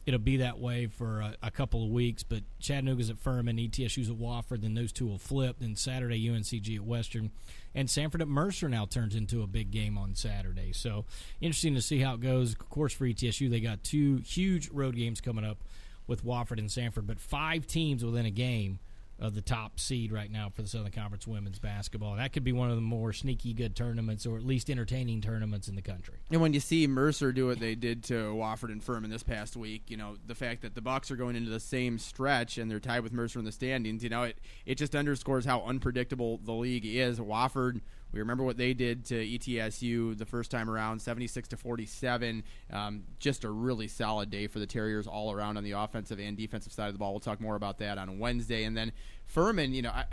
it'll 0.06 0.20
be 0.20 0.38
that 0.38 0.58
way 0.58 0.86
for 0.86 1.20
a, 1.20 1.36
a, 1.42 1.50
couple 1.50 1.82
of 1.82 1.90
weeks. 1.90 2.22
But 2.22 2.42
Chattanooga's 2.58 3.10
at 3.10 3.18
Furman, 3.18 3.56
ETSU's 3.56 4.10
at 4.10 4.16
Wofford, 4.16 4.62
then 4.62 4.74
those 4.74 4.92
two 4.92 5.06
will 5.06 5.18
flip. 5.18 5.56
Then 5.60 5.76
Saturday, 5.76 6.28
UNCG 6.28 6.76
at 6.76 6.84
Western, 6.84 7.30
and 7.74 7.88
Samford 7.88 8.20
at 8.20 8.28
Mercer 8.28 8.68
now 8.68 8.86
turns 8.86 9.14
into 9.14 9.42
a 9.42 9.46
big 9.46 9.70
game 9.70 9.96
on 9.96 10.14
Saturday. 10.14 10.72
So 10.72 11.04
interesting 11.40 11.74
to 11.74 11.82
see 11.82 12.00
how 12.00 12.14
it 12.14 12.20
goes. 12.20 12.52
Of 12.52 12.68
course, 12.70 12.92
for 12.92 13.04
ETSU, 13.04 13.50
they 13.50 13.60
got 13.60 13.82
two 13.82 14.16
huge 14.18 14.70
road 14.70 14.96
games 14.96 15.20
coming 15.20 15.44
up 15.44 15.58
with 16.06 16.24
Wofford 16.24 16.58
and 16.58 16.68
Samford, 16.68 17.06
but 17.06 17.18
five 17.18 17.66
teams 17.66 18.04
within 18.04 18.26
a 18.26 18.30
game 18.30 18.78
of 19.18 19.34
the 19.34 19.40
top 19.40 19.78
seed 19.78 20.12
right 20.12 20.30
now 20.30 20.48
for 20.48 20.62
the 20.62 20.68
Southern 20.68 20.90
Conference 20.90 21.26
women's 21.26 21.58
basketball. 21.58 22.16
That 22.16 22.32
could 22.32 22.44
be 22.44 22.52
one 22.52 22.70
of 22.70 22.76
the 22.76 22.82
more 22.82 23.12
sneaky 23.12 23.52
good 23.52 23.76
tournaments, 23.76 24.26
or 24.26 24.36
at 24.36 24.44
least 24.44 24.68
entertaining 24.68 25.20
tournaments 25.20 25.68
in 25.68 25.76
the 25.76 25.82
country. 25.82 26.16
And 26.30 26.40
when 26.40 26.52
you 26.52 26.60
see 26.60 26.86
Mercer 26.86 27.32
do 27.32 27.46
what 27.46 27.60
they 27.60 27.74
did 27.74 28.02
to 28.04 28.14
Wofford 28.34 28.72
and 28.72 28.82
Furman 28.82 29.10
this 29.10 29.22
past 29.22 29.56
week, 29.56 29.84
you 29.88 29.96
know 29.96 30.16
the 30.26 30.34
fact 30.34 30.62
that 30.62 30.74
the 30.74 30.80
Bucks 30.80 31.10
are 31.10 31.16
going 31.16 31.36
into 31.36 31.50
the 31.50 31.60
same 31.60 31.98
stretch 31.98 32.58
and 32.58 32.70
they're 32.70 32.80
tied 32.80 33.00
with 33.00 33.12
Mercer 33.12 33.38
in 33.38 33.44
the 33.44 33.52
standings, 33.52 34.02
you 34.02 34.10
know 34.10 34.24
it 34.24 34.38
it 34.66 34.76
just 34.76 34.94
underscores 34.94 35.44
how 35.44 35.62
unpredictable 35.62 36.38
the 36.44 36.52
league 36.52 36.86
is. 36.86 37.20
Wofford 37.20 37.80
we 38.14 38.20
remember 38.20 38.44
what 38.44 38.56
they 38.56 38.74
did 38.74 39.04
to 39.06 39.14
ETSU 39.14 40.16
the 40.16 40.24
first 40.24 40.50
time 40.50 40.70
around, 40.70 41.02
76 41.02 41.48
to 41.48 41.56
47. 41.56 42.44
Um, 42.72 43.02
just 43.18 43.42
a 43.42 43.50
really 43.50 43.88
solid 43.88 44.30
day 44.30 44.46
for 44.46 44.60
the 44.60 44.66
Terriers 44.66 45.08
all 45.08 45.32
around 45.32 45.56
on 45.56 45.64
the 45.64 45.72
offensive 45.72 46.20
and 46.20 46.36
defensive 46.36 46.72
side 46.72 46.86
of 46.86 46.94
the 46.94 46.98
ball. 46.98 47.12
We'll 47.12 47.20
talk 47.20 47.40
more 47.40 47.56
about 47.56 47.78
that 47.78 47.98
on 47.98 48.20
Wednesday. 48.20 48.62
And 48.62 48.76
then 48.76 48.92
Furman, 49.26 49.74
you 49.74 49.82
know, 49.82 49.90
I, 49.90 50.04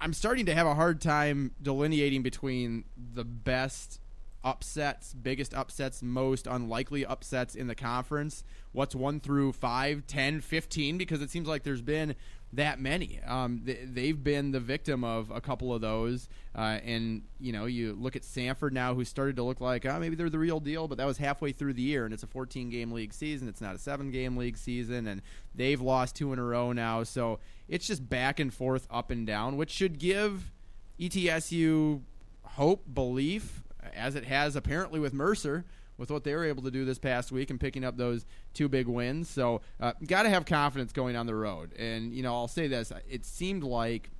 I'm 0.00 0.12
starting 0.12 0.44
to 0.46 0.54
have 0.54 0.66
a 0.66 0.74
hard 0.74 1.00
time 1.00 1.52
delineating 1.62 2.22
between 2.22 2.84
the 3.14 3.24
best 3.24 3.98
upsets, 4.44 5.14
biggest 5.14 5.54
upsets, 5.54 6.02
most 6.02 6.46
unlikely 6.46 7.06
upsets 7.06 7.54
in 7.54 7.68
the 7.68 7.74
conference. 7.74 8.44
What's 8.72 8.94
one 8.94 9.18
through 9.18 9.52
five, 9.52 10.06
ten, 10.06 10.42
fifteen? 10.42 10.98
Because 10.98 11.22
it 11.22 11.30
seems 11.30 11.48
like 11.48 11.62
there's 11.62 11.80
been 11.80 12.14
that 12.52 12.80
many. 12.80 13.20
Um, 13.26 13.62
they, 13.64 14.08
have 14.08 14.24
been 14.24 14.52
the 14.52 14.60
victim 14.60 15.04
of 15.04 15.30
a 15.30 15.40
couple 15.40 15.74
of 15.74 15.80
those. 15.80 16.28
Uh, 16.54 16.78
and, 16.84 17.22
you 17.38 17.52
know, 17.52 17.66
you 17.66 17.92
look 17.92 18.16
at 18.16 18.22
Samford 18.22 18.72
now, 18.72 18.94
who 18.94 19.04
started 19.04 19.36
to 19.36 19.42
look 19.42 19.60
like, 19.60 19.84
oh, 19.84 19.98
maybe 19.98 20.16
they're 20.16 20.30
the 20.30 20.38
real 20.38 20.60
deal, 20.60 20.88
but 20.88 20.98
that 20.98 21.06
was 21.06 21.18
halfway 21.18 21.52
through 21.52 21.74
the 21.74 21.82
year, 21.82 22.04
and 22.04 22.14
it's 22.14 22.22
a 22.22 22.26
14 22.26 22.70
game 22.70 22.92
league 22.92 23.12
season. 23.12 23.48
It's 23.48 23.60
not 23.60 23.74
a 23.74 23.78
seven 23.78 24.10
game 24.10 24.36
league 24.36 24.56
season, 24.56 25.06
and 25.06 25.22
they've 25.54 25.80
lost 25.80 26.16
two 26.16 26.32
in 26.32 26.38
a 26.38 26.44
row 26.44 26.72
now. 26.72 27.02
So 27.02 27.40
it's 27.68 27.86
just 27.86 28.08
back 28.08 28.40
and 28.40 28.52
forth, 28.52 28.86
up 28.90 29.10
and 29.10 29.26
down, 29.26 29.56
which 29.56 29.70
should 29.70 29.98
give 29.98 30.52
ETSU 30.98 32.00
hope, 32.42 32.84
belief, 32.92 33.62
as 33.94 34.14
it 34.14 34.24
has 34.24 34.56
apparently 34.56 34.98
with 34.98 35.12
Mercer 35.12 35.64
with 35.98 36.10
what 36.10 36.24
they 36.24 36.34
were 36.34 36.44
able 36.44 36.62
to 36.62 36.70
do 36.70 36.84
this 36.84 36.98
past 36.98 37.32
week 37.32 37.50
and 37.50 37.58
picking 37.58 37.84
up 37.84 37.96
those 37.96 38.26
two 38.54 38.68
big 38.68 38.86
wins. 38.86 39.28
So, 39.28 39.60
uh, 39.80 39.92
got 40.06 40.24
to 40.24 40.28
have 40.28 40.44
confidence 40.44 40.92
going 40.92 41.16
on 41.16 41.26
the 41.26 41.34
road. 41.34 41.72
And, 41.78 42.12
you 42.12 42.22
know, 42.22 42.34
I'll 42.34 42.48
say 42.48 42.68
this 42.68 42.92
it 43.08 43.24
seemed 43.24 43.64
like 43.64 44.10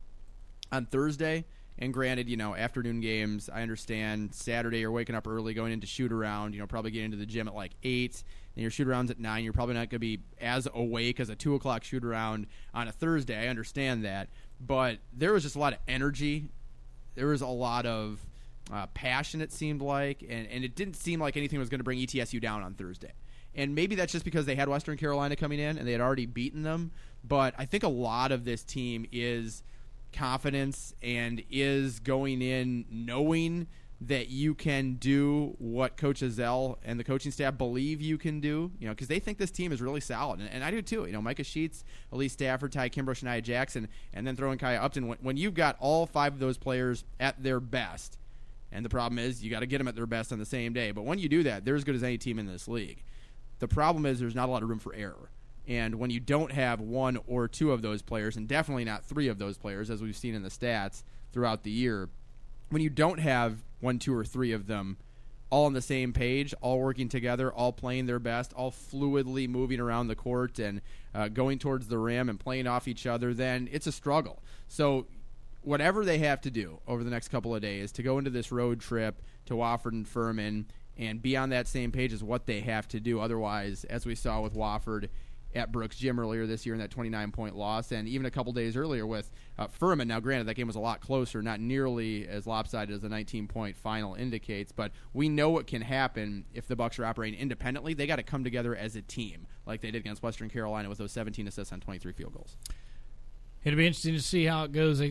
on 0.72 0.86
Thursday, 0.86 1.44
and 1.78 1.92
granted, 1.92 2.28
you 2.28 2.36
know, 2.36 2.54
afternoon 2.54 3.00
games, 3.00 3.50
I 3.52 3.62
understand 3.62 4.34
Saturday 4.34 4.78
you're 4.78 4.90
waking 4.90 5.14
up 5.14 5.28
early, 5.28 5.52
going 5.52 5.72
into 5.72 5.86
shoot 5.86 6.10
around, 6.10 6.54
you 6.54 6.60
know, 6.60 6.66
probably 6.66 6.90
getting 6.90 7.06
into 7.06 7.18
the 7.18 7.26
gym 7.26 7.48
at 7.48 7.54
like 7.54 7.72
8, 7.82 8.22
and 8.54 8.62
your 8.62 8.70
shoot 8.70 8.88
around's 8.88 9.10
at 9.10 9.20
9. 9.20 9.44
You're 9.44 9.52
probably 9.52 9.74
not 9.74 9.90
going 9.90 9.90
to 9.90 9.98
be 9.98 10.20
as 10.40 10.66
awake 10.72 11.20
as 11.20 11.28
a 11.28 11.36
2 11.36 11.54
o'clock 11.54 11.84
shoot 11.84 12.02
around 12.02 12.46
on 12.72 12.88
a 12.88 12.92
Thursday. 12.92 13.36
I 13.36 13.48
understand 13.48 14.04
that. 14.04 14.30
But 14.58 14.98
there 15.12 15.34
was 15.34 15.42
just 15.42 15.56
a 15.56 15.58
lot 15.58 15.74
of 15.74 15.78
energy. 15.86 16.48
There 17.14 17.26
was 17.26 17.42
a 17.42 17.46
lot 17.46 17.84
of 17.84 18.24
uh, 18.72 18.86
passion, 18.88 19.40
it 19.40 19.52
seemed 19.52 19.80
like, 19.80 20.22
and, 20.22 20.46
and 20.48 20.64
it 20.64 20.74
didn't 20.74 20.96
seem 20.96 21.20
like 21.20 21.36
anything 21.36 21.58
was 21.58 21.68
going 21.68 21.80
to 21.80 21.84
bring 21.84 21.98
ETSU 21.98 22.40
down 22.40 22.62
on 22.62 22.74
Thursday. 22.74 23.12
And 23.54 23.74
maybe 23.74 23.94
that's 23.94 24.12
just 24.12 24.24
because 24.24 24.44
they 24.44 24.54
had 24.54 24.68
Western 24.68 24.96
Carolina 24.98 25.34
coming 25.36 25.58
in 25.58 25.78
and 25.78 25.86
they 25.86 25.92
had 25.92 26.00
already 26.00 26.26
beaten 26.26 26.62
them. 26.62 26.92
But 27.24 27.54
I 27.56 27.64
think 27.64 27.82
a 27.84 27.88
lot 27.88 28.32
of 28.32 28.44
this 28.44 28.62
team 28.62 29.06
is 29.12 29.62
confidence 30.12 30.94
and 31.02 31.42
is 31.50 32.00
going 32.00 32.42
in 32.42 32.84
knowing 32.90 33.66
that 34.00 34.28
you 34.28 34.54
can 34.54 34.94
do 34.94 35.54
what 35.58 35.96
Coach 35.96 36.20
Ezell 36.20 36.76
and 36.84 37.00
the 37.00 37.04
coaching 37.04 37.32
staff 37.32 37.56
believe 37.56 38.00
you 38.02 38.18
can 38.18 38.40
do, 38.40 38.70
you 38.78 38.86
know, 38.86 38.92
because 38.92 39.08
they 39.08 39.18
think 39.18 39.38
this 39.38 39.50
team 39.50 39.72
is 39.72 39.80
really 39.80 40.00
solid, 40.00 40.40
and, 40.40 40.50
and, 40.50 40.62
I 40.62 40.70
do 40.70 40.82
too. 40.82 41.06
You 41.06 41.12
know, 41.12 41.22
Micah 41.22 41.44
Sheets, 41.44 41.82
Elise 42.12 42.34
Stafford, 42.34 42.72
Ty 42.72 42.90
Kimbrough, 42.90 43.22
Shania 43.22 43.42
Jackson, 43.42 43.88
and 44.12 44.26
then 44.26 44.36
throwing 44.36 44.58
Kaya 44.58 44.80
Upton. 44.80 45.08
When, 45.08 45.18
when, 45.22 45.36
you've 45.38 45.54
got 45.54 45.76
all 45.80 46.06
five 46.06 46.34
of 46.34 46.40
those 46.40 46.58
players 46.58 47.04
at 47.18 47.42
their 47.42 47.58
best, 47.58 48.18
and 48.72 48.84
the 48.84 48.88
problem 48.88 49.18
is 49.18 49.42
you 49.42 49.50
got 49.50 49.60
to 49.60 49.66
get 49.66 49.78
them 49.78 49.88
at 49.88 49.94
their 49.94 50.06
best 50.06 50.32
on 50.32 50.38
the 50.38 50.46
same 50.46 50.72
day. 50.72 50.90
But 50.90 51.04
when 51.04 51.18
you 51.18 51.28
do 51.28 51.42
that, 51.44 51.64
they're 51.64 51.76
as 51.76 51.84
good 51.84 51.94
as 51.94 52.02
any 52.02 52.18
team 52.18 52.38
in 52.38 52.46
this 52.46 52.68
league. 52.68 53.02
The 53.58 53.68
problem 53.68 54.06
is 54.06 54.20
there's 54.20 54.34
not 54.34 54.48
a 54.48 54.52
lot 54.52 54.62
of 54.62 54.68
room 54.68 54.78
for 54.78 54.94
error. 54.94 55.30
And 55.68 55.96
when 55.96 56.10
you 56.10 56.20
don't 56.20 56.52
have 56.52 56.80
one 56.80 57.18
or 57.26 57.48
two 57.48 57.72
of 57.72 57.82
those 57.82 58.02
players, 58.02 58.36
and 58.36 58.46
definitely 58.46 58.84
not 58.84 59.04
three 59.04 59.28
of 59.28 59.38
those 59.38 59.56
players, 59.56 59.90
as 59.90 60.00
we've 60.00 60.16
seen 60.16 60.34
in 60.34 60.42
the 60.42 60.48
stats 60.48 61.02
throughout 61.32 61.64
the 61.64 61.70
year, 61.70 62.08
when 62.70 62.82
you 62.82 62.90
don't 62.90 63.18
have 63.18 63.64
one, 63.80 63.98
two, 63.98 64.14
or 64.14 64.24
three 64.24 64.52
of 64.52 64.66
them 64.66 64.96
all 65.50 65.66
on 65.66 65.72
the 65.72 65.82
same 65.82 66.12
page, 66.12 66.54
all 66.60 66.80
working 66.80 67.08
together, 67.08 67.52
all 67.52 67.72
playing 67.72 68.06
their 68.06 68.18
best, 68.18 68.52
all 68.54 68.70
fluidly 68.70 69.48
moving 69.48 69.80
around 69.80 70.08
the 70.08 70.16
court 70.16 70.58
and 70.58 70.80
uh, 71.14 71.28
going 71.28 71.58
towards 71.58 71.86
the 71.88 71.98
rim 71.98 72.28
and 72.28 72.40
playing 72.40 72.66
off 72.66 72.88
each 72.88 73.06
other, 73.06 73.32
then 73.32 73.68
it's 73.70 73.86
a 73.86 73.92
struggle. 73.92 74.42
So 74.68 75.06
whatever 75.66 76.04
they 76.04 76.18
have 76.18 76.40
to 76.40 76.50
do 76.50 76.78
over 76.86 77.02
the 77.02 77.10
next 77.10 77.28
couple 77.28 77.52
of 77.52 77.60
days 77.60 77.90
to 77.90 78.00
go 78.00 78.18
into 78.18 78.30
this 78.30 78.52
road 78.52 78.80
trip 78.80 79.20
to 79.44 79.54
Wofford 79.54 79.92
and 79.92 80.06
Furman 80.06 80.66
and 80.96 81.20
be 81.20 81.36
on 81.36 81.50
that 81.50 81.66
same 81.66 81.90
page 81.90 82.12
is 82.12 82.22
what 82.22 82.46
they 82.46 82.60
have 82.60 82.86
to 82.86 83.00
do. 83.00 83.18
Otherwise, 83.18 83.82
as 83.84 84.06
we 84.06 84.14
saw 84.14 84.40
with 84.40 84.54
Wofford 84.54 85.08
at 85.56 85.72
Brooks 85.72 85.96
Gym 85.96 86.20
earlier 86.20 86.46
this 86.46 86.66
year 86.66 86.76
in 86.76 86.80
that 86.80 86.92
29 86.92 87.32
point 87.32 87.56
loss, 87.56 87.90
and 87.90 88.06
even 88.06 88.26
a 88.26 88.30
couple 88.30 88.52
days 88.52 88.76
earlier 88.76 89.04
with 89.08 89.28
uh, 89.58 89.66
Furman. 89.66 90.06
Now, 90.06 90.20
granted, 90.20 90.46
that 90.46 90.54
game 90.54 90.68
was 90.68 90.76
a 90.76 90.80
lot 90.80 91.00
closer, 91.00 91.42
not 91.42 91.58
nearly 91.58 92.28
as 92.28 92.46
lopsided 92.46 92.94
as 92.94 93.00
the 93.00 93.08
19 93.08 93.48
point 93.48 93.76
final 93.76 94.14
indicates, 94.14 94.70
but 94.70 94.92
we 95.14 95.28
know 95.28 95.50
what 95.50 95.66
can 95.66 95.82
happen 95.82 96.44
if 96.54 96.68
the 96.68 96.76
Bucks 96.76 96.96
are 97.00 97.04
operating 97.04 97.40
independently. 97.40 97.92
They 97.92 98.06
got 98.06 98.16
to 98.16 98.22
come 98.22 98.44
together 98.44 98.76
as 98.76 98.94
a 98.94 99.02
team, 99.02 99.48
like 99.66 99.80
they 99.80 99.90
did 99.90 99.98
against 99.98 100.22
Western 100.22 100.48
Carolina 100.48 100.88
with 100.88 100.98
those 100.98 101.12
17 101.12 101.48
assists 101.48 101.72
on 101.72 101.80
23 101.80 102.12
field 102.12 102.34
goals. 102.34 102.56
It'll 103.66 103.76
be 103.76 103.86
interesting 103.86 104.14
to 104.14 104.22
see 104.22 104.44
how 104.44 104.64
it 104.64 104.72
goes. 104.72 105.02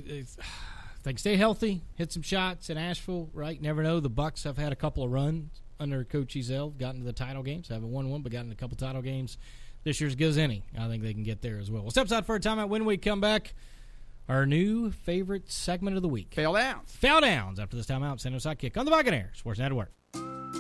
If 0.98 1.04
they 1.04 1.12
can 1.12 1.18
stay 1.20 1.36
healthy, 1.36 1.84
hit 1.94 2.12
some 2.12 2.24
shots 2.24 2.72
in 2.72 2.80
Asheville, 2.80 3.30
right? 3.32 3.62
Never 3.62 3.84
know. 3.84 4.00
The 4.00 4.10
Bucks 4.10 4.44
have 4.44 4.58
had 4.58 4.72
a 4.72 4.76
couple 4.76 5.04
of 5.04 5.12
runs 5.12 5.62
under 5.80 6.04
Coach 6.04 6.34
Ezell, 6.34 6.76
gotten 6.76 7.02
to 7.02 7.06
the 7.06 7.14
title 7.14 7.44
games. 7.44 7.68
Haven't 7.68 7.92
won 7.92 8.10
one, 8.10 8.24
but 8.24 8.32
gotten 8.32 8.52
a 8.52 8.56
couple 8.56 8.76
title 8.76 9.04
games. 9.04 9.38
This 9.84 10.02
year's 10.02 10.16
good 10.16 10.30
as 10.30 10.40
any. 10.40 10.64
I 10.76 10.88
think 10.88 11.04
they 11.04 11.14
can 11.14 11.22
get 11.22 11.44
there 11.44 11.60
as 11.60 11.70
well. 11.70 11.84
We'll 11.84 11.92
step 11.92 12.08
aside 12.08 12.26
for 12.26 12.34
a 12.34 12.40
timeout. 12.40 12.70
When 12.70 12.86
we 12.86 12.98
come 12.98 13.22
back, 13.22 13.54
our 14.28 14.48
new 14.48 14.90
favorite 14.90 15.52
segment 15.52 15.96
of 15.96 16.02
the 16.02 16.10
week. 16.10 16.34
Fail 16.34 16.54
downs. 16.54 16.92
Fail 16.92 17.22
downs 17.22 17.60
after 17.60 17.78
this 17.78 17.86
timeout. 17.86 18.20
Sando's 18.20 18.46
Sidekick 18.46 18.76
on 18.76 18.86
the 18.86 18.92
Buccaneer 18.92 19.32
Sports 19.36 19.60
Network. 19.60 19.92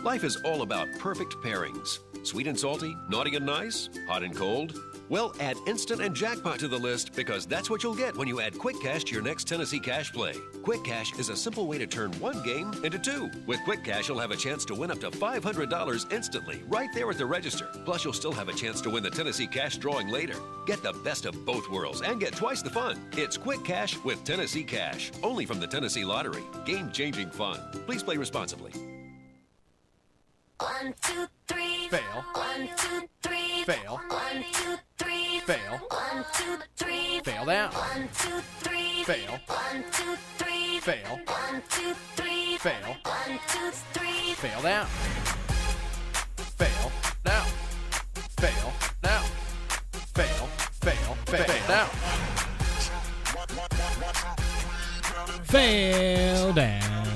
Life 0.03 0.23
is 0.23 0.37
all 0.37 0.61
about 0.61 0.87
perfect 0.99 1.35
pairings 1.43 1.99
sweet 2.25 2.47
and 2.47 2.59
salty, 2.59 2.97
naughty 3.07 3.35
and 3.35 3.45
nice, 3.45 3.89
hot 4.07 4.23
and 4.23 4.35
cold. 4.35 4.81
Well, 5.09 5.35
add 5.39 5.57
instant 5.67 6.01
and 6.01 6.15
jackpot 6.15 6.57
to 6.59 6.67
the 6.67 6.77
list 6.77 7.13
because 7.13 7.45
that's 7.45 7.69
what 7.69 7.83
you'll 7.83 7.93
get 7.93 8.17
when 8.17 8.27
you 8.27 8.41
add 8.41 8.57
Quick 8.57 8.81
Cash 8.81 9.03
to 9.05 9.13
your 9.13 9.21
next 9.21 9.47
Tennessee 9.47 9.79
Cash 9.79 10.11
play. 10.11 10.33
Quick 10.63 10.83
Cash 10.83 11.13
is 11.19 11.29
a 11.29 11.35
simple 11.35 11.67
way 11.67 11.77
to 11.77 11.85
turn 11.85 12.11
one 12.13 12.41
game 12.41 12.73
into 12.83 12.97
two. 12.97 13.29
With 13.45 13.59
Quick 13.63 13.83
Cash, 13.83 14.07
you'll 14.07 14.19
have 14.19 14.31
a 14.31 14.35
chance 14.35 14.65
to 14.65 14.73
win 14.73 14.89
up 14.89 14.99
to 15.01 15.11
$500 15.11 16.11
instantly 16.11 16.63
right 16.67 16.89
there 16.95 17.09
at 17.11 17.19
the 17.19 17.25
register. 17.25 17.69
Plus, 17.85 18.03
you'll 18.03 18.13
still 18.13 18.31
have 18.31 18.49
a 18.49 18.53
chance 18.53 18.81
to 18.81 18.89
win 18.89 19.03
the 19.03 19.11
Tennessee 19.11 19.47
Cash 19.47 19.77
drawing 19.77 20.07
later. 20.07 20.35
Get 20.65 20.81
the 20.81 20.93
best 21.03 21.27
of 21.27 21.45
both 21.45 21.69
worlds 21.69 22.01
and 22.01 22.19
get 22.19 22.33
twice 22.33 22.63
the 22.63 22.71
fun. 22.71 22.99
It's 23.15 23.37
Quick 23.37 23.63
Cash 23.63 24.03
with 24.03 24.23
Tennessee 24.23 24.63
Cash, 24.63 25.11
only 25.21 25.45
from 25.45 25.59
the 25.59 25.67
Tennessee 25.67 26.05
Lottery. 26.05 26.43
Game 26.65 26.91
changing 26.91 27.29
fun. 27.29 27.59
Please 27.85 28.01
play 28.01 28.17
responsibly. 28.17 28.71
One, 30.59 30.93
two, 31.01 31.27
three. 31.47 31.89
Fail. 31.89 32.23
One, 32.33 32.69
two, 32.77 33.07
three. 33.21 33.63
Fail. 33.65 33.99
One, 34.07 34.45
two, 34.53 34.77
three. 34.97 35.39
Fail. 35.41 35.79
One, 35.89 36.25
two, 36.33 36.57
three. 36.77 37.19
Fail 37.23 37.45
down. 37.45 37.71
One, 37.73 38.09
two, 38.17 38.39
three. 38.59 39.03
Fail. 39.03 39.39
One, 39.47 39.83
two, 39.91 40.15
three. 40.37 40.79
Fail. 40.79 41.19
One, 41.25 41.61
two, 41.69 41.93
three. 42.15 42.57
Fail. 42.57 42.95
One, 43.03 43.39
two, 43.49 43.71
three. 43.93 44.33
Fail 44.35 44.61
down. 44.61 44.87
Fail 46.57 46.91
down. 47.25 47.45
Fail 48.37 48.73
down. 49.01 49.23
Fail. 50.13 50.47
Fail. 50.81 51.15
Fail 51.25 51.67
down. 51.67 51.89
Fail 55.43 56.53
down. 56.53 57.14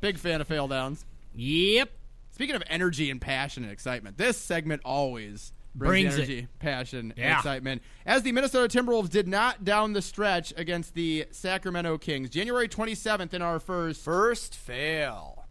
Big 0.00 0.18
fan 0.18 0.40
of 0.40 0.48
fail 0.48 0.68
downs. 0.68 1.04
Yep. 1.34 1.90
Speaking 2.32 2.56
of 2.56 2.62
energy 2.66 3.10
and 3.10 3.20
passion 3.20 3.62
and 3.62 3.72
excitement, 3.72 4.16
this 4.18 4.36
segment 4.36 4.82
always 4.84 5.52
Brings 5.74 6.14
brings, 6.14 6.28
it. 6.28 6.32
energy, 6.32 6.48
passion, 6.58 7.14
and 7.16 7.32
excitement. 7.38 7.82
As 8.04 8.22
the 8.22 8.32
Minnesota 8.32 8.68
Timberwolves 8.78 9.08
did 9.08 9.26
not 9.26 9.64
down 9.64 9.94
the 9.94 10.02
stretch 10.02 10.52
against 10.56 10.94
the 10.94 11.26
Sacramento 11.30 11.98
Kings, 11.98 12.28
January 12.28 12.68
27th 12.68 13.32
in 13.32 13.40
our 13.40 13.58
first 13.58 14.02
First 14.02 14.54
fail. 14.54 15.46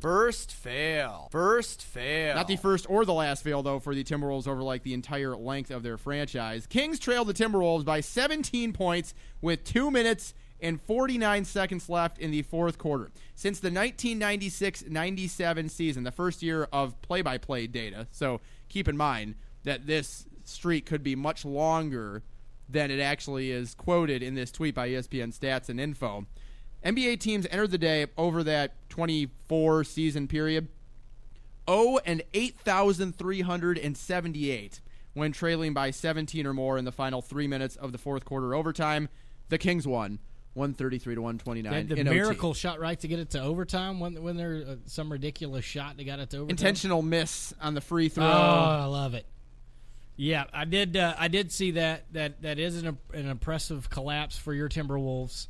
First 0.00 0.52
fail. 0.52 1.28
First 1.30 1.82
fail. 1.82 2.34
Not 2.34 2.48
the 2.48 2.56
first 2.56 2.86
or 2.90 3.04
the 3.04 3.14
last 3.14 3.42
fail, 3.44 3.62
though, 3.62 3.78
for 3.78 3.94
the 3.94 4.04
Timberwolves 4.04 4.48
over 4.48 4.62
like 4.62 4.82
the 4.82 4.92
entire 4.92 5.36
length 5.36 5.70
of 5.70 5.82
their 5.82 5.96
franchise. 5.96 6.66
Kings 6.66 6.98
trailed 6.98 7.28
the 7.28 7.34
Timberwolves 7.34 7.84
by 7.84 8.00
17 8.00 8.72
points 8.72 9.14
with 9.40 9.64
two 9.64 9.90
minutes 9.90 10.34
and 10.64 10.80
49 10.80 11.44
seconds 11.44 11.90
left 11.90 12.18
in 12.18 12.30
the 12.30 12.40
fourth 12.42 12.78
quarter. 12.78 13.10
Since 13.34 13.60
the 13.60 13.66
1996 13.66 14.84
97 14.88 15.68
season, 15.68 16.04
the 16.04 16.10
first 16.10 16.42
year 16.42 16.66
of 16.72 17.00
play 17.02 17.20
by 17.20 17.36
play 17.38 17.66
data, 17.66 18.06
so 18.10 18.40
keep 18.68 18.88
in 18.88 18.96
mind 18.96 19.34
that 19.64 19.86
this 19.86 20.24
streak 20.44 20.86
could 20.86 21.02
be 21.02 21.14
much 21.14 21.44
longer 21.44 22.22
than 22.68 22.90
it 22.90 22.98
actually 22.98 23.50
is 23.50 23.74
quoted 23.74 24.22
in 24.22 24.34
this 24.34 24.50
tweet 24.50 24.74
by 24.74 24.88
ESPN 24.88 25.38
Stats 25.38 25.68
and 25.68 25.78
Info. 25.78 26.24
NBA 26.82 27.20
teams 27.20 27.46
entered 27.50 27.70
the 27.70 27.78
day 27.78 28.06
over 28.16 28.42
that 28.42 28.88
24 28.88 29.84
season 29.84 30.26
period 30.26 30.68
0 31.68 31.98
and 32.06 32.22
8,378 32.32 34.80
when 35.12 35.32
trailing 35.32 35.74
by 35.74 35.90
17 35.90 36.46
or 36.46 36.54
more 36.54 36.78
in 36.78 36.84
the 36.84 36.92
final 36.92 37.22
three 37.22 37.46
minutes 37.46 37.76
of 37.76 37.92
the 37.92 37.98
fourth 37.98 38.24
quarter 38.24 38.54
overtime. 38.54 39.10
The 39.50 39.58
Kings 39.58 39.86
won 39.86 40.18
133 40.54 41.14
to 41.16 41.20
129. 41.22 41.88
The, 41.88 41.94
the 41.94 42.00
OT. 42.02 42.10
miracle 42.10 42.54
shot 42.54 42.80
right 42.80 42.98
to 43.00 43.08
get 43.08 43.18
it 43.18 43.30
to 43.30 43.40
overtime 43.42 44.00
when 44.00 44.22
when 44.22 44.36
there 44.36 44.64
uh, 44.66 44.74
some 44.86 45.10
ridiculous 45.12 45.64
shot 45.64 45.96
that 45.96 46.04
got 46.04 46.18
it 46.20 46.30
to 46.30 46.38
overtime. 46.38 46.50
intentional 46.50 47.02
miss 47.02 47.52
on 47.60 47.74
the 47.74 47.80
free 47.80 48.08
throw. 48.08 48.24
Oh, 48.24 48.28
I 48.28 48.84
love 48.84 49.14
it. 49.14 49.26
Yeah, 50.16 50.44
I 50.52 50.64
did. 50.64 50.96
Uh, 50.96 51.14
I 51.18 51.26
did 51.28 51.50
see 51.50 51.72
that. 51.72 52.04
That 52.12 52.42
that 52.42 52.58
is 52.60 52.82
an, 52.82 52.96
an 53.12 53.28
impressive 53.28 53.90
collapse 53.90 54.38
for 54.38 54.54
your 54.54 54.68
Timberwolves. 54.68 55.48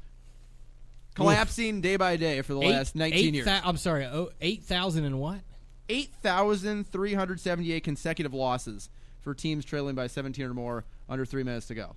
Collapsing 1.15 1.81
day 1.81 1.97
by 1.97 2.17
day 2.17 2.41
for 2.43 2.55
the 2.55 2.63
Eight- 2.63 2.71
last 2.73 2.97
19 2.97 3.19
eight 3.19 3.35
years. 3.35 3.45
thou- 3.47 3.61
I'm 3.63 3.77
sorry, 3.77 4.05
oh, 4.07 4.31
eight 4.41 4.65
thousand 4.65 5.05
and 5.05 5.21
what? 5.21 5.41
8,378 5.89 7.85
consecutive 7.85 8.33
losses 8.35 8.89
for 9.21 9.35
teams 9.35 9.65
trailing 9.65 9.95
by 9.95 10.07
17 10.07 10.45
or 10.45 10.55
more 10.55 10.85
under 11.09 11.25
three 11.25 11.43
minutes 11.43 11.67
to 11.69 11.75
go. 11.75 11.95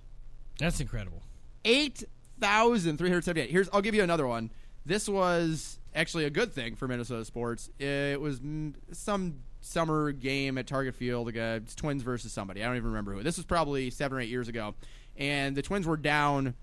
That's 0.58 0.80
incredible. 0.80 1.22
8,378. 2.42 3.50
Here's 3.50 3.68
I'll 3.72 3.82
give 3.82 3.94
you 3.94 4.02
another 4.02 4.26
one. 4.26 4.50
This 4.86 5.08
was 5.08 5.78
actually 5.94 6.24
a 6.24 6.30
good 6.30 6.52
thing 6.52 6.76
for 6.76 6.88
Minnesota 6.88 7.24
sports. 7.24 7.70
It 7.78 8.20
was 8.20 8.40
some 8.92 9.40
summer 9.60 10.12
game 10.12 10.56
at 10.56 10.66
Target 10.66 10.94
Field 10.94 11.28
against 11.28 11.76
Twins 11.78 12.02
versus 12.02 12.32
somebody. 12.32 12.62
I 12.62 12.66
don't 12.66 12.76
even 12.76 12.88
remember 12.88 13.12
who. 13.12 13.22
This 13.22 13.36
was 13.36 13.44
probably 13.44 13.90
7 13.90 14.16
or 14.16 14.20
8 14.20 14.28
years 14.28 14.48
ago. 14.48 14.74
And 15.16 15.56
the 15.56 15.62
Twins 15.62 15.86
were 15.86 15.96
down 15.96 16.54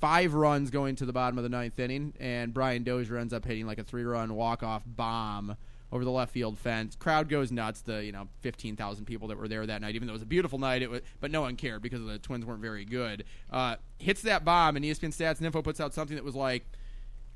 5 0.00 0.34
runs 0.34 0.70
going 0.70 0.96
to 0.96 1.06
the 1.06 1.12
bottom 1.12 1.38
of 1.38 1.44
the 1.44 1.48
ninth 1.48 1.78
inning 1.78 2.12
and 2.18 2.52
Brian 2.52 2.82
Dozier 2.82 3.16
ends 3.16 3.32
up 3.32 3.44
hitting 3.44 3.66
like 3.66 3.78
a 3.78 3.84
3-run 3.84 4.34
walk-off 4.34 4.82
bomb 4.84 5.56
over 5.94 6.04
the 6.04 6.10
left 6.10 6.32
field 6.32 6.58
fence. 6.58 6.96
Crowd 6.96 7.28
goes 7.28 7.52
nuts. 7.52 7.80
The 7.82 8.04
you 8.04 8.10
know 8.10 8.28
15,000 8.40 9.04
people 9.04 9.28
that 9.28 9.38
were 9.38 9.46
there 9.46 9.64
that 9.64 9.80
night, 9.80 9.94
even 9.94 10.08
though 10.08 10.12
it 10.12 10.16
was 10.16 10.22
a 10.22 10.26
beautiful 10.26 10.58
night, 10.58 10.82
it 10.82 10.90
was, 10.90 11.02
but 11.20 11.30
no 11.30 11.42
one 11.42 11.54
cared 11.54 11.82
because 11.82 12.04
the 12.04 12.18
Twins 12.18 12.44
weren't 12.44 12.60
very 12.60 12.84
good. 12.84 13.24
Uh, 13.50 13.76
hits 13.98 14.22
that 14.22 14.44
bomb, 14.44 14.74
and 14.76 14.84
ESPN 14.84 15.14
Stats 15.14 15.38
and 15.38 15.46
Info 15.46 15.62
puts 15.62 15.80
out 15.80 15.94
something 15.94 16.16
that 16.16 16.24
was 16.24 16.34
like 16.34 16.66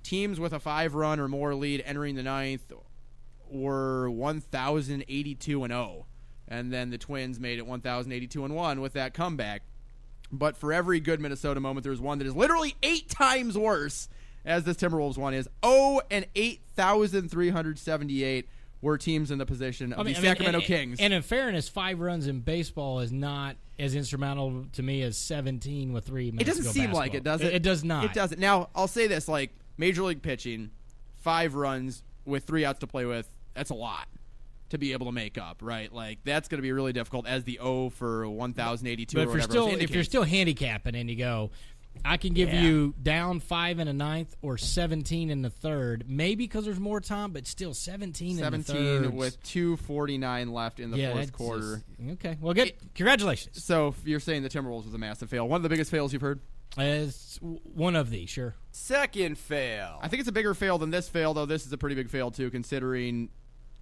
teams 0.02 0.40
with 0.40 0.52
a 0.52 0.58
five 0.58 0.94
run 0.94 1.20
or 1.20 1.28
more 1.28 1.54
lead 1.54 1.82
entering 1.86 2.16
the 2.16 2.22
ninth 2.22 2.72
were 3.48 4.10
1,082 4.10 5.64
and 5.64 5.72
0, 5.72 6.06
and 6.48 6.72
then 6.72 6.90
the 6.90 6.98
Twins 6.98 7.38
made 7.38 7.58
it 7.58 7.66
1,082 7.66 8.44
and 8.44 8.54
1 8.54 8.80
with 8.80 8.92
that 8.94 9.14
comeback. 9.14 9.62
But 10.30 10.56
for 10.56 10.72
every 10.72 11.00
good 11.00 11.20
Minnesota 11.20 11.60
moment, 11.60 11.84
there's 11.84 12.00
one 12.00 12.18
that 12.18 12.26
is 12.26 12.36
literally 12.36 12.76
eight 12.82 13.08
times 13.08 13.56
worse, 13.56 14.08
as 14.48 14.64
this 14.64 14.76
Timberwolves 14.76 15.16
one 15.16 15.34
is. 15.34 15.48
0 15.64 16.00
and 16.10 16.26
8,378 16.34 18.48
were 18.80 18.96
teams 18.96 19.30
in 19.30 19.38
the 19.38 19.46
position 19.46 19.92
of 19.92 20.00
I 20.00 20.02
mean- 20.02 20.14
the 20.14 20.18
I 20.18 20.22
mean, 20.22 20.30
Sacramento 20.30 20.58
and- 20.58 20.66
Kings. 20.66 21.00
And 21.00 21.12
in 21.12 21.22
fairness, 21.22 21.68
five 21.68 22.00
runs 22.00 22.26
in 22.26 22.40
baseball 22.40 23.00
is 23.00 23.12
not 23.12 23.56
as 23.78 23.94
instrumental 23.94 24.66
to 24.72 24.82
me 24.82 25.02
as 25.02 25.16
17 25.16 25.92
with 25.92 26.04
three 26.04 26.28
it 26.28 26.44
doesn't 26.44 26.64
seem 26.64 26.92
like 26.92 27.14
it, 27.14 27.22
does 27.22 27.42
it? 27.42 27.54
It, 27.54 27.62
does 27.62 27.84
not. 27.84 28.04
It 28.04 28.12
doesn't. 28.12 28.40
Now, 28.40 28.70
I'll 28.74 28.88
say 28.88 29.06
this: 29.06 29.28
like 29.28 29.52
Major 29.76 30.02
League 30.02 30.22
pitching, 30.22 30.70
five 31.16 31.54
runs 31.54 32.02
with 32.24 32.44
three 32.44 32.64
outs 32.64 32.80
to 32.80 32.86
play 32.86 33.04
with. 33.04 33.28
That's 33.54 33.70
a 33.70 33.74
lot 33.74 34.08
to 34.70 34.78
be 34.78 34.92
able 34.92 35.06
to 35.06 35.12
make 35.12 35.38
up, 35.38 35.58
right? 35.62 35.92
Like 35.92 36.18
that's 36.24 36.48
going 36.48 36.58
to 36.58 36.62
be 36.62 36.72
really 36.72 36.92
difficult. 36.92 37.26
As 37.26 37.44
the 37.44 37.58
O 37.58 37.90
for 37.90 38.28
1,082 38.28 39.16
But 39.16 39.20
or 39.20 39.30
if 39.30 39.34
you're 39.34 39.42
still 39.42 39.68
if 39.68 39.90
you're 39.90 40.04
still 40.04 40.24
handicapping 40.24 40.94
and 40.94 41.08
you 41.08 41.16
go, 41.16 41.50
I 42.04 42.16
can 42.16 42.32
give 42.34 42.52
Yeah. 42.52 42.62
you 42.62 42.94
down 43.02 43.40
five 43.40 43.78
in 43.78 43.88
a 43.88 43.92
ninth 43.92 44.34
or 44.42 44.56
17 44.58 45.30
in 45.30 45.42
the 45.42 45.50
third, 45.50 46.04
maybe 46.08 46.44
because 46.44 46.64
there's 46.64 46.80
more 46.80 47.00
time, 47.00 47.32
but 47.32 47.46
still 47.46 47.74
17, 47.74 48.30
in 48.30 48.36
the 48.36 48.42
17 48.42 48.76
third 49.04 49.14
with 49.14 49.42
249 49.44 50.52
left 50.52 50.80
in 50.80 50.90
the 50.90 50.98
yeah, 50.98 51.12
fourth 51.12 51.32
quarter. 51.32 51.82
just- 51.98 52.10
okay, 52.14 52.36
well, 52.40 52.54
good. 52.54 52.72
Congratulations. 52.94 53.62
So 53.64 53.94
you're 54.04 54.20
saying 54.20 54.42
the 54.42 54.48
Timberwolves 54.48 54.84
was 54.84 54.94
a 54.94 54.98
massive 54.98 55.30
fail. 55.30 55.48
One 55.48 55.56
of 55.58 55.62
the 55.62 55.68
biggest 55.68 55.90
fails 55.90 56.12
you've 56.12 56.22
heard. 56.22 56.40
It's 56.76 57.38
one 57.40 57.96
of 57.96 58.10
these, 58.10 58.28
sure. 58.30 58.54
Second 58.72 59.38
fail. 59.38 59.98
I 60.02 60.08
think 60.08 60.20
it's 60.20 60.28
a 60.28 60.32
bigger 60.32 60.54
fail 60.54 60.78
than 60.78 60.90
this 60.90 61.08
fail, 61.08 61.34
though. 61.34 61.46
This 61.46 61.66
is 61.66 61.72
a 61.72 61.78
pretty 61.78 61.94
big 61.96 62.10
fail 62.10 62.30
too, 62.30 62.50
considering 62.50 63.30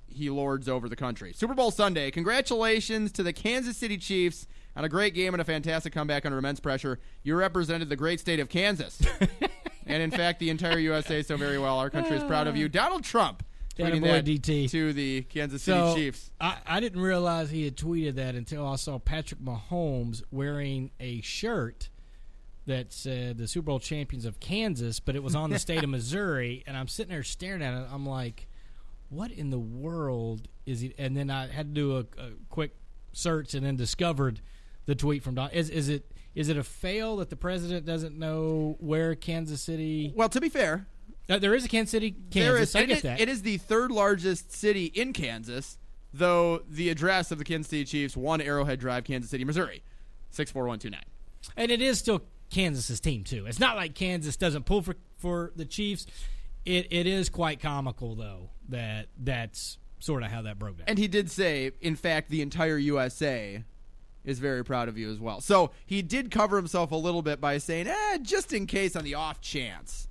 he 0.09 0.31
lords 0.31 0.69
over 0.69 0.89
the 0.89 0.97
country. 0.97 1.33
Super 1.35 1.53
Bowl 1.53 1.71
Sunday. 1.71 2.11
Congratulations 2.11 3.13
to 3.13 3.23
the 3.23 3.33
Kansas 3.33 3.77
City 3.77 3.99
Chiefs 3.99 4.47
on 4.77 4.85
a 4.85 4.89
great 4.89 5.15
game 5.15 5.35
and 5.35 5.41
a 5.41 5.45
fantastic 5.45 5.93
comeback 5.93 6.27
under 6.27 6.39
immense 6.39 6.61
pressure. 6.61 7.01
You 7.23 7.35
represented 7.35 7.89
the 7.89 7.97
great 7.97 8.21
state 8.21 8.39
of 8.41 8.49
Kansas, 8.49 9.01
and 9.87 10.03
in 10.03 10.11
fact, 10.11 10.39
the 10.39 10.51
entire 10.51 10.79
USA 10.79 11.23
so 11.23 11.37
very 11.37 11.59
well. 11.59 11.79
Our 11.79 11.91
country 11.91 12.17
is 12.17 12.25
proud 12.25 12.47
of 12.47 12.57
you, 12.57 12.69
Donald 12.69 13.03
Trump. 13.05 13.43
Tweeting 13.79 14.03
that 14.05 14.25
DT. 14.25 14.71
to 14.71 14.95
the 14.95 15.23
Kansas 15.23 15.63
City 15.63 15.79
So 15.79 15.95
Chiefs. 15.95 16.31
I, 16.41 16.57
I 16.67 16.81
didn't 16.81 17.03
realize 17.03 17.51
he 17.51 17.65
had 17.65 17.77
tweeted 17.77 18.15
that 18.15 18.35
until 18.35 18.67
I 18.67 18.77
saw 18.77 18.99
Patrick 18.99 19.41
Mahomes 19.41 20.23
wearing 20.31 20.93
a 20.99 21.21
shirt 21.21 21.91
that 22.65 22.91
said 22.91 23.37
the 23.37 23.47
Super 23.47 23.67
Bowl 23.67 23.79
champions 23.79 24.25
of 24.25 24.41
Kansas, 24.41 24.99
but 24.99 25.15
it 25.15 25.23
was 25.23 25.35
on 25.35 25.51
the 25.51 25.59
state 25.59 25.85
of 25.85 25.91
Missouri, 25.91 26.65
and 26.67 26.75
I'm 26.75 26.89
sitting 26.89 27.11
there 27.13 27.23
staring 27.23 27.61
at 27.63 27.75
it. 27.75 27.87
I'm 27.93 28.07
like, 28.07 28.49
what 29.11 29.31
in 29.31 29.51
the 29.51 29.59
world 29.59 30.49
is 30.65 30.81
he? 30.81 30.95
And 30.97 31.15
then 31.15 31.31
I 31.31 31.47
had 31.49 31.75
to 31.75 31.81
do 31.81 31.97
a, 31.99 32.01
a 32.21 32.31
quick 32.49 32.75
search 33.13 33.53
and 33.53 33.65
then 33.65 33.77
discovered 33.77 34.41
the 34.87 34.95
tweet 34.95 35.23
from 35.23 35.35
Don. 35.35 35.51
Is 35.51 35.71
is 35.71 35.89
it 35.89 36.11
is 36.35 36.49
it 36.49 36.57
a 36.57 36.63
fail 36.65 37.17
that 37.19 37.31
the 37.31 37.37
president 37.37 37.87
doesn't 37.87 38.19
know 38.19 38.77
where 38.81 39.15
Kansas 39.15 39.61
City? 39.63 40.13
Well, 40.15 40.29
to 40.31 40.41
be 40.41 40.49
fair, 40.49 40.87
Uh, 41.29 41.39
there 41.39 41.55
is 41.55 41.65
a 41.65 41.69
Kansas 41.69 41.91
City, 41.91 42.13
Kansas. 42.31 42.33
There 42.33 42.57
is, 42.59 42.77
I 42.77 42.85
get 42.85 42.97
is- 42.99 43.03
that. 43.03 43.21
It 43.21 43.29
is 43.29 43.43
the 43.43 43.57
third 43.59 43.91
largest 43.91 44.53
city 44.53 44.87
in 44.87 45.13
Kansas, 45.13 45.77
though 46.15 46.63
the 46.69 46.89
address 46.91 47.31
of 47.33 47.39
the 47.39 47.45
Kansas 47.45 47.69
City 47.71 47.85
Chiefs, 47.85 48.17
1 48.17 48.41
Arrowhead 48.41 48.79
Drive, 48.79 49.03
Kansas 49.05 49.31
City, 49.31 49.45
Missouri, 49.45 49.83
64129. 50.31 51.03
And 51.57 51.71
it 51.71 51.81
is 51.81 51.99
still 51.99 52.23
Kansas's 52.51 53.01
team 53.01 53.25
too. 53.25 53.47
It's 53.47 53.59
not 53.59 53.77
like 53.77 53.95
Kansas 53.95 54.37
doesn't 54.37 54.67
pull 54.67 54.83
for 54.83 54.97
for 55.19 55.53
the 55.57 55.65
Chiefs. 55.65 56.07
It 56.65 56.87
it 56.91 57.07
is 57.07 57.29
quite 57.29 57.61
comical 57.61 58.15
though 58.15 58.51
that 58.69 59.09
that's 59.19 59.79
sort 59.99 60.23
of 60.23 60.31
how 60.31 60.43
that 60.43 60.59
broke 60.59 60.79
down. 60.79 60.85
And 60.89 60.99
he 60.99 61.09
did 61.09 61.31
say, 61.31 61.73
in 61.81 61.97
fact, 61.97 62.29
the 62.31 62.43
entire 62.43 62.77
USA 62.79 63.65
is 64.27 64.39
very 64.39 64.63
proud 64.63 64.89
of 64.89 64.99
you 64.99 65.11
as 65.11 65.19
well. 65.19 65.41
So 65.41 65.71
he 65.87 66.03
did 66.03 66.31
cover 66.31 66.57
himself 66.57 66.91
a 66.91 66.97
little 66.97 67.23
bit 67.23 67.41
by 67.41 67.57
saying, 67.57 67.87
eh, 67.87 68.19
just 68.21 68.53
in 68.53 68.67
case 68.67 68.95
on 68.95 69.05
the 69.05 69.15
off 69.15 69.41
chance 69.41 70.09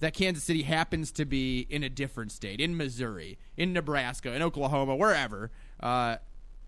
that 0.00 0.14
Kansas 0.14 0.44
City 0.44 0.62
happens 0.62 1.10
to 1.12 1.24
be 1.24 1.66
in 1.70 1.82
a 1.82 1.88
different 1.88 2.30
state, 2.30 2.60
in 2.60 2.76
Missouri, 2.76 3.38
in 3.56 3.72
Nebraska, 3.72 4.32
in 4.32 4.42
Oklahoma, 4.42 4.94
wherever, 4.94 5.50
uh, 5.80 6.16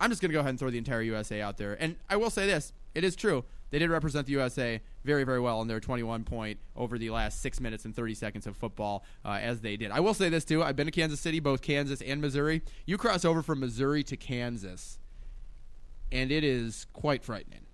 I'm 0.01 0.11
just 0.11 0.21
going 0.21 0.31
to 0.31 0.35
go 0.35 0.41
ahead 0.41 0.51
and 0.51 0.59
throw 0.59 0.71
the 0.71 0.79
entire 0.79 1.03
USA 1.03 1.41
out 1.41 1.57
there. 1.57 1.75
And 1.81 1.97
I 2.09 2.17
will 2.17 2.31
say 2.31 2.47
this 2.47 2.73
it 2.95 3.05
is 3.05 3.15
true. 3.15 3.45
They 3.71 3.79
did 3.79 3.91
represent 3.91 4.27
the 4.27 4.33
USA 4.33 4.81
very, 5.05 5.25
very 5.25 5.41
well 5.41 5.61
in 5.61 5.69
their 5.69 5.81
21 5.81 6.25
point 6.25 6.59
over 6.77 6.99
the 6.99 7.11
last 7.11 7.43
six 7.43 7.61
minutes 7.61 7.85
and 7.85 7.95
30 7.95 8.15
seconds 8.15 8.47
of 8.47 8.57
football, 8.57 9.05
uh, 9.25 9.39
as 9.43 9.61
they 9.61 9.77
did. 9.77 9.91
I 9.91 10.01
will 10.01 10.15
say 10.15 10.29
this, 10.29 10.45
too. 10.45 10.63
I've 10.63 10.77
been 10.77 10.87
to 10.87 10.93
Kansas 10.93 11.21
City, 11.21 11.41
both 11.41 11.63
Kansas 11.63 12.01
and 12.01 12.21
Missouri. 12.21 12.63
You 12.87 12.97
cross 12.97 13.25
over 13.25 13.43
from 13.43 13.61
Missouri 13.61 14.05
to 14.05 14.17
Kansas, 14.17 14.99
and 16.13 16.31
it 16.31 16.45
is 16.45 16.87
quite 16.93 17.25
frightening. 17.25 17.67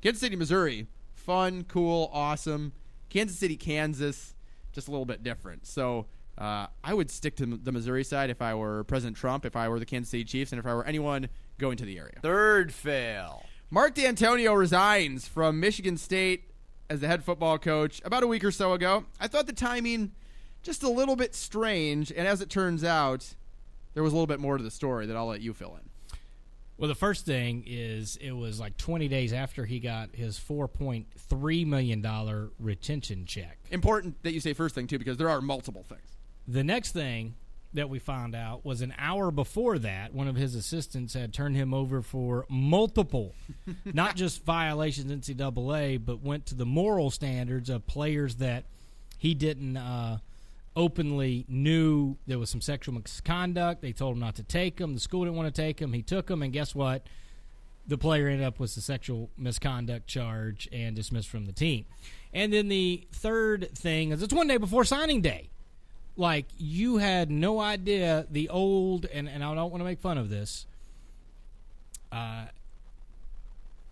Kansas 0.00 0.20
City, 0.20 0.36
Missouri, 0.36 0.86
fun, 1.14 1.64
cool, 1.64 2.10
awesome. 2.12 2.72
Kansas 3.08 3.38
City, 3.38 3.56
Kansas, 3.56 4.34
just 4.72 4.88
a 4.88 4.90
little 4.90 5.06
bit 5.06 5.22
different. 5.22 5.66
So 5.66 6.06
uh, 6.38 6.66
I 6.82 6.94
would 6.94 7.10
stick 7.10 7.36
to 7.36 7.46
the 7.46 7.72
Missouri 7.72 8.04
side 8.04 8.30
if 8.30 8.40
I 8.40 8.54
were 8.54 8.84
President 8.84 9.16
Trump, 9.16 9.44
if 9.44 9.56
I 9.56 9.68
were 9.68 9.78
the 9.78 9.86
Kansas 9.86 10.10
City 10.10 10.24
Chiefs, 10.24 10.52
and 10.52 10.58
if 10.58 10.66
I 10.66 10.74
were 10.74 10.86
anyone 10.86 11.28
going 11.58 11.76
to 11.76 11.84
the 11.84 11.98
area. 11.98 12.14
Third 12.22 12.72
fail. 12.72 13.44
Mark 13.70 13.94
Dantonio 13.94 14.56
resigns 14.56 15.28
from 15.28 15.60
Michigan 15.60 15.96
State 15.96 16.50
as 16.88 17.00
the 17.00 17.06
head 17.06 17.22
football 17.22 17.58
coach 17.58 18.00
about 18.04 18.22
a 18.22 18.26
week 18.26 18.42
or 18.42 18.50
so 18.50 18.72
ago. 18.72 19.04
I 19.20 19.28
thought 19.28 19.46
the 19.46 19.52
timing 19.52 20.12
just 20.62 20.82
a 20.82 20.88
little 20.88 21.14
bit 21.14 21.34
strange, 21.34 22.10
and 22.10 22.26
as 22.26 22.40
it 22.40 22.50
turns 22.50 22.82
out, 22.84 23.34
there 23.94 24.02
was 24.02 24.12
a 24.12 24.16
little 24.16 24.26
bit 24.26 24.40
more 24.40 24.56
to 24.56 24.64
the 24.64 24.70
story 24.70 25.06
that 25.06 25.16
I'll 25.16 25.26
let 25.26 25.40
you 25.40 25.52
fill 25.52 25.76
in. 25.76 25.89
Well, 26.80 26.88
the 26.88 26.94
first 26.94 27.26
thing 27.26 27.64
is 27.66 28.16
it 28.22 28.30
was 28.30 28.58
like 28.58 28.78
20 28.78 29.06
days 29.06 29.34
after 29.34 29.66
he 29.66 29.80
got 29.80 30.16
his 30.16 30.38
4.3 30.38 31.66
million 31.66 32.00
dollar 32.00 32.48
retention 32.58 33.26
check. 33.26 33.58
Important 33.70 34.22
that 34.22 34.32
you 34.32 34.40
say 34.40 34.54
first 34.54 34.74
thing 34.74 34.86
too, 34.86 34.98
because 34.98 35.18
there 35.18 35.28
are 35.28 35.42
multiple 35.42 35.84
things. 35.86 36.16
The 36.48 36.64
next 36.64 36.92
thing 36.92 37.34
that 37.74 37.90
we 37.90 37.98
found 37.98 38.34
out 38.34 38.64
was 38.64 38.80
an 38.80 38.94
hour 38.96 39.30
before 39.30 39.78
that, 39.80 40.14
one 40.14 40.26
of 40.26 40.36
his 40.36 40.54
assistants 40.54 41.12
had 41.12 41.34
turned 41.34 41.54
him 41.54 41.74
over 41.74 42.00
for 42.00 42.46
multiple, 42.48 43.34
not 43.84 44.16
just 44.16 44.42
violations 44.46 45.12
NCAA, 45.12 46.02
but 46.02 46.22
went 46.22 46.46
to 46.46 46.54
the 46.54 46.64
moral 46.64 47.10
standards 47.10 47.68
of 47.68 47.86
players 47.86 48.36
that 48.36 48.64
he 49.18 49.34
didn't 49.34 49.76
uh, 49.76 50.20
openly 50.76 51.44
knew 51.48 52.16
there 52.26 52.38
was 52.38 52.50
some 52.50 52.60
sexual 52.60 52.94
misconduct. 52.94 53.82
They 53.82 53.92
told 53.92 54.14
him 54.14 54.20
not 54.20 54.36
to 54.36 54.42
take 54.42 54.80
him. 54.80 54.94
The 54.94 55.00
school 55.00 55.24
didn't 55.24 55.36
want 55.36 55.52
to 55.54 55.62
take 55.62 55.80
him. 55.80 55.92
He 55.92 56.02
took 56.02 56.30
him, 56.30 56.42
and 56.42 56.52
guess 56.52 56.74
what? 56.74 57.02
The 57.86 57.98
player 57.98 58.28
ended 58.28 58.46
up 58.46 58.60
with 58.60 58.74
the 58.74 58.80
sexual 58.80 59.30
misconduct 59.36 60.06
charge 60.06 60.68
and 60.72 60.94
dismissed 60.94 61.28
from 61.28 61.46
the 61.46 61.52
team. 61.52 61.86
And 62.32 62.52
then 62.52 62.68
the 62.68 63.06
third 63.12 63.70
thing 63.74 64.12
is 64.12 64.22
it's 64.22 64.32
one 64.32 64.46
day 64.46 64.58
before 64.58 64.84
signing 64.84 65.20
day 65.20 65.48
like 66.16 66.46
you 66.58 66.98
had 66.98 67.30
no 67.30 67.58
idea 67.58 68.26
the 68.30 68.48
old 68.48 69.06
and, 69.06 69.28
and 69.28 69.42
I 69.42 69.54
don't 69.54 69.70
want 69.70 69.80
to 69.80 69.84
make 69.84 69.98
fun 69.98 70.18
of 70.18 70.28
this 70.28 70.66
uh 72.12 72.44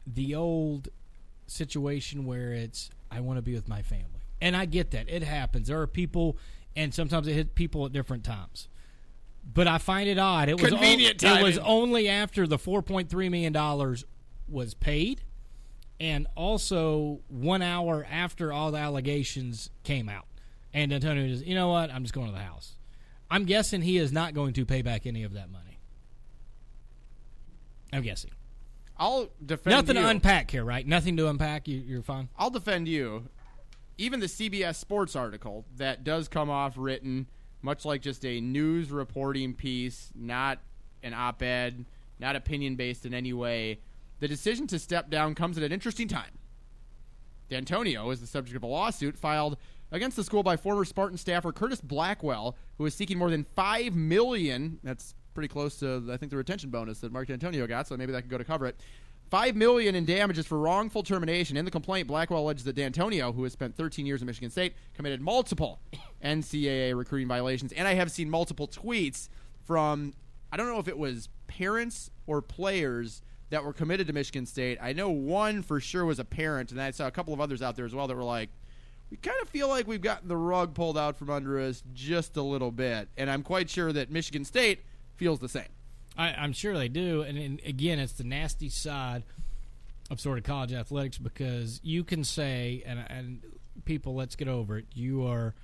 the 0.06 0.34
old 0.34 0.88
situation 1.46 2.24
where 2.24 2.52
it's 2.52 2.90
I 3.10 3.20
want 3.20 3.38
to 3.38 3.42
be 3.42 3.54
with 3.54 3.68
my 3.68 3.82
family. 3.82 4.04
And 4.40 4.54
I 4.54 4.66
get 4.66 4.92
that. 4.92 5.08
It 5.08 5.22
happens. 5.22 5.68
There 5.68 5.80
are 5.80 5.86
people 5.86 6.36
and 6.76 6.92
sometimes 6.94 7.26
it 7.26 7.34
hit 7.34 7.54
people 7.54 7.84
at 7.86 7.92
different 7.92 8.24
times. 8.24 8.68
But 9.52 9.66
I 9.66 9.78
find 9.78 10.08
it 10.08 10.18
odd. 10.18 10.48
It 10.48 10.60
was 10.60 10.70
Convenient 10.70 11.24
o- 11.24 11.34
it 11.36 11.42
was 11.42 11.58
only 11.58 12.08
after 12.08 12.46
the 12.46 12.58
4.3 12.58 13.10
million 13.30 13.52
dollars 13.52 14.04
was 14.48 14.74
paid 14.74 15.22
and 16.00 16.26
also 16.36 17.20
1 17.28 17.62
hour 17.62 18.06
after 18.10 18.52
all 18.52 18.70
the 18.70 18.78
allegations 18.78 19.70
came 19.84 20.08
out. 20.08 20.26
And 20.74 20.92
Antonio 20.92 21.26
just, 21.28 21.46
you 21.46 21.54
know 21.54 21.68
what? 21.68 21.90
I'm 21.90 22.02
just 22.02 22.14
going 22.14 22.26
to 22.26 22.32
the 22.32 22.38
house. 22.38 22.74
I'm 23.30 23.44
guessing 23.44 23.82
he 23.82 23.96
is 23.98 24.12
not 24.12 24.34
going 24.34 24.52
to 24.54 24.64
pay 24.66 24.82
back 24.82 25.06
any 25.06 25.22
of 25.24 25.32
that 25.34 25.50
money. 25.50 25.80
I'm 27.92 28.02
guessing. 28.02 28.30
I'll 28.96 29.28
defend 29.44 29.74
Nothing 29.74 29.96
you. 29.96 30.02
to 30.02 30.08
unpack 30.08 30.50
here, 30.50 30.64
right? 30.64 30.86
Nothing 30.86 31.16
to 31.18 31.28
unpack. 31.28 31.68
You, 31.68 31.78
you're 31.78 32.02
fine. 32.02 32.28
I'll 32.36 32.50
defend 32.50 32.88
you. 32.88 33.28
Even 33.98 34.20
the 34.20 34.26
CBS 34.26 34.76
Sports 34.76 35.16
article 35.16 35.66
that 35.76 36.04
does 36.04 36.28
come 36.28 36.48
off 36.48 36.74
written, 36.76 37.26
much 37.62 37.84
like 37.84 38.00
just 38.00 38.24
a 38.24 38.40
news 38.40 38.92
reporting 38.92 39.54
piece, 39.54 40.12
not 40.14 40.60
an 41.02 41.12
op 41.12 41.42
ed, 41.42 41.84
not 42.20 42.36
opinion 42.36 42.76
based 42.76 43.04
in 43.04 43.12
any 43.12 43.32
way. 43.32 43.80
The 44.20 44.28
decision 44.28 44.68
to 44.68 44.78
step 44.78 45.10
down 45.10 45.34
comes 45.34 45.58
at 45.58 45.64
an 45.64 45.72
interesting 45.72 46.06
time. 46.06 46.38
Dantonio 47.50 48.12
is 48.12 48.20
the 48.20 48.26
subject 48.26 48.56
of 48.56 48.62
a 48.62 48.66
lawsuit 48.66 49.18
filed 49.18 49.56
against 49.90 50.16
the 50.16 50.24
school 50.24 50.44
by 50.44 50.56
former 50.56 50.84
Spartan 50.84 51.18
staffer 51.18 51.50
Curtis 51.50 51.80
Blackwell, 51.80 52.56
who 52.76 52.86
is 52.86 52.94
seeking 52.94 53.18
more 53.18 53.30
than 53.30 53.46
five 53.56 53.96
million. 53.96 54.78
That's 54.84 55.14
pretty 55.34 55.48
close 55.48 55.76
to 55.80 56.08
I 56.12 56.16
think 56.16 56.30
the 56.30 56.36
retention 56.36 56.70
bonus 56.70 57.00
that 57.00 57.10
Mark 57.10 57.28
Dantonio 57.28 57.66
got, 57.68 57.88
so 57.88 57.96
maybe 57.96 58.12
that 58.12 58.22
could 58.22 58.30
go 58.30 58.38
to 58.38 58.44
cover 58.44 58.66
it. 58.66 58.80
Five 59.30 59.56
million 59.56 59.94
in 59.94 60.06
damages 60.06 60.46
for 60.46 60.58
wrongful 60.58 61.02
termination. 61.02 61.58
In 61.58 61.66
the 61.66 61.70
complaint, 61.70 62.08
Blackwell 62.08 62.42
alleges 62.42 62.64
that 62.64 62.76
Dantonio, 62.76 63.34
who 63.34 63.42
has 63.42 63.52
spent 63.52 63.76
13 63.76 64.06
years 64.06 64.22
at 64.22 64.26
Michigan 64.26 64.50
State, 64.50 64.74
committed 64.94 65.20
multiple 65.20 65.80
NCAA 66.24 66.96
recruiting 66.96 67.28
violations. 67.28 67.72
And 67.72 67.86
I 67.86 67.94
have 67.94 68.10
seen 68.10 68.30
multiple 68.30 68.66
tweets 68.66 69.28
from 69.66 70.14
I 70.50 70.56
don't 70.56 70.66
know 70.66 70.78
if 70.78 70.88
it 70.88 70.96
was 70.96 71.28
parents 71.46 72.10
or 72.26 72.40
players 72.40 73.20
that 73.50 73.64
were 73.64 73.74
committed 73.74 74.06
to 74.06 74.12
Michigan 74.14 74.46
State. 74.46 74.78
I 74.80 74.94
know 74.94 75.10
one 75.10 75.62
for 75.62 75.78
sure 75.78 76.06
was 76.06 76.18
a 76.18 76.24
parent, 76.24 76.72
and 76.72 76.80
I 76.80 76.90
saw 76.90 77.06
a 77.06 77.10
couple 77.10 77.34
of 77.34 77.40
others 77.40 77.60
out 77.60 77.76
there 77.76 77.84
as 77.84 77.94
well 77.94 78.06
that 78.06 78.16
were 78.16 78.24
like, 78.24 78.48
we 79.10 79.16
kind 79.18 79.36
of 79.42 79.48
feel 79.48 79.68
like 79.68 79.86
we've 79.86 80.02
gotten 80.02 80.28
the 80.28 80.36
rug 80.36 80.74
pulled 80.74 80.98
out 80.98 81.16
from 81.16 81.30
under 81.30 81.58
us 81.60 81.82
just 81.94 82.36
a 82.36 82.42
little 82.42 82.70
bit. 82.70 83.08
And 83.16 83.30
I'm 83.30 83.42
quite 83.42 83.70
sure 83.70 83.92
that 83.92 84.10
Michigan 84.10 84.44
State 84.44 84.84
feels 85.16 85.38
the 85.38 85.48
same. 85.48 85.68
I, 86.18 86.34
I'm 86.34 86.52
sure 86.52 86.76
they 86.76 86.88
do. 86.88 87.22
And, 87.22 87.38
and 87.38 87.60
again, 87.64 87.98
it's 87.98 88.14
the 88.14 88.24
nasty 88.24 88.68
side 88.68 89.22
of 90.10 90.20
sort 90.20 90.38
of 90.38 90.44
college 90.44 90.72
athletics 90.72 91.16
because 91.16 91.80
you 91.82 92.02
can 92.02 92.24
say, 92.24 92.82
and, 92.84 93.04
and 93.08 93.42
people, 93.84 94.14
let's 94.14 94.36
get 94.36 94.48
over 94.48 94.78
it. 94.78 94.86
You 94.92 95.24
are, 95.26 95.54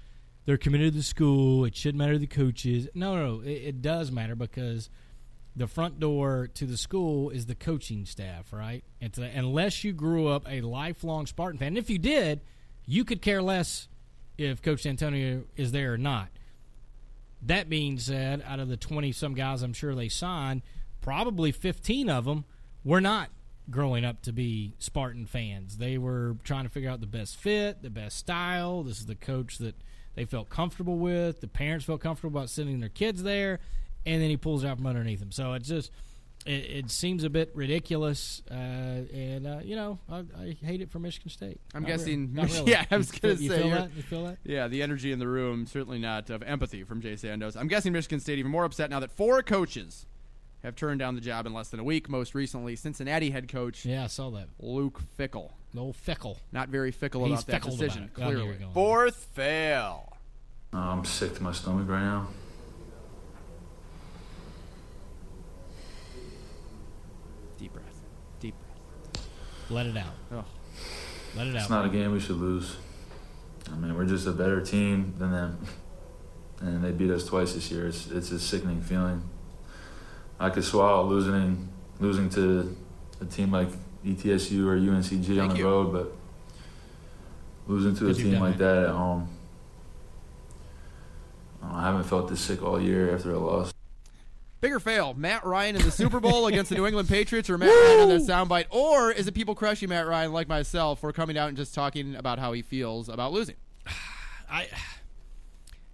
they're 0.47 0.57
committed 0.57 0.93
to 0.93 0.99
the 0.99 1.03
school. 1.03 1.65
It 1.65 1.75
shouldn't 1.77 1.99
matter 1.99 2.13
to 2.15 2.19
the 2.19 2.27
coaches. 2.27 2.89
No, 2.95 3.17
no, 3.17 3.41
it, 3.41 3.51
it 3.51 3.83
does 3.83 4.13
matter 4.13 4.37
because 4.37 4.89
the 5.57 5.67
front 5.67 5.99
door 5.99 6.49
to 6.55 6.67
the 6.67 6.77
school 6.77 7.31
is 7.31 7.47
the 7.47 7.55
coaching 7.55 8.07
staff, 8.07 8.53
right? 8.53 8.85
And 9.01 9.13
to, 9.15 9.23
unless 9.23 9.83
you 9.83 9.93
grew 9.93 10.29
up 10.29 10.47
a 10.49 10.61
lifelong 10.61 11.27
Spartan 11.27 11.59
fan, 11.59 11.69
and 11.69 11.79
if 11.79 11.91
you 11.91 11.99
did, 11.99 12.43
you 12.87 13.05
could 13.05 13.23
care 13.23 13.43
less 13.43 13.89
if 14.37 14.63
Coach 14.63 14.85
Antonio 14.85 15.45
is 15.57 15.73
there 15.73 15.95
or 15.95 15.99
not. 15.99 16.29
That 17.47 17.69
being 17.69 17.99
said, 17.99 18.43
out 18.47 18.61
of 18.61 18.69
the 18.69 18.77
20 18.77 19.13
some 19.13 19.35
guys 19.35 19.63
I'm 19.63 19.73
sure 19.73 19.95
they 19.95 20.09
signed, 20.09 20.63
probably 21.01 21.53
15 21.53 22.09
of 22.09 22.25
them 22.25 22.45
were 22.85 23.01
not 23.01 23.31
growing 23.71 24.05
up 24.05 24.23
to 24.23 24.33
be 24.33 24.75
Spartan 24.79 25.27
fans. 25.27 25.77
They 25.77 25.99
were 25.99 26.37
trying 26.45 26.65
to 26.65 26.71
figure 26.71 26.91
out 26.91 27.01
the 27.01 27.07
best 27.07 27.37
fit, 27.37 27.83
the 27.83 27.91
best 27.91 28.17
style. 28.17 28.83
This 28.83 29.01
is 29.01 29.07
the 29.07 29.15
coach 29.15 29.59
that 29.59 29.75
they 30.15 30.25
felt 30.25 30.49
comfortable 30.49 30.99
with. 30.99 31.41
The 31.41 31.49
parents 31.49 31.85
felt 31.85 32.01
comfortable 32.01 32.39
about 32.39 32.51
sending 32.51 32.81
their 32.81 32.89
kids 32.89 33.23
there, 33.23 33.61
and 34.07 34.23
then 34.23 34.31
he 34.31 34.37
pulls 34.37 34.65
out 34.65 34.79
from 34.79 34.87
underneath 34.87 35.21
them. 35.21 35.33
So 35.33 35.53
it's 35.53 35.69
just. 35.69 35.91
It, 36.47 36.51
it 36.85 36.91
seems 36.91 37.25
a 37.25 37.31
bit 37.31 37.51
ridiculous, 37.55 38.43
uh, 38.51 38.55
and 38.55 39.47
uh, 39.47 39.61
you 39.65 39.77
know 39.77 39.99
I, 40.11 40.25
I 40.39 40.57
hate 40.63 40.83
it 40.83 40.91
for 40.91 40.99
Michigan 40.99 41.31
State. 41.31 41.59
I'm 41.75 41.83
Not 41.83 41.89
really. 41.89 41.99
guessing. 41.99 42.35
Not 42.35 42.53
really. 42.53 42.71
Yeah, 42.73 42.85
I 42.91 42.97
was 42.99 43.11
going 43.11 43.37
to 43.37 43.43
say. 43.43 43.49
feel 43.49 43.59
you're- 43.67 43.71
that? 43.79 43.91
You 43.97 44.03
feel 44.03 44.25
that? 44.27 44.39
Yeah, 44.45 44.69
the 44.69 44.83
energy 44.83 45.11
in 45.11 45.19
the 45.19 45.29
room 45.29 45.67
certainly 45.67 45.99
not 45.99 46.29
of 46.29 46.43
empathy 46.43 46.85
from 46.85 47.01
Jay 47.01 47.15
Sandos. 47.15 47.57
I'm 47.57 47.69
guessing 47.69 47.93
Michigan 47.95 48.21
State 48.21 48.39
even 48.39 48.51
more 48.51 48.65
upset 48.65 48.91
now 48.91 49.01
that 49.01 49.11
four 49.11 49.43
coaches 49.43 50.05
have 50.63 50.77
turned 50.77 50.99
down 50.99 51.15
the 51.15 51.21
job 51.23 51.47
in 51.47 51.53
less 51.55 51.69
than 51.71 51.81
a 51.81 51.85
week. 51.85 52.09
Most 52.11 52.35
recently, 52.35 52.77
Cincinnati 52.77 53.31
head 53.31 53.49
coach 53.49 53.85
Yeah, 53.87 54.05
I 54.05 54.07
saw 54.09 54.31
that. 54.33 54.49
Luke 54.59 55.01
Fickell. 55.19 55.53
No 55.73 55.93
fickle. 55.93 56.39
Not 56.53 56.69
very 56.69 56.91
fickle 56.93 57.25
He's 57.25 57.43
about 57.43 57.47
that 57.47 57.63
decision. 57.63 58.11
about 58.17 58.21
it. 58.21 58.27
I 58.27 58.31
knew 58.33 58.39
you 58.39 58.55
Clearly, 58.55 58.73
Fourth 58.75 59.17
fail. 59.35 60.13
Uh, 60.73 60.77
I'm 60.79 61.05
sick 61.07 61.35
to 61.37 61.43
my 61.43 61.53
stomach 61.53 61.89
right 61.89 62.01
now. 62.03 62.29
deep 67.59 67.73
breath. 67.73 68.01
Deep 68.41 68.55
breath. 69.13 69.27
Let 69.71 69.87
it 69.87 69.97
out. 69.97 70.07
Oh. 70.33 70.45
Let 71.37 71.47
it 71.47 71.51
It's 71.51 71.57
out. 71.57 71.61
It's 71.63 71.71
not 71.71 71.87
a 71.87 71.89
game 71.89 72.13
we 72.13 72.21
should 72.21 72.37
lose. 72.37 72.77
I 73.73 73.77
mean, 73.77 73.95
we're 73.97 74.05
just 74.05 74.27
a 74.27 74.33
better 74.33 74.61
team 74.61 75.15
than 75.19 75.33
them, 75.33 75.67
and 76.61 76.85
they 76.85 76.91
beat 76.93 77.11
us 77.11 77.25
twice 77.25 77.55
this 77.55 77.71
year. 77.71 77.87
It's 77.89 78.09
it's 78.11 78.31
a 78.31 78.39
sickening 78.39 78.83
feeling. 78.83 79.23
I 80.39 80.51
could 80.51 80.65
swallow 80.65 81.05
losing 81.07 81.69
losing 81.99 82.29
to 82.31 82.77
a 83.21 83.25
team 83.25 83.51
like 83.51 83.69
ETSU 84.05 84.67
or 84.67 84.77
UNCG 84.77 85.43
on 85.43 85.49
the 85.51 85.57
you. 85.57 85.65
road, 85.65 85.93
but 85.93 86.13
losing 87.67 87.97
to 87.97 88.05
a 88.05 88.09
Good 88.09 88.19
you've 88.19 88.31
team 88.33 88.41
like 88.41 88.59
that. 88.59 88.83
that 88.83 88.85
at 88.91 88.95
home, 88.95 89.29
I, 91.63 91.81
I 91.81 91.83
haven't 91.87 92.05
felt 92.05 92.29
this 92.29 92.41
sick 92.41 92.63
all 92.63 92.81
year 92.81 93.15
after 93.15 93.33
a 93.33 93.39
loss. 93.39 93.74
Bigger 94.65 94.81
fail, 94.81 95.13
Matt 95.13 95.45
Ryan 95.45 95.77
in 95.77 95.83
the 95.83 95.91
Super 95.91 96.21
Bowl 96.21 96.47
against 96.49 96.71
the 96.71 96.77
New 96.77 96.87
England 96.87 97.07
Patriots, 97.07 97.51
or 97.51 97.59
Matt 97.59 97.69
Ryan 97.69 98.01
on 98.01 98.09
that 98.09 98.23
soundbite, 98.23 98.65
or 98.71 99.13
is 99.13 99.29
it 99.29 99.33
people 99.33 99.55
crushing 99.55 99.91
Matt 99.91 100.07
Ryan 100.07 100.33
like 100.33 100.49
myself 100.49 101.01
for 101.01 101.13
coming 101.13 101.37
out 101.37 101.49
and 101.49 101.57
just 101.59 101.75
talking 101.75 102.15
about 102.17 102.39
how 102.39 102.55
he 102.55 102.63
feels 102.63 103.11
about 103.11 103.35
losing? 103.35 103.57
I, 104.51 104.69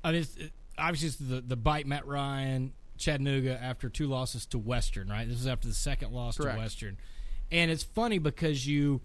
I 0.04 0.12
mean, 0.12 0.20
it's, 0.20 0.36
it, 0.36 0.52
obviously 0.78 1.08
it's 1.08 1.16
the 1.16 1.40
the 1.40 1.56
bite 1.56 1.88
Matt 1.88 2.06
Ryan, 2.06 2.72
Chattanooga 2.96 3.60
after 3.60 3.88
two 3.88 4.06
losses 4.06 4.46
to 4.46 4.58
Western, 4.58 5.08
right? 5.08 5.28
This 5.28 5.40
is 5.40 5.48
after 5.48 5.66
the 5.66 5.74
second 5.74 6.12
loss 6.12 6.36
Correct. 6.36 6.56
to 6.56 6.62
Western, 6.62 6.96
and 7.50 7.72
it's 7.72 7.82
funny 7.82 8.18
because 8.18 8.68
you. 8.68 9.00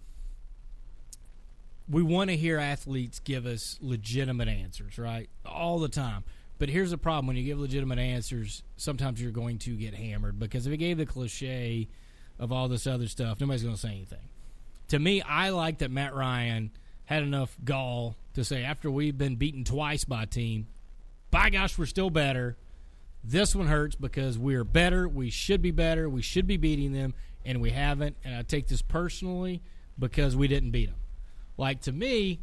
We 1.88 2.04
want 2.04 2.30
to 2.30 2.36
hear 2.36 2.58
athletes 2.58 3.18
give 3.18 3.46
us 3.46 3.78
legitimate 3.80 4.46
answers, 4.46 4.96
right? 4.96 5.28
All 5.44 5.80
the 5.80 5.88
time. 5.88 6.22
But 6.58 6.68
here's 6.68 6.90
the 6.90 6.98
problem: 6.98 7.26
when 7.26 7.36
you 7.36 7.44
give 7.44 7.58
legitimate 7.58 7.98
answers, 7.98 8.62
sometimes 8.76 9.20
you're 9.20 9.32
going 9.32 9.58
to 9.60 9.76
get 9.76 9.94
hammered 9.94 10.38
because 10.38 10.66
if 10.66 10.72
it 10.72 10.78
gave 10.78 10.98
the 10.98 11.06
cliche 11.06 11.88
of 12.38 12.52
all 12.52 12.68
this 12.68 12.86
other 12.86 13.08
stuff, 13.08 13.40
nobody's 13.40 13.62
going 13.62 13.74
to 13.74 13.80
say 13.80 13.90
anything 13.90 14.28
to 14.88 14.98
me, 14.98 15.22
I 15.22 15.50
like 15.50 15.78
that 15.78 15.90
Matt 15.90 16.14
Ryan 16.14 16.70
had 17.04 17.22
enough 17.22 17.56
gall 17.64 18.16
to 18.34 18.44
say 18.44 18.64
after 18.64 18.90
we've 18.90 19.16
been 19.16 19.36
beaten 19.36 19.64
twice 19.64 20.04
by 20.04 20.24
a 20.24 20.26
team, 20.26 20.66
by 21.30 21.50
gosh, 21.50 21.78
we're 21.78 21.86
still 21.86 22.10
better. 22.10 22.56
This 23.24 23.54
one 23.54 23.66
hurts 23.66 23.96
because 23.96 24.38
we're 24.38 24.64
better. 24.64 25.08
We 25.08 25.30
should 25.30 25.60
be 25.60 25.72
better. 25.72 26.08
We 26.08 26.22
should 26.22 26.46
be 26.46 26.56
beating 26.56 26.92
them, 26.92 27.14
and 27.44 27.60
we 27.60 27.70
haven't. 27.70 28.16
And 28.24 28.36
I 28.36 28.42
take 28.42 28.68
this 28.68 28.82
personally 28.82 29.62
because 29.98 30.36
we 30.36 30.46
didn't 30.46 30.70
beat 30.70 30.86
them. 30.86 30.98
Like 31.56 31.82
to 31.82 31.92
me, 31.92 32.40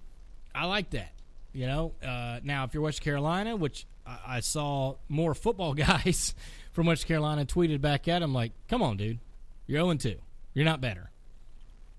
I 0.54 0.66
like 0.66 0.90
that. 0.92 1.12
You 1.54 1.68
know, 1.68 1.94
uh, 2.04 2.40
now 2.44 2.64
if 2.66 2.74
you're 2.74 2.84
West 2.84 3.02
Carolina, 3.02 3.56
which 3.56 3.86
I, 4.06 4.20
I 4.28 4.40
saw 4.40 4.96
more 5.10 5.34
football 5.34 5.74
guys 5.76 6.34
from 6.72 6.88
West 6.88 7.06
Carolina 7.06 7.46
tweeted 7.46 7.82
back 7.82 8.08
at 8.08 8.22
him, 8.22 8.34
like, 8.34 8.52
"Come 8.68 8.82
on, 8.82 8.98
dude, 8.98 9.20
you're 9.68 9.82
0 9.82 9.96
2. 9.96 10.16
You're 10.54 10.66
not 10.66 10.82
better. 10.82 11.10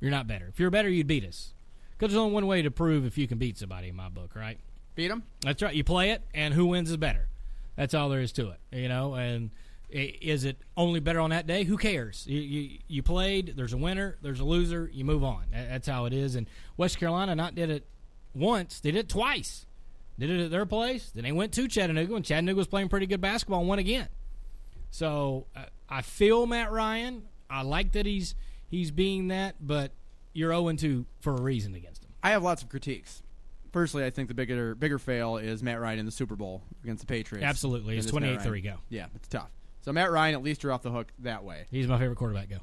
You're 0.00 0.11
not 0.11 0.26
better. 0.26 0.46
If 0.48 0.61
you're 0.61 0.70
better, 0.70 0.88
you'd 0.88 1.07
beat 1.07 1.24
us. 1.24 1.55
Because 1.92 2.12
there's 2.12 2.20
only 2.20 2.34
one 2.34 2.46
way 2.46 2.62
to 2.62 2.70
prove 2.70 3.07
if 3.07 3.16
you 3.16 3.26
can 3.26 3.38
beat 3.38 3.57
somebody 3.57 3.88
in 3.88 3.96
my 3.96 4.09
book, 4.09 4.34
right? 4.34 4.59
Beat 4.94 5.09
them. 5.09 5.22
That's 5.40 5.62
right. 5.62 5.74
You 5.74 5.84
play 5.84 6.11
it, 6.11 6.22
and 6.34 6.52
who 6.55 6.66
wins 6.66 6.90
is 6.90 6.96
better. 6.96 7.28
That's 7.76 7.94
all 7.94 8.09
there 8.09 8.20
is 8.20 8.32
to 8.32 8.50
it, 8.50 8.61
you 8.70 8.88
know. 8.88 9.14
And 9.14 9.50
is 9.90 10.44
it 10.44 10.57
only 10.76 11.00
better 11.00 11.20
on 11.20 11.30
that 11.30 11.46
day? 11.46 11.64
Who 11.64 11.76
cares? 11.76 12.26
You, 12.26 12.40
you, 12.40 12.78
you 12.88 13.02
played. 13.02 13.55
There's 13.57 13.72
a 13.72 13.76
winner. 13.76 14.16
There's 14.22 14.40
a 14.40 14.44
loser. 14.44 14.90
You 14.92 15.05
move 15.05 15.24
on. 15.24 15.44
That's 15.52 15.88
how 15.88 16.05
it 16.05 16.12
is. 16.12 16.34
And 16.36 16.48
West 16.76 16.98
Carolina 16.98 17.34
not 17.34 17.55
did 17.55 17.70
it 17.70 17.86
once. 18.34 18.80
They 18.80 18.90
did 18.90 19.00
it 19.00 19.09
twice. 19.09 19.66
Did 20.18 20.30
it 20.30 20.44
at 20.44 20.50
their 20.50 20.66
place. 20.66 21.10
Then 21.14 21.24
they 21.24 21.32
went 21.32 21.52
to 21.54 21.66
Chattanooga, 21.66 22.14
and 22.14 22.24
Chattanooga 22.24 22.56
was 22.56 22.66
playing 22.66 22.88
pretty 22.88 23.06
good 23.06 23.20
basketball 23.20 23.60
and 23.60 23.68
won 23.68 23.78
again. 23.78 24.08
So 24.90 25.46
uh, 25.56 25.64
I 25.88 26.02
feel 26.02 26.46
Matt 26.46 26.70
Ryan. 26.70 27.24
I 27.50 27.62
like 27.62 27.92
that 27.92 28.06
he's 28.06 28.34
he's 28.68 28.90
being 28.90 29.28
that, 29.28 29.56
but 29.60 29.92
you're 30.32 30.50
0 30.52 30.72
2 30.72 31.06
for 31.20 31.34
a 31.34 31.40
reason 31.40 31.74
against 31.74 32.04
him. 32.04 32.10
I 32.22 32.30
have 32.30 32.42
lots 32.42 32.62
of 32.62 32.68
critiques. 32.68 33.22
Personally, 33.72 34.06
I 34.06 34.10
think 34.10 34.28
the 34.28 34.34
bigger 34.34 34.76
bigger 34.76 35.00
fail 35.00 35.36
is 35.36 35.62
Matt 35.62 35.80
Ryan 35.80 35.98
in 35.98 36.06
the 36.06 36.12
Super 36.12 36.36
Bowl 36.36 36.62
against 36.84 37.00
the 37.00 37.06
Patriots. 37.06 37.44
Absolutely. 37.44 37.98
It's 37.98 38.10
28-3 38.10 38.44
Ryan. 38.44 38.62
go. 38.62 38.74
Yeah, 38.88 39.06
it's 39.16 39.28
tough. 39.28 39.50
So 39.80 39.92
Matt 39.92 40.12
Ryan, 40.12 40.34
at 40.34 40.42
least 40.42 40.62
you're 40.62 40.72
off 40.72 40.82
the 40.82 40.92
hook 40.92 41.12
that 41.18 41.42
way. 41.42 41.66
He's 41.70 41.88
my 41.88 41.98
favorite 41.98 42.16
quarterback. 42.16 42.50
Go. 42.50 42.58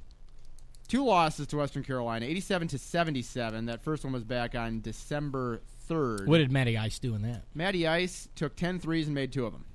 Two 0.87 1.05
losses 1.05 1.47
to 1.47 1.57
Western 1.57 1.83
Carolina, 1.83 2.25
87 2.25 2.69
to 2.69 2.77
77. 2.77 3.65
That 3.65 3.83
first 3.83 4.03
one 4.03 4.11
was 4.11 4.23
back 4.23 4.55
on 4.55 4.81
December 4.81 5.61
3rd. 5.91 6.27
What 6.27 6.37
did 6.37 6.51
Matty 6.51 6.77
Ice 6.77 6.99
do 6.99 7.15
in 7.15 7.21
that? 7.23 7.43
Matty 7.53 7.87
Ice 7.87 8.29
took 8.35 8.55
10 8.55 8.79
threes 8.79 9.07
and 9.07 9.15
made 9.15 9.31
two 9.31 9.45
of 9.45 9.53
them. 9.53 9.65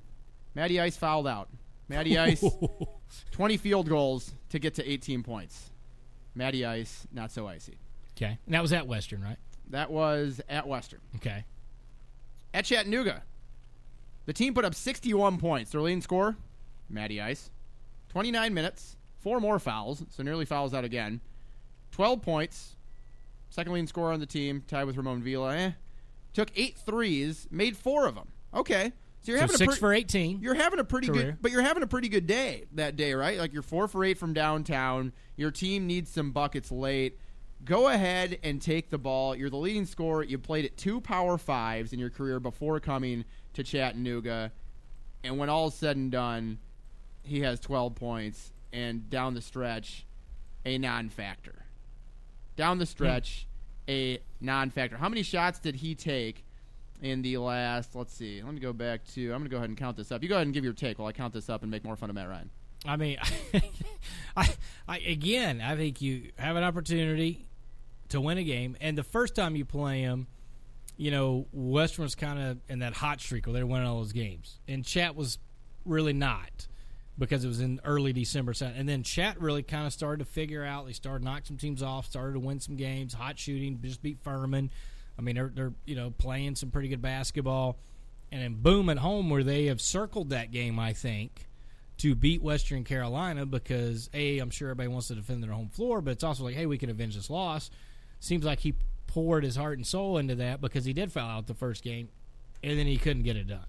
Matty 0.54 0.80
Ice 0.80 0.96
fouled 0.96 1.26
out. 1.26 1.48
Matty 1.88 2.18
Ice, 2.18 2.44
20 3.32 3.56
field 3.56 3.88
goals 3.88 4.32
to 4.50 4.58
get 4.58 4.74
to 4.74 4.90
18 4.90 5.22
points. 5.22 5.70
Matty 6.34 6.64
Ice, 6.64 7.06
not 7.12 7.30
so 7.30 7.46
icy. 7.46 7.76
Okay. 8.16 8.38
And 8.46 8.54
that 8.54 8.62
was 8.62 8.72
at 8.72 8.86
Western, 8.86 9.22
right? 9.22 9.38
That 9.70 9.90
was 9.90 10.40
at 10.48 10.66
Western. 10.66 11.00
Okay. 11.16 11.44
At 12.54 12.64
Chattanooga, 12.64 13.22
the 14.24 14.32
team 14.32 14.54
put 14.54 14.64
up 14.64 14.74
61 14.74 15.38
points. 15.38 15.70
Their 15.72 15.80
leading 15.80 16.00
score, 16.00 16.36
Matty 16.88 17.20
Ice. 17.20 17.50
29 18.08 18.54
minutes, 18.54 18.96
four 19.18 19.40
more 19.40 19.58
fouls, 19.58 20.02
so 20.08 20.22
nearly 20.22 20.44
fouls 20.44 20.72
out 20.72 20.84
again. 20.84 21.20
12 21.92 22.22
points. 22.22 22.76
Second 23.50 23.72
leading 23.72 23.86
scorer 23.86 24.12
on 24.12 24.20
the 24.20 24.26
team, 24.26 24.62
tied 24.66 24.84
with 24.84 24.96
Ramon 24.96 25.22
Vila. 25.22 25.54
Eh. 25.56 25.70
Took 26.36 26.50
eight 26.54 26.76
threes, 26.76 27.48
made 27.50 27.78
four 27.78 28.06
of 28.06 28.14
them. 28.14 28.28
Okay. 28.52 28.92
So 29.22 29.32
you're 29.32 29.38
So 29.38 29.40
having 29.40 29.54
a 29.54 29.56
six 29.56 29.72
pre- 29.72 29.78
for 29.78 29.94
18. 29.94 30.42
You're 30.42 30.52
having 30.52 30.78
a 30.78 30.84
pretty 30.84 31.06
Career. 31.06 31.22
good, 31.22 31.38
but 31.40 31.50
you're 31.50 31.62
having 31.62 31.82
a 31.82 31.86
pretty 31.86 32.10
good 32.10 32.26
day 32.26 32.66
that 32.72 32.94
day, 32.94 33.14
right? 33.14 33.38
Like 33.38 33.54
you're 33.54 33.62
four 33.62 33.88
for 33.88 34.04
eight 34.04 34.18
from 34.18 34.34
downtown. 34.34 35.14
Your 35.36 35.50
team 35.50 35.86
needs 35.86 36.10
some 36.10 36.32
buckets 36.32 36.70
late. 36.70 37.18
Go 37.64 37.88
ahead 37.88 38.38
and 38.42 38.60
take 38.60 38.90
the 38.90 38.98
ball. 38.98 39.34
You're 39.34 39.48
the 39.48 39.56
leading 39.56 39.86
scorer. 39.86 40.24
You 40.24 40.36
played 40.36 40.66
at 40.66 40.76
two 40.76 41.00
power 41.00 41.38
fives 41.38 41.94
in 41.94 41.98
your 41.98 42.10
career 42.10 42.38
before 42.38 42.80
coming 42.80 43.24
to 43.54 43.64
Chattanooga, 43.64 44.52
and 45.24 45.38
when 45.38 45.48
all 45.48 45.68
is 45.68 45.74
said 45.74 45.96
and 45.96 46.12
done, 46.12 46.58
he 47.22 47.40
has 47.40 47.60
12 47.60 47.94
points, 47.94 48.52
and 48.74 49.08
down 49.08 49.32
the 49.32 49.40
stretch, 49.40 50.04
a 50.66 50.76
non-factor. 50.76 51.64
Down 52.56 52.76
the 52.76 52.84
hmm. 52.84 52.90
stretch, 52.90 53.46
a 53.88 54.18
non-factor. 54.40 54.96
How 54.96 55.08
many 55.08 55.22
shots 55.22 55.58
did 55.58 55.76
he 55.76 55.94
take 55.94 56.44
in 57.02 57.22
the 57.22 57.38
last? 57.38 57.94
Let's 57.94 58.14
see. 58.14 58.42
Let 58.42 58.54
me 58.54 58.60
go 58.60 58.72
back 58.72 59.04
to. 59.14 59.24
I'm 59.26 59.38
going 59.38 59.44
to 59.44 59.48
go 59.48 59.56
ahead 59.56 59.68
and 59.68 59.78
count 59.78 59.96
this 59.96 60.12
up. 60.12 60.22
You 60.22 60.28
go 60.28 60.36
ahead 60.36 60.46
and 60.46 60.54
give 60.54 60.64
your 60.64 60.72
take 60.72 60.98
while 60.98 61.08
I 61.08 61.12
count 61.12 61.32
this 61.32 61.48
up 61.48 61.62
and 61.62 61.70
make 61.70 61.84
more 61.84 61.96
fun 61.96 62.10
of 62.10 62.14
Matt 62.14 62.28
Ryan. 62.28 62.50
I 62.84 62.96
mean, 62.96 63.18
I, 64.36 64.54
I 64.86 64.98
again, 64.98 65.60
I 65.60 65.76
think 65.76 66.00
you 66.00 66.30
have 66.38 66.56
an 66.56 66.62
opportunity 66.62 67.46
to 68.10 68.20
win 68.20 68.38
a 68.38 68.44
game, 68.44 68.76
and 68.80 68.96
the 68.96 69.02
first 69.02 69.34
time 69.34 69.56
you 69.56 69.64
play 69.64 70.02
them, 70.02 70.28
you 70.96 71.10
know, 71.10 71.46
Western 71.52 72.04
was 72.04 72.14
kind 72.14 72.38
of 72.38 72.58
in 72.68 72.78
that 72.80 72.94
hot 72.94 73.20
streak 73.20 73.46
where 73.46 73.54
they 73.54 73.62
were 73.62 73.70
winning 73.70 73.88
all 73.88 73.98
those 73.98 74.12
games, 74.12 74.60
and 74.68 74.84
Chat 74.84 75.16
was 75.16 75.38
really 75.84 76.12
not 76.12 76.68
because 77.18 77.44
it 77.44 77.48
was 77.48 77.60
in 77.60 77.80
early 77.84 78.12
December, 78.12 78.52
and 78.60 78.88
then 78.88 79.02
Chat 79.02 79.40
really 79.40 79.62
kind 79.62 79.86
of 79.86 79.92
started 79.92 80.24
to 80.24 80.30
figure 80.30 80.64
out. 80.64 80.86
They 80.86 80.92
started 80.92 81.20
to 81.20 81.24
knock 81.24 81.46
some 81.46 81.56
teams 81.56 81.82
off, 81.82 82.06
started 82.06 82.34
to 82.34 82.40
win 82.40 82.60
some 82.60 82.76
games, 82.76 83.14
hot 83.14 83.38
shooting, 83.38 83.80
just 83.82 84.02
beat 84.02 84.18
Furman. 84.22 84.70
I 85.18 85.22
mean, 85.22 85.34
they're 85.36 85.52
they're 85.54 85.72
you 85.84 85.96
know 85.96 86.12
playing 86.18 86.56
some 86.56 86.70
pretty 86.70 86.88
good 86.88 87.02
basketball, 87.02 87.78
and 88.30 88.42
then 88.42 88.54
boom 88.60 88.88
at 88.90 88.98
home 88.98 89.30
where 89.30 89.44
they 89.44 89.66
have 89.66 89.80
circled 89.80 90.30
that 90.30 90.50
game, 90.50 90.78
I 90.78 90.92
think 90.92 91.46
to 91.98 92.14
beat 92.14 92.42
Western 92.42 92.84
Carolina 92.84 93.46
because 93.46 94.10
a 94.12 94.38
I'm 94.38 94.50
sure 94.50 94.68
everybody 94.68 94.88
wants 94.88 95.08
to 95.08 95.14
defend 95.14 95.42
their 95.42 95.52
home 95.52 95.68
floor, 95.68 96.00
but 96.00 96.10
it's 96.12 96.24
also 96.24 96.44
like 96.44 96.54
hey 96.54 96.66
we 96.66 96.78
can 96.78 96.90
avenge 96.90 97.16
this 97.16 97.30
loss. 97.30 97.70
Seems 98.20 98.44
like 98.44 98.60
he 98.60 98.74
poured 99.06 99.44
his 99.44 99.56
heart 99.56 99.78
and 99.78 99.86
soul 99.86 100.18
into 100.18 100.34
that 100.36 100.60
because 100.60 100.84
he 100.84 100.92
did 100.92 101.12
foul 101.12 101.38
out 101.38 101.46
the 101.46 101.54
first 101.54 101.82
game, 101.82 102.08
and 102.62 102.78
then 102.78 102.86
he 102.86 102.98
couldn't 102.98 103.22
get 103.22 103.36
it 103.36 103.46
done, 103.46 103.66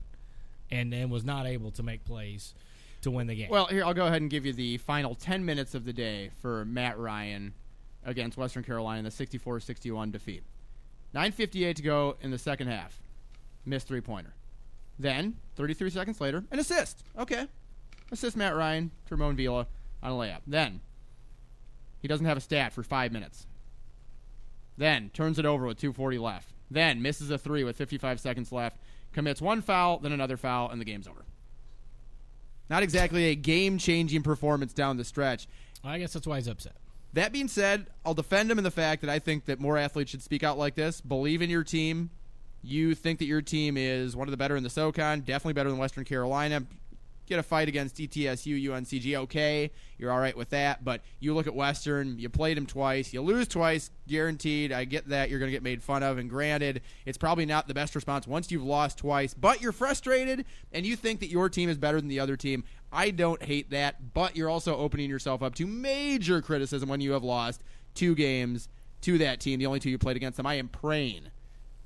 and 0.69 0.91
then 0.91 1.09
was 1.09 1.23
not 1.23 1.45
able 1.45 1.71
to 1.71 1.83
make 1.83 2.03
plays 2.03 2.53
to 3.01 3.11
win 3.11 3.27
the 3.27 3.35
game. 3.35 3.49
Well, 3.49 3.67
here 3.67 3.83
I'll 3.83 3.93
go 3.93 4.07
ahead 4.07 4.21
and 4.21 4.29
give 4.29 4.45
you 4.45 4.53
the 4.53 4.77
final 4.77 5.15
10 5.15 5.45
minutes 5.45 5.75
of 5.75 5.85
the 5.85 5.93
day 5.93 6.31
for 6.41 6.65
Matt 6.65 6.97
Ryan 6.97 7.53
against 8.03 8.37
Western 8.37 8.63
Carolina 8.63 8.99
in 8.99 9.05
the 9.05 9.11
64-61 9.11 10.11
defeat. 10.11 10.43
9:58 11.13 11.75
to 11.75 11.81
go 11.81 12.17
in 12.21 12.31
the 12.31 12.37
second 12.37 12.67
half. 12.67 13.01
Missed 13.65 13.87
three-pointer. 13.87 14.33
Then, 14.99 15.37
33 15.55 15.89
seconds 15.89 16.19
later, 16.19 16.43
an 16.51 16.59
assist. 16.59 17.03
Okay. 17.17 17.47
Assist 18.11 18.37
Matt 18.37 18.55
Ryan 18.55 18.91
to 19.07 19.15
Ramon 19.15 19.35
Vila 19.35 19.67
on 20.01 20.11
a 20.11 20.15
layup. 20.15 20.41
Then, 20.47 20.81
he 22.01 22.07
doesn't 22.07 22.25
have 22.25 22.37
a 22.37 22.41
stat 22.41 22.73
for 22.73 22.83
5 22.83 23.11
minutes. 23.11 23.45
Then, 24.77 25.09
turns 25.09 25.39
it 25.39 25.45
over 25.45 25.65
with 25.65 25.79
240 25.79 26.17
left. 26.17 26.53
Then, 26.69 27.01
misses 27.01 27.29
a 27.29 27.37
3 27.37 27.63
with 27.63 27.77
55 27.77 28.19
seconds 28.19 28.51
left. 28.51 28.77
Commits 29.13 29.41
one 29.41 29.61
foul, 29.61 29.99
then 29.99 30.11
another 30.11 30.37
foul, 30.37 30.69
and 30.69 30.79
the 30.79 30.85
game's 30.85 31.07
over. 31.07 31.25
Not 32.69 32.83
exactly 32.83 33.25
a 33.25 33.35
game 33.35 33.77
changing 33.77 34.23
performance 34.23 34.73
down 34.73 34.97
the 34.97 35.05
stretch. 35.05 35.47
I 35.83 35.99
guess 35.99 36.13
that's 36.13 36.27
why 36.27 36.37
he's 36.37 36.47
upset. 36.47 36.75
That 37.13 37.31
being 37.31 37.47
said, 37.47 37.87
I'll 38.05 38.13
defend 38.13 38.51
him 38.51 38.57
in 38.57 38.63
the 38.63 38.71
fact 38.71 39.01
that 39.01 39.09
I 39.09 39.19
think 39.19 39.45
that 39.45 39.59
more 39.59 39.77
athletes 39.77 40.11
should 40.11 40.21
speak 40.21 40.43
out 40.43 40.57
like 40.57 40.75
this. 40.75 41.01
Believe 41.01 41.41
in 41.41 41.49
your 41.49 41.63
team. 41.63 42.09
You 42.61 42.95
think 42.95 43.19
that 43.19 43.25
your 43.25 43.41
team 43.41 43.77
is 43.77 44.15
one 44.15 44.27
of 44.27 44.31
the 44.31 44.37
better 44.37 44.57
in 44.57 44.63
the 44.63 44.69
SoCon, 44.69 45.21
definitely 45.21 45.53
better 45.53 45.69
than 45.69 45.77
Western 45.77 46.03
Carolina. 46.03 46.63
Get 47.27 47.39
a 47.39 47.43
fight 47.43 47.67
against 47.67 47.97
ETSU, 47.97 48.63
UNCG, 48.63 49.15
okay. 49.15 49.69
You're 49.97 50.13
all 50.13 50.19
right 50.19 50.35
with 50.35 50.49
that. 50.51 50.85
But 50.85 51.01
you 51.19 51.35
look 51.35 51.45
at 51.45 51.53
Western, 51.53 52.17
you 52.17 52.29
played 52.29 52.55
them 52.55 52.65
twice, 52.65 53.11
you 53.11 53.21
lose 53.21 53.49
twice, 53.49 53.91
guaranteed. 54.07 54.71
I 54.71 54.85
get 54.85 55.09
that 55.09 55.29
you're 55.29 55.39
going 55.39 55.49
to 55.49 55.51
get 55.51 55.61
made 55.61 55.83
fun 55.83 56.03
of. 56.03 56.17
And 56.17 56.29
granted, 56.29 56.81
it's 57.05 57.17
probably 57.17 57.45
not 57.45 57.67
the 57.67 57.73
best 57.73 57.95
response 57.95 58.25
once 58.25 58.49
you've 58.49 58.63
lost 58.63 58.97
twice, 58.99 59.33
but 59.33 59.61
you're 59.61 59.73
frustrated 59.73 60.45
and 60.71 60.85
you 60.85 60.95
think 60.95 61.19
that 61.19 61.27
your 61.27 61.49
team 61.49 61.69
is 61.69 61.77
better 61.77 61.99
than 61.99 62.07
the 62.07 62.21
other 62.21 62.37
team. 62.37 62.63
I 62.93 63.09
don't 63.11 63.43
hate 63.43 63.71
that, 63.71 64.13
but 64.13 64.37
you're 64.37 64.49
also 64.49 64.77
opening 64.77 65.09
yourself 65.09 65.43
up 65.43 65.53
to 65.55 65.67
major 65.67 66.41
criticism 66.41 66.87
when 66.87 67.01
you 67.01 67.11
have 67.11 67.23
lost 67.23 67.61
two 67.93 68.15
games 68.15 68.69
to 69.01 69.17
that 69.17 69.41
team, 69.41 69.59
the 69.59 69.65
only 69.65 69.81
two 69.81 69.89
you 69.89 69.97
played 69.97 70.15
against 70.15 70.37
them. 70.37 70.45
I 70.45 70.55
am 70.55 70.69
praying 70.69 71.23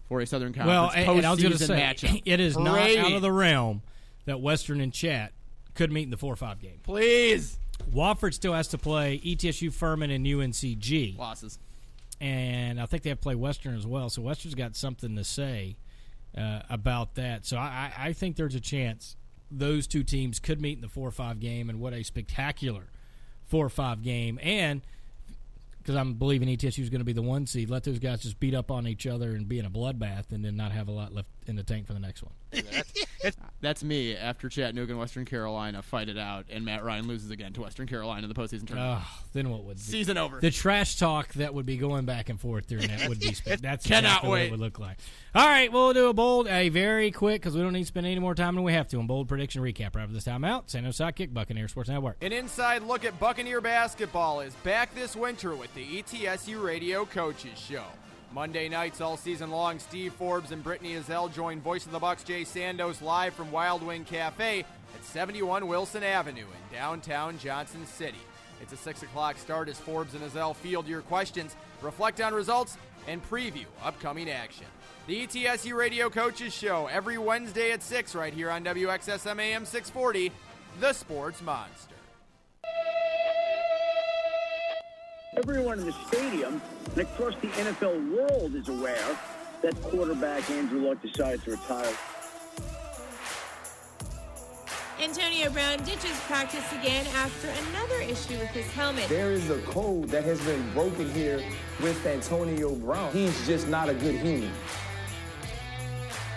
for 0.07 0.21
a 0.21 0.27
Southern 0.27 0.53
Well, 0.53 0.89
Conference 0.89 1.07
and, 1.07 1.25
I 1.25 1.31
was 1.31 1.39
postseason 1.39 1.67
say, 1.67 1.79
matchup. 1.79 2.21
it 2.25 2.39
is 2.39 2.57
not 2.57 2.95
out 2.97 3.13
of 3.13 3.21
the 3.21 3.31
realm 3.31 3.81
that 4.25 4.41
Western 4.41 4.81
and 4.81 4.93
Chat 4.93 5.33
could 5.75 5.91
meet 5.91 6.03
in 6.03 6.11
the 6.11 6.17
4 6.17 6.35
5 6.35 6.59
game. 6.59 6.79
Please. 6.83 7.57
Wofford 7.91 8.33
still 8.33 8.53
has 8.53 8.67
to 8.69 8.77
play 8.77 9.19
ETSU, 9.23 9.73
Furman, 9.73 10.11
and 10.11 10.25
UNCG. 10.25 11.17
Losses. 11.17 11.57
And 12.19 12.79
I 12.79 12.85
think 12.85 13.03
they 13.03 13.09
have 13.09 13.19
to 13.19 13.23
play 13.23 13.35
Western 13.35 13.75
as 13.75 13.87
well. 13.87 14.09
So 14.09 14.21
Western's 14.21 14.53
got 14.53 14.75
something 14.75 15.15
to 15.15 15.23
say 15.23 15.77
uh, 16.37 16.61
about 16.69 17.15
that. 17.15 17.45
So 17.45 17.57
I, 17.57 17.91
I 17.97 18.07
I 18.07 18.13
think 18.13 18.35
there's 18.35 18.55
a 18.55 18.59
chance 18.59 19.15
those 19.49 19.87
two 19.87 20.03
teams 20.03 20.39
could 20.39 20.61
meet 20.61 20.77
in 20.77 20.81
the 20.81 20.87
4 20.87 21.11
5 21.11 21.39
game, 21.39 21.69
and 21.69 21.79
what 21.79 21.93
a 21.93 22.03
spectacular 22.03 22.83
4 23.47 23.69
5 23.69 24.03
game. 24.03 24.39
And 24.41 24.81
because 25.79 25.95
I'm 25.95 26.13
believing 26.13 26.47
ETSU 26.47 26.79
is 26.79 26.89
going 26.89 27.01
to 27.01 27.05
be 27.05 27.13
the 27.13 27.21
one 27.23 27.47
seed, 27.47 27.69
let 27.69 27.83
those 27.83 27.99
guys 27.99 28.21
just 28.21 28.39
beat 28.39 28.53
up 28.53 28.69
on 28.69 28.87
each 28.87 29.07
other 29.07 29.31
and 29.31 29.47
be 29.47 29.57
in 29.57 29.65
a 29.65 29.69
bloodbath 29.69 30.31
and 30.31 30.45
then 30.45 30.55
not 30.55 30.71
have 30.71 30.87
a 30.87 30.91
lot 30.91 31.13
left 31.13 31.29
in 31.47 31.55
the 31.55 31.63
tank 31.63 31.87
for 31.87 31.93
the 31.93 31.99
next 31.99 32.23
one. 32.23 32.33
That's 33.61 33.83
me 33.83 34.15
after 34.15 34.49
Chattanooga 34.49 34.91
and 34.91 34.99
Western 34.99 35.25
Carolina 35.25 35.81
fight 35.81 36.09
it 36.09 36.17
out, 36.17 36.45
and 36.49 36.65
Matt 36.65 36.83
Ryan 36.83 37.07
loses 37.07 37.29
again 37.29 37.53
to 37.53 37.61
Western 37.61 37.87
Carolina 37.87 38.23
in 38.23 38.29
the 38.29 38.35
postseason 38.35 38.67
tournament. 38.67 39.01
Oh, 39.03 39.19
then 39.33 39.49
what 39.49 39.63
would 39.63 39.79
Season 39.79 40.17
over. 40.17 40.39
The 40.39 40.51
trash 40.51 40.97
talk 40.97 41.33
that 41.35 41.53
would 41.53 41.65
be 41.65 41.77
going 41.77 42.05
back 42.05 42.29
and 42.29 42.39
forth 42.39 42.67
during 42.67 42.87
that 42.87 43.07
would 43.07 43.19
be. 43.19 43.33
spe- 43.33 43.61
That's 43.61 43.85
Cannot 43.85 44.07
exactly 44.07 44.29
what 44.29 44.33
wait. 44.35 44.45
it 44.47 44.51
would 44.51 44.59
look 44.59 44.79
like. 44.79 44.97
All 45.35 45.47
right, 45.47 45.71
we'll 45.71 45.93
do 45.93 46.09
a 46.09 46.13
bold, 46.13 46.47
a 46.47 46.69
very 46.69 47.11
quick 47.11 47.41
because 47.41 47.55
we 47.55 47.61
don't 47.61 47.73
need 47.73 47.81
to 47.81 47.85
spend 47.85 48.05
any 48.05 48.19
more 48.19 48.35
time 48.35 48.55
than 48.55 48.63
we 48.63 48.73
have 48.73 48.87
to 48.89 48.97
on 48.97 49.07
bold 49.07 49.27
prediction 49.27 49.61
recap 49.61 49.95
right 49.95 50.03
after 50.03 50.13
this 50.13 50.23
time 50.25 50.43
out. 50.43 50.69
Sando's 50.69 50.97
Sidekick, 50.97 51.33
Buccaneer 51.33 51.67
Sports 51.67 51.89
Network. 51.89 52.17
An 52.21 52.31
inside 52.33 52.83
look 52.83 53.05
at 53.05 53.19
Buccaneer 53.19 53.61
basketball 53.61 54.41
is 54.41 54.53
back 54.55 54.93
this 54.95 55.15
winter 55.15 55.55
with 55.55 55.73
the 55.75 56.01
ETSU 56.01 56.61
Radio 56.61 57.05
Coaches 57.05 57.57
Show. 57.59 57.85
Monday 58.33 58.69
nights 58.69 59.01
all 59.01 59.17
season 59.17 59.51
long, 59.51 59.77
Steve 59.77 60.13
Forbes 60.13 60.51
and 60.51 60.63
Brittney 60.63 60.97
Ezell 60.97 61.33
join 61.33 61.59
Voice 61.59 61.85
of 61.85 61.91
the 61.91 61.99
Bucks 61.99 62.23
Jay 62.23 62.43
Sandos 62.43 63.01
live 63.01 63.33
from 63.33 63.51
Wild 63.51 63.83
Wing 63.83 64.05
Cafe 64.05 64.61
at 64.61 65.05
71 65.05 65.67
Wilson 65.67 66.01
Avenue 66.01 66.45
in 66.45 66.75
downtown 66.75 67.37
Johnson 67.39 67.85
City. 67.85 68.21
It's 68.61 68.71
a 68.71 68.77
6 68.77 69.03
o'clock 69.03 69.37
start 69.37 69.67
as 69.67 69.77
Forbes 69.79 70.13
and 70.13 70.23
Ezell 70.23 70.55
field 70.55 70.87
your 70.87 71.01
questions, 71.01 71.57
reflect 71.81 72.21
on 72.21 72.33
results, 72.33 72.77
and 73.05 73.21
preview 73.29 73.65
upcoming 73.83 74.29
action. 74.29 74.67
The 75.07 75.27
ETSU 75.27 75.75
Radio 75.75 76.09
Coaches 76.09 76.53
Show 76.53 76.87
every 76.87 77.17
Wednesday 77.17 77.73
at 77.73 77.83
6 77.83 78.15
right 78.15 78.33
here 78.33 78.49
on 78.49 78.63
WXSM 78.63 79.39
AM 79.39 79.65
640, 79.65 80.31
The 80.79 80.93
Sports 80.93 81.41
Monster. 81.41 81.90
Everyone 85.37 85.79
in 85.79 85.85
the 85.85 85.93
stadium 86.09 86.61
and 86.89 86.97
across 86.97 87.33
the 87.35 87.47
NFL 87.47 88.17
world 88.17 88.53
is 88.53 88.67
aware 88.67 89.17
that 89.61 89.81
quarterback 89.81 90.49
Andrew 90.49 90.85
Luck 90.85 91.01
decided 91.01 91.41
to 91.43 91.51
retire. 91.51 91.93
Antonio 95.01 95.49
Brown 95.49 95.77
ditches 95.85 96.19
practice 96.27 96.69
again 96.73 97.07
after 97.15 97.47
another 97.69 98.01
issue 98.01 98.37
with 98.39 98.49
his 98.49 98.69
helmet. 98.73 99.07
There 99.07 99.31
is 99.31 99.49
a 99.49 99.59
code 99.61 100.09
that 100.09 100.25
has 100.25 100.41
been 100.41 100.69
broken 100.73 101.09
here 101.13 101.41
with 101.81 102.05
Antonio 102.05 102.75
Brown. 102.75 103.13
He's 103.13 103.47
just 103.47 103.69
not 103.69 103.87
a 103.87 103.93
good 103.93 104.15
human. 104.15 104.51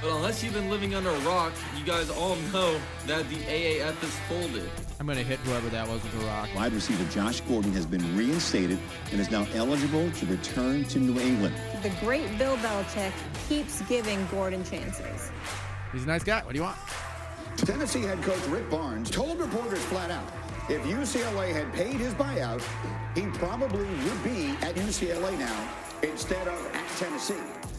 But 0.05 0.17
unless 0.17 0.45
you've 0.45 0.53
been 0.53 0.69
living 0.69 0.95
under 0.95 1.09
a 1.09 1.19
rock, 1.21 1.55
you 1.79 1.83
guys 1.83 2.11
all 2.11 2.37
know 2.53 2.79
that 3.07 3.27
the 3.31 3.37
AAF 3.37 4.03
is 4.03 4.15
folded. 4.29 4.69
I'm 5.01 5.07
going 5.07 5.17
to 5.17 5.25
hit 5.25 5.39
whoever 5.39 5.71
that 5.71 5.89
was 5.89 6.03
with 6.03 6.23
a 6.23 6.27
rock. 6.27 6.51
Wide 6.55 6.75
receiver 6.75 7.11
Josh 7.11 7.41
Gordon 7.41 7.73
has 7.73 7.87
been 7.87 8.15
reinstated 8.15 8.79
and 9.11 9.19
is 9.19 9.31
now 9.31 9.47
eligible 9.55 10.11
to 10.11 10.27
return 10.27 10.85
to 10.85 10.99
New 10.99 11.19
England. 11.19 11.55
The 11.83 11.89
great 12.01 12.37
Bill 12.37 12.59
Belichick 12.59 13.13
keeps 13.49 13.81
giving 13.89 14.27
Gordon 14.31 14.63
chances. 14.63 15.31
He's 15.91 16.05
a 16.05 16.07
nice 16.07 16.23
guy. 16.23 16.43
What 16.43 16.53
do 16.53 16.59
you 16.59 16.65
want? 16.65 16.77
Tennessee 17.57 18.03
head 18.03 18.21
coach 18.21 18.47
Rick 18.49 18.69
Barnes 18.69 19.09
told 19.09 19.39
reporters 19.39 19.83
flat 19.87 20.11
out 20.11 20.31
if 20.69 20.83
UCLA 20.83 21.51
had 21.51 21.73
paid 21.73 21.97
his 21.97 22.13
buyout, 22.13 22.63
he 23.15 23.23
probably 23.39 23.87
would 23.87 24.23
be 24.23 24.49
at 24.61 24.75
UCLA 24.75 25.39
now 25.39 25.71
instead 26.03 26.47
of 26.47 26.75
at 26.75 26.89
Tennessee. 26.99 27.74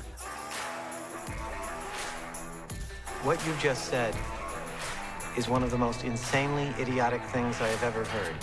What 3.26 3.44
you 3.48 3.56
just 3.60 3.86
said 3.86 4.16
is 5.36 5.50
one 5.50 5.64
of 5.64 5.72
the 5.72 5.80
most 5.80 6.04
insanely 6.04 6.72
idiotic 6.80 7.24
things 7.24 7.60
I 7.60 7.68
have 7.70 7.82
ever 7.82 8.04
heard. 8.04 8.36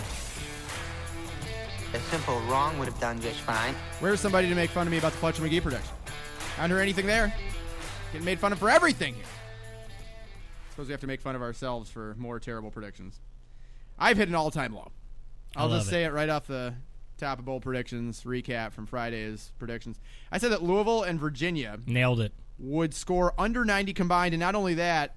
A 1.93 1.99
simple 2.09 2.37
wrong 2.41 2.77
would 2.79 2.89
have 2.89 2.99
done 2.99 3.21
just 3.21 3.39
fine. 3.39 3.75
Where's 4.01 4.19
somebody 4.19 4.49
to 4.49 4.55
make 4.55 4.69
fun 4.71 4.85
of 4.85 4.91
me 4.91 4.97
about 4.97 5.13
the 5.13 5.19
Fletcher 5.19 5.41
Magee 5.41 5.61
prediction? 5.61 5.95
Haven't 6.57 6.71
heard 6.71 6.81
anything 6.81 7.05
there. 7.05 7.33
Getting 8.11 8.25
made 8.25 8.39
fun 8.39 8.51
of 8.51 8.59
for 8.59 8.69
everything 8.69 9.13
here. 9.13 9.23
Suppose 10.71 10.87
we 10.87 10.91
have 10.91 10.99
to 10.99 11.07
make 11.07 11.21
fun 11.21 11.37
of 11.37 11.41
ourselves 11.41 11.89
for 11.89 12.13
more 12.17 12.41
terrible 12.41 12.69
predictions. 12.69 13.21
I've 13.97 14.17
hit 14.17 14.27
an 14.27 14.35
all-time 14.35 14.75
low. 14.75 14.91
I'll 15.55 15.69
just 15.69 15.85
love 15.85 15.91
say 15.91 16.03
it 16.03 16.11
right 16.11 16.27
off 16.27 16.45
the 16.45 16.73
top 17.17 17.39
of 17.39 17.45
bold 17.45 17.61
predictions 17.61 18.23
recap 18.23 18.73
from 18.73 18.85
Friday's 18.85 19.53
predictions. 19.59 20.01
I 20.29 20.39
said 20.39 20.51
that 20.51 20.61
Louisville 20.61 21.03
and 21.03 21.21
Virginia 21.21 21.79
Nailed 21.85 22.19
it. 22.19 22.33
Would 22.63 22.93
score 22.93 23.33
under 23.37 23.65
90 23.65 23.93
combined, 23.93 24.33
and 24.33 24.39
not 24.39 24.55
only 24.55 24.73
that, 24.75 25.15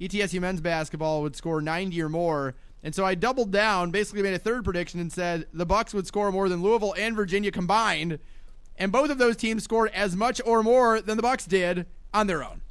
ETSU 0.00 0.40
men's 0.40 0.60
basketball 0.60 1.22
would 1.22 1.36
score 1.36 1.60
90 1.60 2.02
or 2.02 2.08
more. 2.08 2.54
And 2.82 2.94
so 2.94 3.04
I 3.04 3.14
doubled 3.14 3.50
down, 3.50 3.90
basically 3.90 4.22
made 4.22 4.34
a 4.34 4.38
third 4.38 4.64
prediction, 4.64 5.00
and 5.00 5.12
said 5.12 5.46
the 5.52 5.66
Bucks 5.66 5.94
would 5.94 6.06
score 6.06 6.30
more 6.30 6.48
than 6.48 6.62
Louisville 6.62 6.94
and 6.98 7.16
Virginia 7.16 7.50
combined, 7.50 8.18
and 8.76 8.92
both 8.92 9.10
of 9.10 9.18
those 9.18 9.36
teams 9.36 9.64
scored 9.64 9.90
as 9.92 10.14
much 10.14 10.40
or 10.44 10.62
more 10.62 11.00
than 11.00 11.16
the 11.16 11.22
Bucks 11.22 11.46
did 11.46 11.86
on 12.12 12.26
their 12.26 12.44
own. 12.44 12.62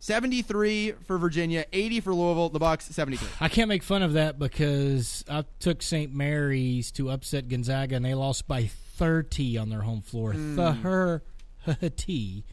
73 0.00 0.92
for 1.06 1.16
Virginia, 1.16 1.64
80 1.72 2.00
for 2.00 2.14
Louisville, 2.14 2.50
the 2.50 2.58
Bucks 2.58 2.84
73. 2.86 3.26
I 3.40 3.48
can't 3.48 3.68
make 3.70 3.82
fun 3.82 4.02
of 4.02 4.12
that 4.12 4.38
because 4.38 5.24
I 5.30 5.44
took 5.60 5.80
St. 5.80 6.12
Mary's 6.12 6.92
to 6.92 7.10
upset 7.10 7.48
Gonzaga 7.48 7.96
and 7.96 8.04
they 8.04 8.12
lost 8.12 8.46
by 8.46 8.66
30 8.66 9.56
on 9.56 9.70
their 9.70 9.80
home 9.80 10.02
floor. 10.02 10.34
Mm. 10.34 11.22
Thirty. 11.64 12.44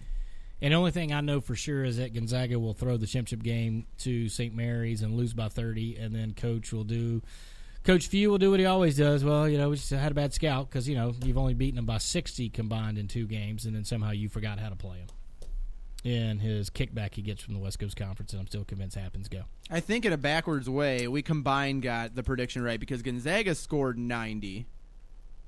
And 0.61 0.73
the 0.73 0.77
only 0.77 0.91
thing 0.91 1.11
I 1.11 1.21
know 1.21 1.41
for 1.41 1.55
sure 1.55 1.83
is 1.83 1.97
that 1.97 2.13
Gonzaga 2.13 2.59
will 2.59 2.73
throw 2.73 2.97
the 2.97 3.07
championship 3.07 3.43
game 3.43 3.87
to 3.99 4.29
St. 4.29 4.53
Mary's 4.53 5.01
and 5.01 5.15
lose 5.15 5.33
by 5.33 5.49
30, 5.49 5.97
and 5.97 6.13
then 6.13 6.33
Coach 6.33 6.71
will 6.71 6.83
do. 6.83 7.23
Coach 7.83 8.07
Few 8.07 8.29
will 8.29 8.37
do 8.37 8.51
what 8.51 8.59
he 8.59 8.67
always 8.67 8.95
does. 8.95 9.23
Well, 9.23 9.49
you 9.49 9.57
know, 9.57 9.69
we 9.69 9.75
just 9.75 9.89
had 9.89 10.11
a 10.11 10.15
bad 10.15 10.33
scout 10.33 10.69
because, 10.69 10.87
you 10.87 10.95
know, 10.95 11.15
you've 11.23 11.37
only 11.37 11.55
beaten 11.55 11.77
them 11.77 11.87
by 11.87 11.97
60 11.97 12.49
combined 12.49 12.99
in 12.99 13.07
two 13.07 13.25
games, 13.25 13.65
and 13.65 13.75
then 13.75 13.85
somehow 13.85 14.11
you 14.11 14.29
forgot 14.29 14.59
how 14.59 14.69
to 14.69 14.75
play 14.75 14.97
them. 14.99 15.07
And 16.03 16.41
his 16.41 16.69
kickback 16.69 17.15
he 17.15 17.23
gets 17.23 17.41
from 17.41 17.55
the 17.55 17.59
West 17.59 17.79
Coast 17.79 17.95
Conference, 17.95 18.33
and 18.33 18.39
I'm 18.39 18.47
still 18.47 18.63
convinced 18.63 18.95
happens. 18.95 19.27
Go. 19.29 19.43
I 19.69 19.79
think 19.79 20.05
in 20.05 20.13
a 20.13 20.17
backwards 20.17 20.69
way, 20.69 21.07
we 21.07 21.23
combined 21.23 21.81
got 21.81 22.15
the 22.15 22.21
prediction 22.21 22.63
right 22.63 22.79
because 22.79 23.01
Gonzaga 23.01 23.55
scored 23.55 23.97
90. 23.97 24.67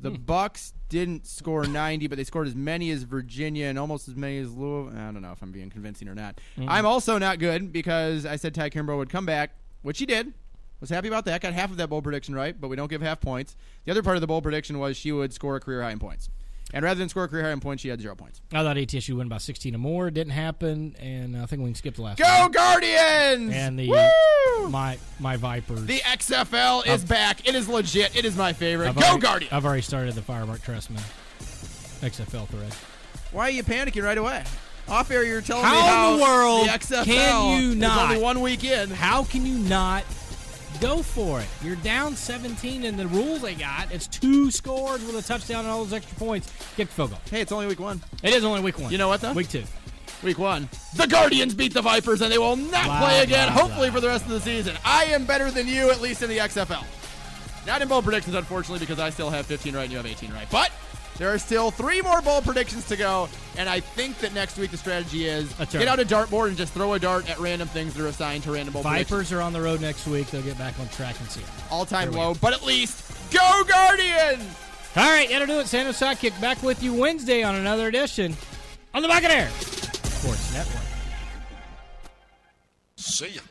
The 0.04 0.10
Hmm. 0.12 0.16
Bucks 0.18 0.74
didn't 0.90 1.26
score 1.26 1.66
90, 1.66 2.08
but 2.08 2.18
they 2.18 2.24
scored 2.26 2.46
as 2.48 2.54
many 2.56 2.92
as 2.92 3.04
Virginia 3.04 3.66
and 3.68 3.80
almost 3.80 4.08
as 4.08 4.16
many 4.16 4.38
as 4.38 4.54
Louisville. 4.54 4.96
I 4.96 5.12
don't 5.12 5.22
know 5.22 5.32
if 5.32 5.42
I'm 5.42 5.52
being 5.52 5.70
convincing 5.70 6.08
or 6.08 6.14
not. 6.14 6.40
Mm. 6.60 6.66
I'm 6.68 6.86
also 6.86 7.18
not 7.18 7.40
good 7.40 7.72
because 7.72 8.26
I 8.26 8.36
said 8.36 8.54
Ty 8.54 8.70
Kimbrough 8.70 8.98
would 8.98 9.10
come 9.10 9.26
back, 9.26 9.56
which 9.82 9.98
he 10.00 10.06
did. 10.06 10.34
Was 10.82 10.90
happy 10.90 11.08
about 11.08 11.24
that. 11.26 11.40
Got 11.42 11.54
half 11.54 11.72
of 11.72 11.78
that 11.78 11.88
bold 11.90 12.04
prediction 12.04 12.36
right, 12.36 12.60
but 12.60 12.68
we 12.68 12.76
don't 12.76 12.90
give 12.90 13.02
half 13.02 13.22
points. 13.22 13.56
The 13.86 13.92
other 13.92 14.04
part 14.04 14.18
of 14.18 14.22
the 14.22 14.28
bold 14.28 14.44
prediction 14.44 14.78
was 14.80 14.98
she 14.98 15.14
would 15.14 15.34
score 15.34 15.56
a 15.56 15.60
career 15.62 15.82
high 15.82 15.92
in 15.92 16.00
points. 16.00 16.30
And 16.76 16.84
rather 16.84 16.98
than 16.98 17.08
score 17.08 17.26
a 17.26 17.28
career 17.28 17.44
high 17.44 17.52
in 17.52 17.60
points, 17.60 17.84
she 17.84 17.90
had 17.90 18.02
zero 18.02 18.16
points. 18.16 18.42
I 18.52 18.64
thought 18.64 18.76
ETSU 18.78 19.10
would 19.10 19.18
win 19.20 19.28
by 19.30 19.38
16 19.38 19.76
or 19.76 19.78
more. 19.78 20.08
It 20.08 20.16
didn't 20.16 20.34
happen, 20.34 20.96
and 21.00 21.38
I 21.38 21.46
think 21.46 21.62
we 21.62 21.68
can 21.68 21.76
skip 21.76 21.94
the 21.96 22.02
last 22.02 22.18
Go 22.18 22.26
one. 22.26 22.52
Guardians! 22.52 23.54
And 23.54 23.78
the 23.78 23.90
Woo! 23.90 24.70
my 24.70 24.98
my 25.20 25.38
Vipers. 25.38 25.86
The 25.86 26.00
XFL 26.00 26.86
is 26.88 27.04
I've- 27.04 27.06
back. 27.08 27.48
It 27.48 27.54
is 27.54 27.70
legit. 27.70 28.16
It 28.16 28.26
is 28.26 28.36
my 28.36 28.54
favorite. 28.54 28.88
I've 28.90 28.96
Go 28.96 29.02
already, 29.04 29.22
Guardians! 29.22 29.54
I've 29.54 29.66
already 29.66 29.82
started 29.84 30.16
the 30.16 30.24
Fire 30.24 30.46
Marc 30.48 30.62
Trestman 30.62 31.02
XFL 32.02 32.48
thread. 32.48 32.74
Why 33.32 33.44
are 33.48 33.52
you 33.52 33.64
panicking 33.64 34.04
right 34.04 34.18
away? 34.18 34.44
Off 34.88 35.10
air, 35.12 35.24
you're 35.24 35.42
telling 35.42 35.64
How 35.64 35.72
me 35.74 35.80
how 35.88 36.12
in 36.14 36.18
the 36.18 36.24
world 36.24 36.66
the 36.68 36.72
XFL 36.72 37.04
can 37.06 37.62
you 37.62 37.70
is 37.70 37.76
not? 37.78 38.10
only 38.10 38.22
one 38.22 38.42
week 38.42 38.64
in. 38.66 38.90
How 38.90 39.24
can 39.24 39.46
you 39.46 39.58
not 39.58 40.04
go 40.84 41.02
for 41.02 41.40
it? 41.40 41.48
You're 41.64 41.78
down 41.78 42.16
17 42.16 42.84
in 42.84 42.98
the 42.98 43.08
rules 43.08 43.42
they 43.42 43.56
got. 43.56 43.90
It's 43.92 44.06
two 44.06 44.52
scores 44.52 45.04
with 45.06 45.16
a 45.16 45.22
touchdown 45.22 45.62
and 45.62 45.70
all 45.70 45.84
those 45.84 45.94
extra 45.94 46.18
points. 46.18 46.52
Get 46.76 46.90
the 46.90 46.94
field 46.94 47.12
goal. 47.12 47.20
Hey, 47.32 47.40
it's 47.42 47.54
only 47.54 47.68
week 47.68 47.80
one. 47.80 48.02
It 48.22 48.34
is 48.34 48.44
only 48.44 48.62
week 48.62 48.78
one. 48.80 48.92
You 48.92 48.98
know 48.98 49.08
what, 49.08 49.22
though? 49.22 49.32
Week 49.32 49.48
two. 49.48 49.64
Week 50.24 50.38
one. 50.38 50.68
The 50.96 51.08
Guardians 51.08 51.54
beat 51.54 51.74
the 51.74 51.82
Vipers, 51.82 52.22
and 52.22 52.30
they 52.32 52.38
will 52.38 52.58
not 52.58 52.86
Blah, 52.86 53.00
play 53.00 53.24
again, 53.24 53.52
blah, 53.52 53.62
hopefully, 53.62 53.90
blah. 53.90 53.96
for 53.96 54.02
the 54.02 54.08
rest 54.08 54.26
of 54.26 54.32
the 54.32 54.42
season. 54.42 54.76
I 54.84 55.06
am 55.06 55.26
better 55.26 55.50
than 55.52 55.68
you, 55.68 55.90
at 55.90 56.02
least 56.02 56.22
in 56.22 56.30
the 56.30 56.38
XFL. 56.40 56.84
Not 57.66 57.82
in 57.82 57.88
bold 57.88 58.04
predictions, 58.04 58.36
unfortunately, 58.36 58.80
because 58.80 59.00
I 59.00 59.10
still 59.10 59.30
have 59.30 59.46
15 59.46 59.74
right 59.76 59.84
and 59.84 59.92
you 59.92 59.98
have 59.98 60.06
18 60.06 60.34
right. 60.34 60.48
But 60.52 60.70
there 61.18 61.34
are 61.34 61.38
still 61.38 61.72
three 61.72 62.02
more 62.02 62.22
bold 62.22 62.44
predictions 62.44 62.88
to 62.88 62.96
go. 62.96 63.30
And 63.58 63.70
I 63.70 63.80
think 63.80 64.18
that 64.20 64.34
next 64.34 64.58
week 64.58 64.72
the 64.72 64.78
strategy 64.78 65.28
is 65.28 65.52
get 65.72 65.88
out 65.88 66.00
a 66.00 66.06
dartboard 66.06 66.48
and 66.48 66.58
just 66.58 66.74
throw 66.74 66.94
a 66.94 67.00
dart 67.00 67.30
at 67.30 67.40
random 67.40 67.68
things 67.68 67.94
that 67.94 68.04
are 68.04 68.08
assigned 68.08 68.44
to 68.44 68.52
random 68.52 68.74
bold 68.74 68.86
predictions. 68.86 69.10
Vipers 69.10 69.32
are 69.32 69.42
on 69.42 69.54
the 69.54 69.62
road 69.62 69.82
next 69.82 70.08
week. 70.08 70.28
They'll 70.28 70.42
get 70.42 70.58
back 70.58 70.80
on 70.80 70.88
track 70.90 71.20
and 71.20 71.30
see. 71.30 71.42
All 71.70 71.86
time 71.86 72.12
There 72.12 72.20
we 72.20 72.26
low, 72.26 72.34
but 72.36 72.54
at 72.54 72.64
least 72.64 73.32
go 73.32 73.64
Guardians! 73.68 74.44
All 74.96 75.10
right, 75.10 75.28
that'll 75.30 75.48
do 75.48 75.60
it. 75.60 75.68
Sando's 75.68 76.00
Sidekick 76.00 76.40
back 76.40 76.62
with 76.62 76.84
you 76.84 76.94
Wednesday 76.94 77.42
on 77.42 77.56
another 77.56 77.88
edition 77.88 78.36
on 78.94 79.02
the 79.02 79.08
Buccaneer 79.08 79.50
Sports 79.50 80.54
Network. 80.54 80.84
See 82.98 83.30
ya. 83.30 83.42